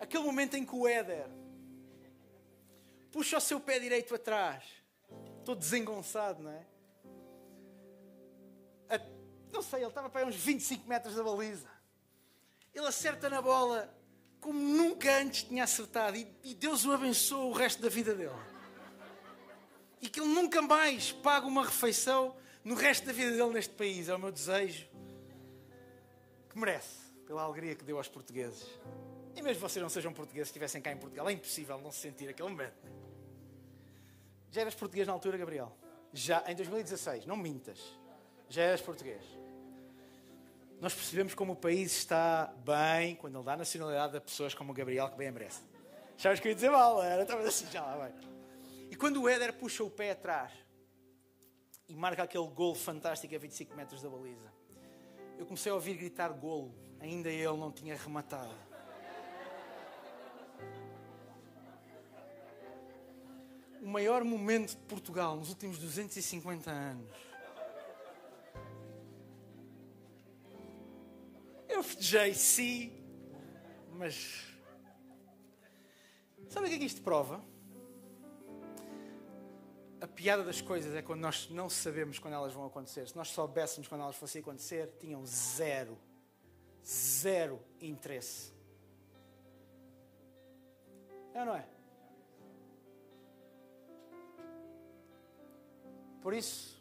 Aquele 0.00 0.24
momento 0.24 0.56
em 0.56 0.64
que 0.64 0.74
o 0.74 0.88
Éder 0.88 1.26
puxa 3.12 3.36
o 3.36 3.40
seu 3.40 3.60
pé 3.60 3.78
direito 3.78 4.14
atrás, 4.14 4.64
todo 5.44 5.58
desengonçado, 5.58 6.42
não 6.42 6.50
é? 6.50 6.66
A- 8.88 9.00
não 9.52 9.62
sei, 9.62 9.80
ele 9.80 9.88
estava 9.88 10.08
para 10.10 10.26
uns 10.26 10.34
25 10.34 10.88
metros 10.88 11.14
da 11.14 11.22
baliza. 11.22 11.68
Ele 12.74 12.86
acerta 12.86 13.28
na 13.28 13.40
bola 13.42 13.94
como 14.40 14.58
nunca 14.58 15.14
antes 15.18 15.44
tinha 15.44 15.62
acertado 15.64 16.16
e, 16.16 16.26
e 16.42 16.54
Deus 16.54 16.84
o 16.84 16.92
abençoa 16.92 17.44
o 17.44 17.52
resto 17.52 17.80
da 17.82 17.88
vida 17.88 18.14
dele. 18.14 18.32
E 20.00 20.08
que 20.08 20.18
ele 20.18 20.30
nunca 20.34 20.60
mais 20.62 21.12
pague 21.12 21.46
uma 21.46 21.64
refeição 21.64 22.34
no 22.64 22.74
resto 22.74 23.06
da 23.06 23.12
vida 23.12 23.30
dele 23.30 23.50
neste 23.50 23.74
país. 23.74 24.08
É 24.08 24.14
o 24.14 24.18
meu 24.18 24.32
desejo. 24.32 24.88
Que 26.50 26.58
merece, 26.58 26.96
pela 27.26 27.42
alegria 27.42 27.74
que 27.74 27.84
deu 27.84 27.98
aos 27.98 28.08
portugueses. 28.08 28.66
E 29.36 29.40
mesmo 29.42 29.60
vocês 29.60 29.82
não 29.82 29.88
sejam 29.88 30.12
portugueses, 30.12 30.48
se 30.48 30.52
estivessem 30.52 30.82
cá 30.82 30.90
em 30.92 30.96
Portugal, 30.96 31.28
é 31.28 31.32
impossível 31.32 31.78
não 31.78 31.92
se 31.92 31.98
sentir 32.00 32.28
aquele 32.28 32.48
momento. 32.48 32.74
Já 34.52 34.60
eras 34.60 34.74
português 34.74 35.06
na 35.06 35.14
altura, 35.14 35.38
Gabriel? 35.38 35.72
Já, 36.12 36.44
em 36.46 36.54
2016, 36.54 37.24
não 37.24 37.38
mintas. 37.38 37.80
Já 38.50 38.64
eras 38.64 38.82
português. 38.82 39.24
Nós 40.78 40.92
percebemos 40.92 41.34
como 41.34 41.54
o 41.54 41.56
país 41.56 41.90
está 41.90 42.52
bem 42.58 43.16
quando 43.16 43.38
ele 43.38 43.44
dá 43.44 43.56
nacionalidade 43.56 44.14
a 44.14 44.20
pessoas 44.20 44.52
como 44.52 44.72
o 44.72 44.74
Gabriel, 44.74 45.08
que 45.08 45.16
bem 45.16 45.30
merece. 45.30 45.62
Sabes 46.18 46.38
que 46.38 46.48
eu 46.48 46.50
ia 46.50 46.54
dizer 46.54 46.70
mal, 46.70 47.02
era? 47.02 47.22
Estava 47.22 47.40
assim, 47.48 47.66
já 47.70 47.80
lá 47.80 47.96
vai. 47.96 48.14
E 48.90 48.94
quando 48.94 49.22
o 49.22 49.28
Éder 49.28 49.54
puxa 49.54 49.82
o 49.84 49.90
pé 49.90 50.10
atrás 50.10 50.52
e 51.88 51.96
marca 51.96 52.22
aquele 52.22 52.46
golo 52.48 52.74
fantástico 52.74 53.34
a 53.34 53.38
25 53.38 53.74
metros 53.74 54.02
da 54.02 54.10
baliza, 54.10 54.52
eu 55.38 55.46
comecei 55.46 55.72
a 55.72 55.74
ouvir 55.74 55.94
gritar 55.94 56.28
golo. 56.28 56.74
Ainda 57.00 57.30
ele 57.30 57.56
não 57.56 57.72
tinha 57.72 57.96
rematado. 57.96 58.54
O 63.82 63.88
maior 63.88 64.22
momento 64.22 64.70
de 64.70 64.76
Portugal 64.84 65.36
nos 65.36 65.48
últimos 65.48 65.76
250 65.76 66.70
anos. 66.70 67.10
Eu 71.68 71.82
festejei, 71.82 72.32
sim, 72.32 72.92
mas. 73.90 74.46
Sabe 76.48 76.66
o 76.66 76.68
que 76.68 76.76
é 76.76 76.78
que 76.78 76.84
isto 76.84 77.02
prova? 77.02 77.42
A 80.00 80.06
piada 80.06 80.44
das 80.44 80.60
coisas 80.60 80.94
é 80.94 81.02
quando 81.02 81.20
nós 81.20 81.50
não 81.50 81.68
sabemos 81.68 82.20
quando 82.20 82.34
elas 82.34 82.52
vão 82.52 82.64
acontecer. 82.64 83.08
Se 83.08 83.16
nós 83.16 83.30
soubéssemos 83.30 83.88
quando 83.88 84.02
elas 84.02 84.14
fossem 84.14 84.42
acontecer, 84.42 84.92
tinham 85.00 85.26
zero, 85.26 85.98
zero 86.84 87.60
interesse. 87.80 88.52
É 91.34 91.40
ou 91.40 91.46
não 91.46 91.56
é? 91.56 91.81
Por 96.22 96.32
isso, 96.32 96.80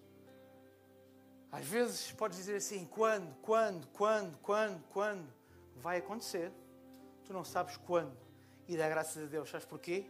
às 1.52 1.66
vezes 1.66 2.12
podes 2.12 2.38
dizer 2.38 2.56
assim: 2.58 2.86
quando, 2.86 3.36
quando, 3.42 3.88
quando, 3.88 4.38
quando, 4.38 4.84
quando? 4.89 5.34
Vai 5.78 5.98
acontecer. 5.98 6.52
Tu 7.26 7.34
não 7.34 7.44
sabes 7.44 7.76
quando. 7.78 8.16
E 8.68 8.78
dá 8.78 8.88
graças 8.88 9.24
a 9.24 9.26
Deus. 9.26 9.50
Sabes 9.50 9.66
porquê? 9.66 10.06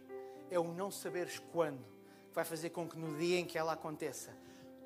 É 0.50 0.58
o 0.58 0.72
não 0.72 0.90
saberes 0.90 1.38
quando 1.50 1.92
que 2.32 2.34
vai 2.34 2.44
fazer 2.44 2.70
com 2.70 2.88
que 2.88 2.96
no 2.96 3.16
dia 3.18 3.38
em 3.38 3.44
que 3.44 3.58
ela 3.58 3.74
aconteça, 3.74 4.34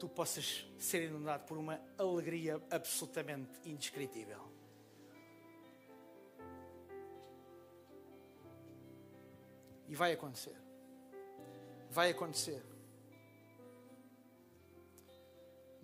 tu 0.01 0.09
possas 0.09 0.67
ser 0.79 1.05
inundado 1.05 1.45
por 1.45 1.57
uma 1.57 1.81
alegria 1.97 2.61
absolutamente 2.71 3.53
indescritível. 3.65 4.41
E 9.89 9.95
vai 9.95 10.13
acontecer. 10.13 10.57
Vai 11.89 12.11
acontecer. 12.11 12.76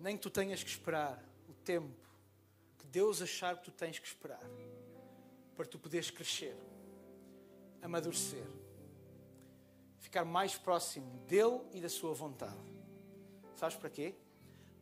Nem 0.03 0.17
que 0.17 0.23
tu 0.23 0.29
tenhas 0.29 0.61
que 0.61 0.69
esperar 0.69 1.17
o 1.47 1.53
tempo 1.53 2.09
que 2.77 2.85
Deus 2.87 3.21
achar 3.21 3.55
que 3.55 3.63
tu 3.63 3.71
tens 3.71 3.97
que 3.97 4.05
esperar 4.05 4.43
para 5.55 5.65
tu 5.65 5.79
poderes 5.79 6.11
crescer, 6.11 6.57
amadurecer, 7.81 8.45
ficar 9.99 10.25
mais 10.25 10.57
próximo 10.57 11.19
dele 11.19 11.61
e 11.71 11.79
da 11.79 11.87
sua 11.87 12.13
vontade. 12.13 12.59
Sabes 13.55 13.77
para 13.77 13.89
quê? 13.89 14.13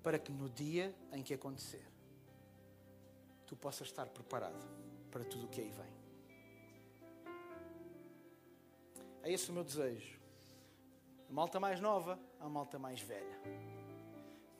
Para 0.01 0.17
que 0.17 0.31
no 0.31 0.49
dia 0.49 0.91
em 1.13 1.21
que 1.21 1.35
acontecer, 1.35 1.85
tu 3.45 3.55
possas 3.55 3.89
estar 3.89 4.07
preparado 4.07 4.67
para 5.11 5.23
tudo 5.23 5.45
o 5.45 5.49
que 5.49 5.61
aí 5.61 5.69
vem. 5.69 5.93
É 9.21 9.31
esse 9.31 9.51
o 9.51 9.53
meu 9.53 9.63
desejo. 9.63 10.19
A 11.29 11.31
malta 11.31 11.59
mais 11.59 11.79
nova, 11.79 12.19
a 12.39 12.49
malta 12.49 12.79
mais 12.79 12.99
velha. 13.01 13.39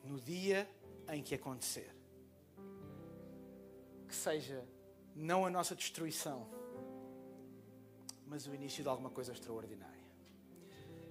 No 0.04 0.20
dia 0.20 0.70
em 1.10 1.22
que 1.22 1.36
acontecer, 1.36 1.94
que 4.08 4.16
seja 4.16 4.66
não 5.16 5.46
a 5.46 5.50
nossa 5.50 5.76
destruição, 5.76 6.48
mas 8.26 8.48
o 8.48 8.56
início 8.56 8.82
de 8.82 8.90
alguma 8.90 9.10
coisa 9.10 9.32
extraordinária. 9.34 10.02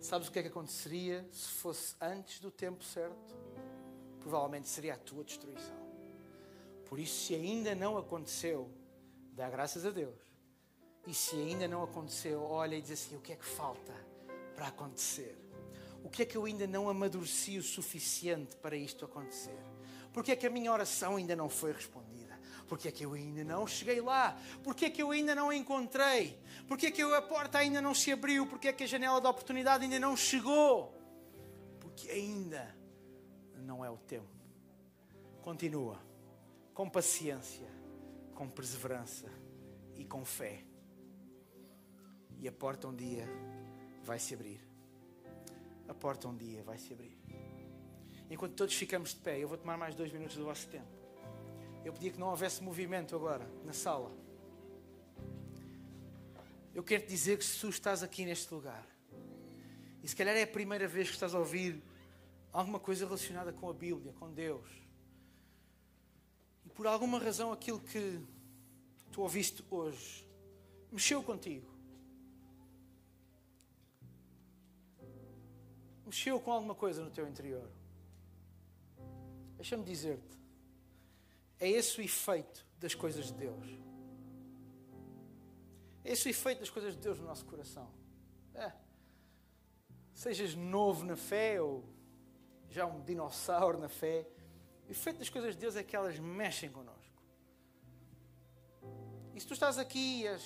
Sabes 0.01 0.29
o 0.29 0.33
que 0.33 0.39
é 0.39 0.43
que 0.43 0.49
aconteceria 0.49 1.29
se 1.31 1.49
fosse 1.49 1.95
antes 2.01 2.41
do 2.41 2.51
tempo 2.51 2.83
certo? 2.83 3.35
Provavelmente 4.19 4.69
seria 4.69 4.95
a 4.95 4.99
tua 4.99 5.23
destruição. 5.23 5.77
Por 6.87 6.99
isso, 6.99 7.27
se 7.27 7.35
ainda 7.35 7.75
não 7.75 7.99
aconteceu, 7.99 8.71
dá 9.33 9.49
graças 9.49 9.85
a 9.85 9.91
Deus. 9.91 10.19
E 11.07 11.15
se 11.15 11.37
ainda 11.37 11.69
não 11.69 11.83
aconteceu, 11.83 12.43
olha 12.43 12.77
e 12.77 12.83
diz 12.83 12.93
assim: 12.93 13.17
o 13.17 13.21
que 13.21 13.33
é 13.33 13.37
que 13.37 13.45
falta 13.45 13.95
para 14.55 14.69
acontecer? 14.69 15.39
O 16.11 16.13
que 16.13 16.23
é 16.23 16.27
que 16.27 16.37
eu 16.37 16.45
ainda 16.45 16.67
não 16.67 16.89
amadureci 16.89 17.57
o 17.57 17.63
suficiente 17.63 18.57
para 18.57 18.75
isto 18.77 19.05
acontecer? 19.05 19.57
Porque 20.13 20.33
é 20.33 20.37
que 20.37 20.45
a 20.45 20.51
minha 20.51 20.73
oração 20.73 21.15
ainda 21.15 21.37
não 21.37 21.49
foi 21.49 21.71
respondida? 21.71 22.37
Porque 22.67 22.89
é 22.89 22.91
que 22.91 23.05
eu 23.05 23.13
ainda 23.13 23.45
não 23.45 23.65
cheguei 23.65 24.01
lá? 24.01 24.37
Porque 24.65 24.87
é 24.87 24.91
que 24.91 25.01
eu 25.01 25.13
ainda 25.13 25.37
não 25.37 25.53
encontrei? 25.53 26.37
Porque 26.67 26.87
é 26.87 26.91
que 26.91 27.01
a 27.01 27.23
porta 27.23 27.59
ainda 27.59 27.81
não 27.81 27.95
se 27.95 28.11
abriu? 28.11 28.45
Porque 28.45 28.67
é 28.67 28.73
que 28.73 28.83
a 28.83 28.89
janela 28.89 29.21
da 29.21 29.31
oportunidade 29.31 29.85
ainda 29.85 30.01
não 30.01 30.17
chegou? 30.17 30.93
Porque 31.79 32.11
ainda 32.11 32.77
não 33.59 33.85
é 33.85 33.89
o 33.89 33.97
tempo. 33.97 34.27
Continua 35.43 35.97
com 36.75 36.91
paciência, 36.91 37.69
com 38.35 38.49
perseverança 38.51 39.31
e 39.95 40.05
com 40.05 40.25
fé. 40.25 40.65
E 42.37 42.49
a 42.49 42.53
porta 42.53 42.89
um 42.89 42.97
dia 42.97 43.29
vai 44.03 44.19
se 44.19 44.35
abrir. 44.35 44.70
A 45.91 45.95
porta 45.95 46.29
um 46.29 46.37
dia 46.37 46.63
vai 46.63 46.79
se 46.79 46.93
abrir. 46.93 47.19
Enquanto 48.31 48.55
todos 48.55 48.77
ficamos 48.77 49.11
de 49.11 49.17
pé, 49.17 49.41
eu 49.41 49.49
vou 49.49 49.59
tomar 49.59 49.77
mais 49.77 49.93
dois 49.97 50.13
minutos 50.13 50.37
do 50.37 50.45
vosso 50.45 50.69
tempo. 50.69 50.87
Eu 51.85 51.93
pedia 51.93 52.13
que 52.13 52.19
não 52.19 52.29
houvesse 52.29 52.63
movimento 52.63 53.17
agora 53.17 53.45
na 53.65 53.73
sala. 53.73 54.13
Eu 56.73 56.85
quero 56.85 57.03
te 57.03 57.09
dizer 57.09 57.39
que 57.39 57.45
se 57.45 57.61
tu 57.61 57.69
estás 57.69 58.05
aqui 58.05 58.25
neste 58.25 58.55
lugar, 58.55 58.87
e 60.01 60.07
se 60.07 60.15
calhar 60.15 60.37
é 60.37 60.45
a 60.45 60.47
primeira 60.47 60.87
vez 60.87 61.09
que 61.09 61.15
estás 61.15 61.35
a 61.35 61.41
ouvir 61.41 61.83
alguma 62.53 62.79
coisa 62.79 63.05
relacionada 63.05 63.53
com 63.53 63.69
a 63.69 63.75
Bíblia, 63.75 64.13
com 64.13 64.33
Deus, 64.33 64.71
e 66.65 66.69
por 66.69 66.87
alguma 66.87 67.19
razão 67.19 67.51
aquilo 67.51 67.81
que 67.81 68.21
tu 69.11 69.23
ouviste 69.23 69.65
hoje 69.69 70.25
mexeu 70.93 71.21
contigo, 71.21 71.70
mexeu 76.11 76.41
com 76.41 76.51
alguma 76.53 76.75
coisa 76.75 77.05
no 77.05 77.11
teu 77.11 77.27
interior, 77.29 77.71
deixa-me 79.57 79.85
dizer-te, 79.85 80.37
é 81.59 81.69
esse 81.69 82.01
o 82.01 82.03
efeito 82.03 82.67
das 82.79 82.95
coisas 82.95 83.27
de 83.27 83.35
Deus. 83.35 83.67
É 86.03 86.13
esse 86.13 86.29
o 86.29 86.31
efeito 86.31 86.61
das 86.61 86.71
coisas 86.71 86.95
de 86.95 87.01
Deus 87.01 87.19
no 87.21 87.27
nosso 87.27 87.45
coração. 87.47 87.89
É. 88.55 88.73
Sejas 90.13 90.55
novo 90.55 91.05
na 91.05 91.17
fé 91.17 91.61
ou 91.63 91.85
já 92.69 92.87
um 92.87 93.01
dinossauro 93.05 93.79
na 93.79 93.89
fé, 93.89 94.27
o 94.89 94.91
efeito 94.91 95.19
das 95.19 95.29
coisas 95.29 95.55
de 95.55 95.61
Deus 95.61 95.77
é 95.77 95.85
que 95.85 95.95
elas 95.95 96.19
mexem 96.19 96.71
connosco. 96.71 97.23
E 99.35 99.41
se 99.41 99.47
tu 99.47 99.53
estás 99.53 99.79
aqui 99.79 100.23
e 100.23 100.27
és, 100.27 100.43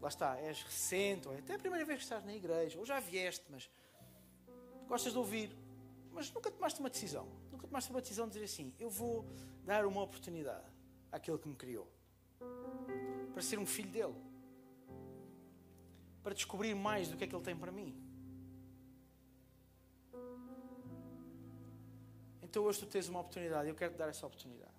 lá 0.00 0.08
está, 0.08 0.36
és 0.38 0.62
recente, 0.62 1.28
ou 1.28 1.34
é 1.34 1.38
até 1.38 1.54
a 1.54 1.58
primeira 1.58 1.84
vez 1.84 1.98
que 1.98 2.04
estás 2.04 2.24
na 2.24 2.34
igreja, 2.34 2.78
ou 2.78 2.84
já 2.84 2.98
vieste, 2.98 3.44
mas 3.48 3.70
gostas 4.86 5.12
de 5.12 5.18
ouvir, 5.18 5.50
mas 6.12 6.32
nunca 6.32 6.50
tomaste 6.50 6.80
uma 6.80 6.90
decisão. 6.90 7.28
Nunca 7.50 7.66
tomaste 7.66 7.90
uma 7.90 8.00
decisão 8.00 8.26
de 8.26 8.34
dizer 8.34 8.44
assim: 8.44 8.74
eu 8.78 8.88
vou 8.88 9.26
dar 9.64 9.84
uma 9.86 10.02
oportunidade 10.02 10.66
àquele 11.10 11.38
que 11.38 11.48
me 11.48 11.56
criou 11.56 11.88
para 13.32 13.42
ser 13.42 13.58
um 13.58 13.66
filho 13.66 13.90
dele, 13.90 14.14
para 16.22 16.34
descobrir 16.34 16.74
mais 16.74 17.08
do 17.08 17.16
que 17.16 17.24
é 17.24 17.26
que 17.26 17.34
ele 17.34 17.42
tem 17.42 17.56
para 17.56 17.72
mim. 17.72 18.00
Então 22.40 22.62
hoje 22.62 22.78
tu 22.78 22.86
tens 22.86 23.08
uma 23.08 23.20
oportunidade, 23.20 23.68
eu 23.68 23.74
quero 23.74 23.92
te 23.92 23.96
dar 23.96 24.08
essa 24.08 24.24
oportunidade. 24.24 24.72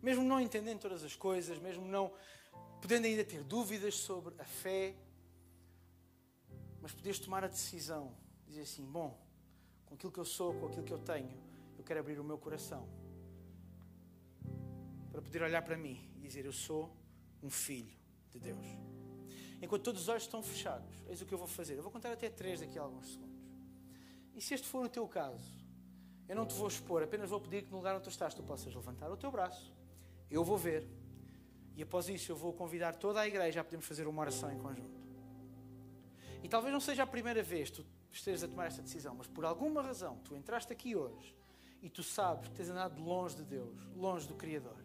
Mesmo 0.00 0.22
não 0.22 0.40
entendendo 0.40 0.78
todas 0.78 1.02
as 1.02 1.16
coisas, 1.16 1.58
mesmo 1.58 1.84
não 1.84 2.12
podendo 2.80 3.06
ainda 3.06 3.24
ter 3.24 3.42
dúvidas 3.42 3.96
sobre 3.96 4.34
a 4.38 4.44
fé, 4.44 4.94
mas 6.80 6.92
poderes 6.92 7.18
tomar 7.18 7.44
a 7.44 7.48
decisão, 7.48 8.16
dizer 8.50 8.62
assim: 8.62 8.84
bom, 8.84 9.16
com 9.86 9.94
aquilo 9.94 10.12
que 10.12 10.18
eu 10.18 10.24
sou, 10.24 10.54
com 10.54 10.66
aquilo 10.66 10.84
que 10.84 10.92
eu 10.92 10.98
tenho, 10.98 11.30
eu 11.78 11.84
quero 11.84 12.00
abrir 12.00 12.18
o 12.18 12.24
meu 12.24 12.36
coração 12.36 12.86
para 15.10 15.22
poder 15.22 15.42
olhar 15.42 15.62
para 15.62 15.76
mim 15.76 15.98
e 16.16 16.20
dizer: 16.20 16.44
Eu 16.44 16.52
sou 16.52 16.90
um 17.42 17.50
filho 17.50 17.92
de 18.30 18.38
Deus. 18.38 18.66
Enquanto 19.62 19.82
todos 19.82 20.02
os 20.02 20.08
olhos 20.08 20.22
estão 20.22 20.42
fechados, 20.42 20.90
eis 21.08 21.20
o 21.20 21.26
que 21.26 21.34
eu 21.34 21.38
vou 21.38 21.46
fazer. 21.46 21.74
Eu 21.76 21.82
vou 21.82 21.92
contar 21.92 22.12
até 22.12 22.28
três 22.30 22.60
daqui 22.60 22.78
a 22.78 22.82
alguns 22.82 23.12
segundos. 23.12 23.40
E 24.34 24.40
se 24.40 24.54
este 24.54 24.66
for 24.66 24.84
o 24.86 24.88
teu 24.88 25.06
caso, 25.06 25.50
eu 26.28 26.34
não 26.34 26.46
te 26.46 26.54
vou 26.54 26.68
expor, 26.68 27.02
apenas 27.02 27.30
vou 27.30 27.40
pedir 27.40 27.64
que 27.64 27.70
no 27.70 27.76
lugar 27.78 27.94
onde 27.94 28.04
tu 28.04 28.10
estás 28.10 28.32
tu 28.32 28.42
possas 28.42 28.74
levantar 28.74 29.10
o 29.10 29.16
teu 29.16 29.30
braço. 29.30 29.72
Eu 30.30 30.42
vou 30.44 30.56
ver. 30.56 30.86
E 31.76 31.82
após 31.82 32.08
isso 32.08 32.32
eu 32.32 32.36
vou 32.36 32.52
convidar 32.52 32.94
toda 32.94 33.20
a 33.20 33.26
igreja 33.26 33.60
a 33.60 33.64
podermos 33.64 33.86
fazer 33.86 34.06
uma 34.06 34.20
oração 34.22 34.50
em 34.50 34.58
conjunto. 34.58 35.00
E 36.42 36.48
talvez 36.48 36.72
não 36.72 36.80
seja 36.80 37.02
a 37.02 37.06
primeira 37.06 37.42
vez 37.42 37.70
tu 37.70 37.84
estejas 38.18 38.44
a 38.44 38.48
tomar 38.48 38.66
esta 38.66 38.82
decisão, 38.82 39.14
mas 39.14 39.26
por 39.26 39.44
alguma 39.44 39.82
razão 39.82 40.18
tu 40.24 40.34
entraste 40.34 40.72
aqui 40.72 40.96
hoje 40.96 41.36
e 41.82 41.88
tu 41.88 42.02
sabes 42.02 42.48
que 42.48 42.54
tens 42.54 42.68
andado 42.68 43.02
longe 43.02 43.36
de 43.36 43.44
Deus, 43.44 43.78
longe 43.94 44.26
do 44.26 44.34
Criador, 44.34 44.76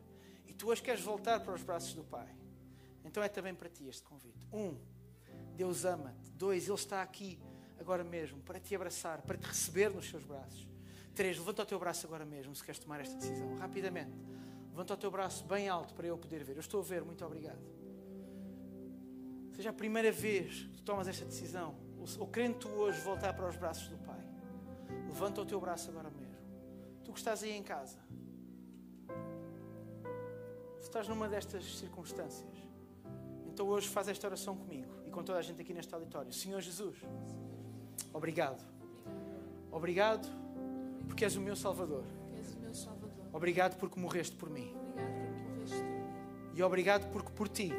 e 0.48 0.54
tu 0.54 0.70
hoje 0.70 0.82
queres 0.82 1.02
voltar 1.02 1.40
para 1.42 1.54
os 1.54 1.64
braços 1.64 1.94
do 1.94 2.04
Pai, 2.04 2.34
então 3.04 3.22
é 3.22 3.28
também 3.30 3.54
para 3.54 3.70
ti 3.70 3.88
este 3.88 4.04
convite. 4.04 4.48
Um, 4.52 4.78
Deus 5.56 5.86
ama-te. 5.86 6.32
Dois, 6.32 6.68
Ele 6.68 6.76
está 6.76 7.02
aqui 7.02 7.40
agora 7.80 8.04
mesmo 8.04 8.42
para 8.42 8.60
te 8.60 8.76
abraçar, 8.76 9.22
para 9.22 9.38
te 9.38 9.46
receber 9.46 9.90
nos 9.90 10.10
seus 10.10 10.24
braços. 10.24 10.68
Três, 11.14 11.38
levanta 11.38 11.64
o 11.64 11.66
teu 11.66 11.80
braço 11.80 12.06
agora 12.06 12.26
mesmo 12.26 12.54
se 12.54 12.64
queres 12.64 12.80
tomar 12.80 13.00
esta 13.00 13.16
decisão. 13.16 13.56
Rapidamente. 13.56 14.12
Levanta 14.70 14.94
o 14.94 14.98
teu 14.98 15.10
braço 15.10 15.46
bem 15.46 15.70
alto 15.70 15.94
para 15.94 16.08
eu 16.08 16.18
poder 16.18 16.44
ver. 16.44 16.58
Eu 16.58 16.60
estou 16.60 16.82
a 16.82 16.84
ver, 16.84 17.04
muito 17.06 17.24
obrigado. 17.24 17.62
Seja 19.56 19.70
a 19.70 19.74
primeira 19.74 20.12
vez 20.12 20.64
que 20.76 20.82
tomas 20.82 21.08
esta 21.08 21.24
decisão, 21.24 21.76
querendo 22.32 22.56
tu 22.60 22.70
hoje 22.70 23.00
voltar 23.02 23.34
para 23.34 23.48
os 23.48 23.56
braços 23.56 23.88
do 23.88 23.98
Pai, 23.98 24.20
levanta 25.08 25.42
o 25.42 25.46
teu 25.46 25.60
braço 25.60 25.90
agora 25.90 26.10
mesmo. 26.10 26.36
Tu 27.04 27.12
que 27.12 27.20
estás 27.20 27.44
aí 27.44 27.52
em 27.52 27.64
casa, 27.64 27.98
se 30.80 30.84
estás 30.84 31.08
numa 31.08 31.28
destas 31.28 31.64
circunstâncias, 31.78 32.56
então 33.48 33.68
hoje 33.68 33.88
faz 33.88 34.08
esta 34.08 34.28
oração 34.28 34.56
comigo 34.56 34.92
e 35.06 35.10
com 35.10 35.24
toda 35.24 35.40
a 35.40 35.42
gente 35.42 35.62
aqui 35.62 35.74
neste 35.74 35.94
auditório. 35.94 36.32
Senhor 36.32 36.62
Jesus, 36.62 36.98
obrigado. 38.14 38.64
Obrigado 39.72 40.28
porque 41.08 41.24
és 41.24 41.36
o 41.36 41.42
meu 41.42 41.56
Salvador. 41.56 42.04
o. 42.74 43.10
Obrigado 43.34 43.78
porque 43.78 44.00
morreste 44.00 44.36
por 44.36 44.50
mim. 44.50 44.74
E 46.54 46.64
obrigado 46.64 47.12
porque 47.12 47.32
por 47.32 47.50
ti 47.50 47.72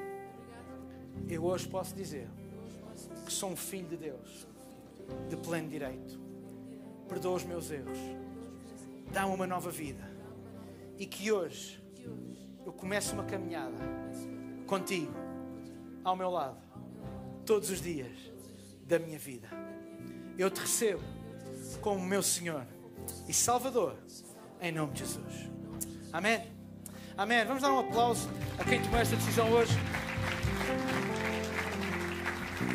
eu 1.28 1.44
hoje 1.44 1.66
posso 1.66 1.94
dizer 1.94 2.28
sou 3.36 3.50
um 3.50 3.56
filho 3.56 3.86
de 3.88 3.96
Deus, 3.96 4.46
de 5.28 5.36
pleno 5.36 5.68
direito. 5.68 6.18
Perdoa 7.08 7.36
os 7.36 7.44
meus 7.44 7.70
erros. 7.70 7.98
Dá-me 9.12 9.34
uma 9.34 9.46
nova 9.46 9.70
vida. 9.70 10.02
E 10.98 11.06
que 11.06 11.30
hoje 11.30 11.82
eu 12.64 12.72
comece 12.72 13.12
uma 13.12 13.24
caminhada 13.24 13.76
contigo, 14.66 15.12
ao 16.02 16.16
meu 16.16 16.30
lado, 16.30 16.58
todos 17.44 17.70
os 17.70 17.80
dias 17.80 18.16
da 18.84 18.98
minha 18.98 19.18
vida. 19.18 19.48
Eu 20.38 20.50
te 20.50 20.60
recebo 20.60 21.02
como 21.80 22.04
meu 22.04 22.22
Senhor 22.22 22.66
e 23.28 23.32
Salvador, 23.32 23.96
em 24.60 24.72
nome 24.72 24.94
de 24.94 25.00
Jesus. 25.00 25.50
Amém. 26.12 26.50
Amém. 27.16 27.44
Vamos 27.44 27.62
dar 27.62 27.72
um 27.72 27.80
aplauso 27.80 28.28
a 28.58 28.64
quem 28.64 28.82
tomou 28.82 28.98
esta 28.98 29.14
decisão 29.14 29.50
hoje. 29.52 29.74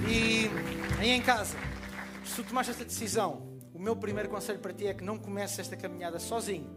E 0.09 0.49
aí 0.99 1.09
em 1.09 1.21
casa, 1.21 1.57
se 2.23 2.35
tu 2.35 2.43
tomaste 2.43 2.71
esta 2.71 2.85
decisão, 2.85 3.59
o 3.73 3.79
meu 3.79 3.95
primeiro 3.95 4.29
conselho 4.29 4.59
para 4.59 4.73
ti 4.73 4.87
é 4.87 4.93
que 4.93 5.03
não 5.03 5.17
comeces 5.17 5.59
esta 5.59 5.75
caminhada 5.75 6.19
sozinho, 6.19 6.69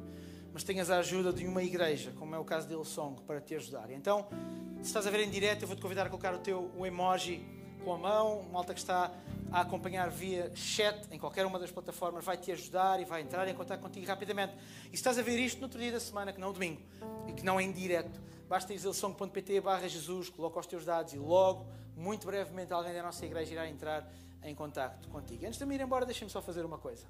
mas 0.53 0.65
tenhas 0.65 0.91
a 0.91 0.99
ajuda 0.99 1.33
de 1.33 1.47
uma 1.47 1.63
igreja, 1.63 2.13
como 2.19 2.35
é 2.35 2.39
o 2.39 2.45
caso 2.45 2.67
de 2.67 2.75
Hillsong, 2.75 3.21
para 3.23 3.41
te 3.41 3.55
ajudar. 3.55 3.91
Então, 3.91 4.29
se 4.77 4.89
estás 4.89 5.07
a 5.07 5.11
ver 5.11 5.21
em 5.21 5.31
direto, 5.31 5.63
eu 5.63 5.69
vou-te 5.69 5.83
convidar 5.83 6.07
a 6.07 6.09
colocar 6.09 6.35
o 6.35 6.39
teu 6.39 6.71
o 6.77 6.87
emoji 6.87 7.45
com 7.85 7.93
a 7.93 7.99
mão, 7.99 8.41
uma 8.41 8.53
malta 8.53 8.73
que 8.73 8.81
está 8.81 9.13
a 9.53 9.61
acompanhar 9.61 10.09
via 10.11 10.51
chat 10.55 11.07
em 11.11 11.19
qualquer 11.19 11.47
uma 11.47 11.59
das 11.59 11.71
plataformas 11.71 12.25
vai 12.25 12.37
te 12.37 12.51
ajudar 12.51 13.01
e 13.01 13.05
vai 13.05 13.21
entrar 13.21 13.47
em 13.47 13.55
contato 13.55 13.81
contigo 13.81 14.07
rapidamente. 14.07 14.55
E 14.87 14.89
se 14.89 14.95
estás 14.95 15.19
a 15.19 15.23
ver 15.23 15.39
isto 15.39 15.59
no 15.59 15.65
outro 15.65 15.79
dia 15.79 15.93
da 15.93 16.01
semana, 16.01 16.33
que 16.33 16.41
não 16.41 16.49
é 16.49 16.51
o 16.51 16.55
domingo, 16.55 16.81
e 17.29 17.33
que 17.33 17.45
não 17.45 17.61
é 17.61 17.63
em 17.63 17.71
direto, 17.71 18.21
basta 18.49 18.73
ir 18.73 18.79
a 18.79 18.81
hillsong.pt 18.81 19.61
barra 19.61 19.89
Jesus, 19.89 20.29
coloca 20.29 20.61
os 20.61 20.67
teus 20.67 20.85
dados 20.85 21.13
e 21.13 21.19
logo, 21.19 21.67
muito 21.97 22.27
brevemente, 22.27 22.73
alguém 22.73 22.93
da 22.93 23.03
nossa 23.03 23.25
igreja 23.25 23.53
irá 23.53 23.69
entrar 23.69 24.11
em 24.43 24.55
contacto 24.55 25.09
contigo. 25.09 25.47
Antes 25.47 25.59
de 25.59 25.65
me 25.65 25.75
ir 25.75 25.81
embora, 25.81 26.05
deixem-me 26.05 26.31
só 26.31 26.43
fazer 26.43 26.65
uma 26.65 26.79
coisa. 26.79 27.07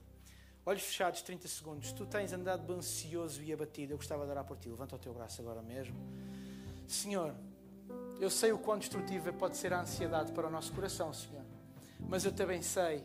Olhos 0.66 0.82
fechados, 0.82 1.20
30 1.20 1.46
segundos. 1.46 1.92
Tu 1.92 2.06
tens 2.06 2.32
andado 2.32 2.72
ansioso 2.72 3.42
e 3.42 3.52
abatido. 3.52 3.92
Eu 3.92 3.96
gostava 3.98 4.24
de 4.24 4.30
orar 4.30 4.44
por 4.44 4.56
ti. 4.56 4.68
Levanta 4.68 4.96
o 4.96 4.98
teu 4.98 5.12
braço 5.12 5.42
agora 5.42 5.60
mesmo. 5.60 5.94
Senhor, 6.86 7.34
eu 8.18 8.30
sei 8.30 8.52
o 8.52 8.58
quão 8.58 8.78
destrutiva 8.78 9.30
pode 9.32 9.58
ser 9.58 9.74
a 9.74 9.82
ansiedade 9.82 10.32
para 10.32 10.46
o 10.46 10.50
nosso 10.50 10.72
coração, 10.72 11.12
Senhor. 11.12 11.44
Mas 12.00 12.24
eu 12.24 12.32
também 12.32 12.62
sei 12.62 13.04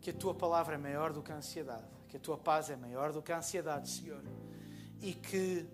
que 0.00 0.10
a 0.10 0.12
tua 0.12 0.34
palavra 0.34 0.76
é 0.76 0.78
maior 0.78 1.12
do 1.12 1.20
que 1.20 1.32
a 1.32 1.36
ansiedade. 1.36 1.84
Que 2.08 2.16
a 2.16 2.20
tua 2.20 2.38
paz 2.38 2.70
é 2.70 2.76
maior 2.76 3.12
do 3.12 3.20
que 3.20 3.32
a 3.32 3.38
ansiedade, 3.38 3.88
Senhor. 3.88 4.22
E 5.00 5.12
que 5.12 5.66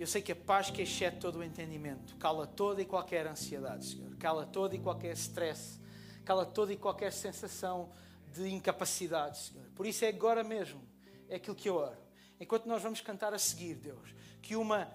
eu 0.00 0.06
sei 0.06 0.22
que 0.22 0.32
a 0.32 0.36
paz 0.36 0.70
que 0.70 0.80
excede 0.80 1.18
todo 1.18 1.40
o 1.40 1.44
entendimento 1.44 2.16
cala 2.16 2.46
toda 2.46 2.80
e 2.80 2.86
qualquer 2.86 3.26
ansiedade, 3.26 3.84
Senhor. 3.84 4.16
Cala 4.16 4.46
todo 4.46 4.74
e 4.74 4.78
qualquer 4.78 5.12
stress. 5.12 5.78
Cala 6.24 6.46
toda 6.46 6.72
e 6.72 6.76
qualquer 6.76 7.12
sensação 7.12 7.90
de 8.32 8.48
incapacidade, 8.48 9.38
Senhor. 9.38 9.66
Por 9.74 9.86
isso 9.86 10.04
é 10.04 10.08
agora 10.08 10.42
mesmo. 10.42 10.80
É 11.28 11.36
aquilo 11.36 11.54
que 11.54 11.68
eu 11.68 11.76
oro. 11.76 11.98
Enquanto 12.40 12.66
nós 12.66 12.82
vamos 12.82 13.02
cantar 13.02 13.34
a 13.34 13.38
seguir, 13.38 13.74
Deus, 13.74 14.14
que 14.40 14.56
uma 14.56 14.88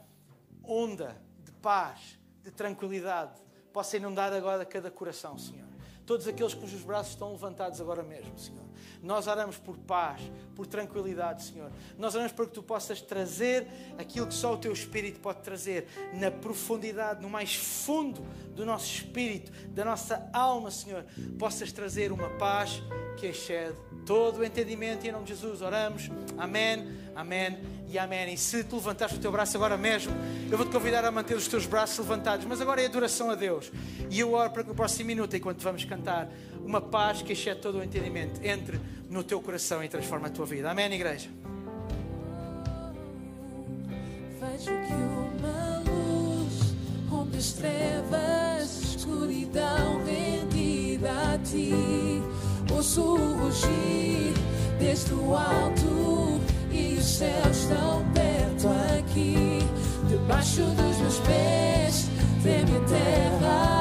onda 0.64 1.22
de 1.44 1.52
paz, 1.52 2.18
de 2.42 2.50
tranquilidade, 2.50 3.40
possa 3.72 3.98
inundar 3.98 4.34
agora 4.34 4.66
cada 4.66 4.90
coração, 4.90 5.38
Senhor. 5.38 5.68
Todos 6.04 6.28
aqueles 6.28 6.56
cujos 6.56 6.82
braços 6.82 7.14
estão 7.14 7.32
levantados 7.32 7.80
agora 7.80 8.02
mesmo, 8.02 8.40
Senhor. 8.40 8.65
Nós 9.02 9.28
oramos 9.28 9.58
por 9.58 9.78
paz, 9.78 10.22
por 10.56 10.66
tranquilidade, 10.66 11.44
Senhor. 11.44 11.72
Nós 11.98 12.16
oramos 12.16 12.32
para 12.32 12.46
que 12.46 12.52
tu 12.52 12.64
possas 12.64 13.02
trazer 13.02 13.68
aquilo 13.98 14.28
que 14.28 14.34
só 14.34 14.54
o 14.54 14.58
teu 14.58 14.72
Espírito 14.74 15.20
pode 15.20 15.42
trazer, 15.42 15.88
na 16.14 16.32
profundidade, 16.32 17.22
no 17.22 17.30
mais 17.30 17.56
fundo 17.56 18.26
do 18.56 18.66
nosso 18.66 18.86
espírito, 18.86 19.52
da 19.70 19.84
nossa 19.84 20.30
alma, 20.34 20.72
Senhor. 20.72 21.06
Possas 21.38 21.72
trazer 21.72 22.12
uma 22.12 22.30
paz 22.32 22.82
que 23.18 23.28
excede 23.28 23.76
todo 24.06 24.40
o 24.40 24.46
entendimento. 24.46 25.06
E 25.06 25.10
em 25.10 25.12
nome 25.12 25.26
de 25.26 25.34
Jesus 25.34 25.62
oramos. 25.62 26.10
Amém, 26.38 26.88
amém 27.16 27.60
e 27.88 27.98
amém. 27.98 28.34
E 28.34 28.38
se 28.38 28.64
tu 28.64 28.76
levantaste 28.76 29.18
o 29.18 29.20
teu 29.20 29.32
braço 29.32 29.58
agora 29.58 29.78
mesmo, 29.78 30.14
eu 30.50 30.58
vou 30.58 30.66
te 30.66 30.72
convidar 30.72 31.04
a 31.04 31.12
manter 31.12 31.36
os 31.36 31.48
teus 31.48 31.66
braços 31.66 31.98
levantados. 32.00 32.46
Mas 32.46 32.62
agora 32.62 32.82
é 32.82 32.86
adoração 32.86 33.30
a 33.30 33.36
Deus. 33.36 33.72
E 34.10 34.20
eu 34.20 34.34
oro 34.34 34.52
para 34.52 34.64
que 34.64 34.70
no 34.70 34.76
próximo 34.76 35.08
minuto, 35.08 35.36
enquanto 35.36 35.62
vamos 35.62 35.84
cantar, 35.84 36.30
uma 36.66 36.82
paz 36.82 37.22
que 37.22 37.34
excede 37.34 37.62
todo 37.62 37.78
o 37.78 37.84
entendimento 37.84 38.42
entre 38.44 38.80
no 39.10 39.24
teu 39.24 39.40
coração 39.40 39.84
e 39.84 39.88
transforma 39.88 40.28
a 40.28 40.30
tua 40.30 40.46
vida. 40.46 40.72
Amém, 40.72 40.92
igreja? 40.92 41.30
Vejo 44.42 44.66
que 44.66 44.94
uma 44.94 45.84
luz 45.86 46.76
rompe 47.10 47.38
as 47.38 47.54
trevas, 47.54 48.96
escuridão 48.96 50.04
rendida 50.04 51.12
a 51.34 51.38
ti. 51.38 51.72
Ouço 52.74 53.16
rugir 53.16 54.34
desde 54.80 55.14
o 55.14 55.36
alto 55.36 56.42
e 56.72 56.96
os 56.98 57.06
céus 57.06 57.58
estão 57.58 58.04
perto 58.12 58.68
aqui. 58.98 59.60
Debaixo 60.10 60.62
dos 60.62 60.98
meus 60.98 61.20
pés 61.20 62.10
treme 62.42 62.80
terra 62.88 63.75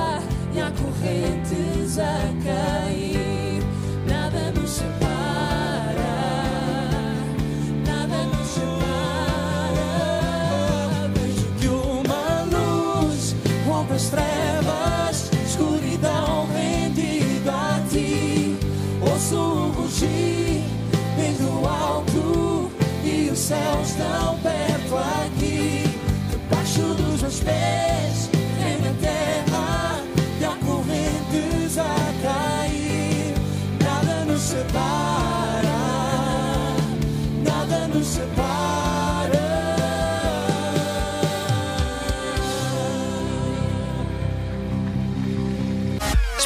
correntes 1.54 1.98
a 1.98 2.32
cair. 2.44 3.62
Nada 4.06 4.52
nos 4.52 4.70
separa, 4.70 5.96
nada 7.86 8.24
nos 8.26 8.48
separa. 8.48 9.80
Vejo 11.14 11.46
que 11.58 11.68
uma 11.68 12.42
luz 12.44 13.34
rompe 13.66 13.94
as 13.94 14.08
trevas, 14.08 15.30
escuridão 15.46 16.48
rendida 16.52 17.52
a 17.52 17.80
ti. 17.90 18.56
Ouço 19.00 19.36
o 19.36 19.70
rugir 19.72 20.62
desde 21.16 21.44
o 21.44 21.66
alto 21.66 22.70
e 23.04 23.30
os 23.30 23.38
céus 23.38 23.90
estão 23.90 24.38
perto 24.38 24.96
aqui. 24.96 25.84
Debaixo 26.30 26.94
dos 26.94 27.22
meus 27.22 27.40
pés 27.40 27.93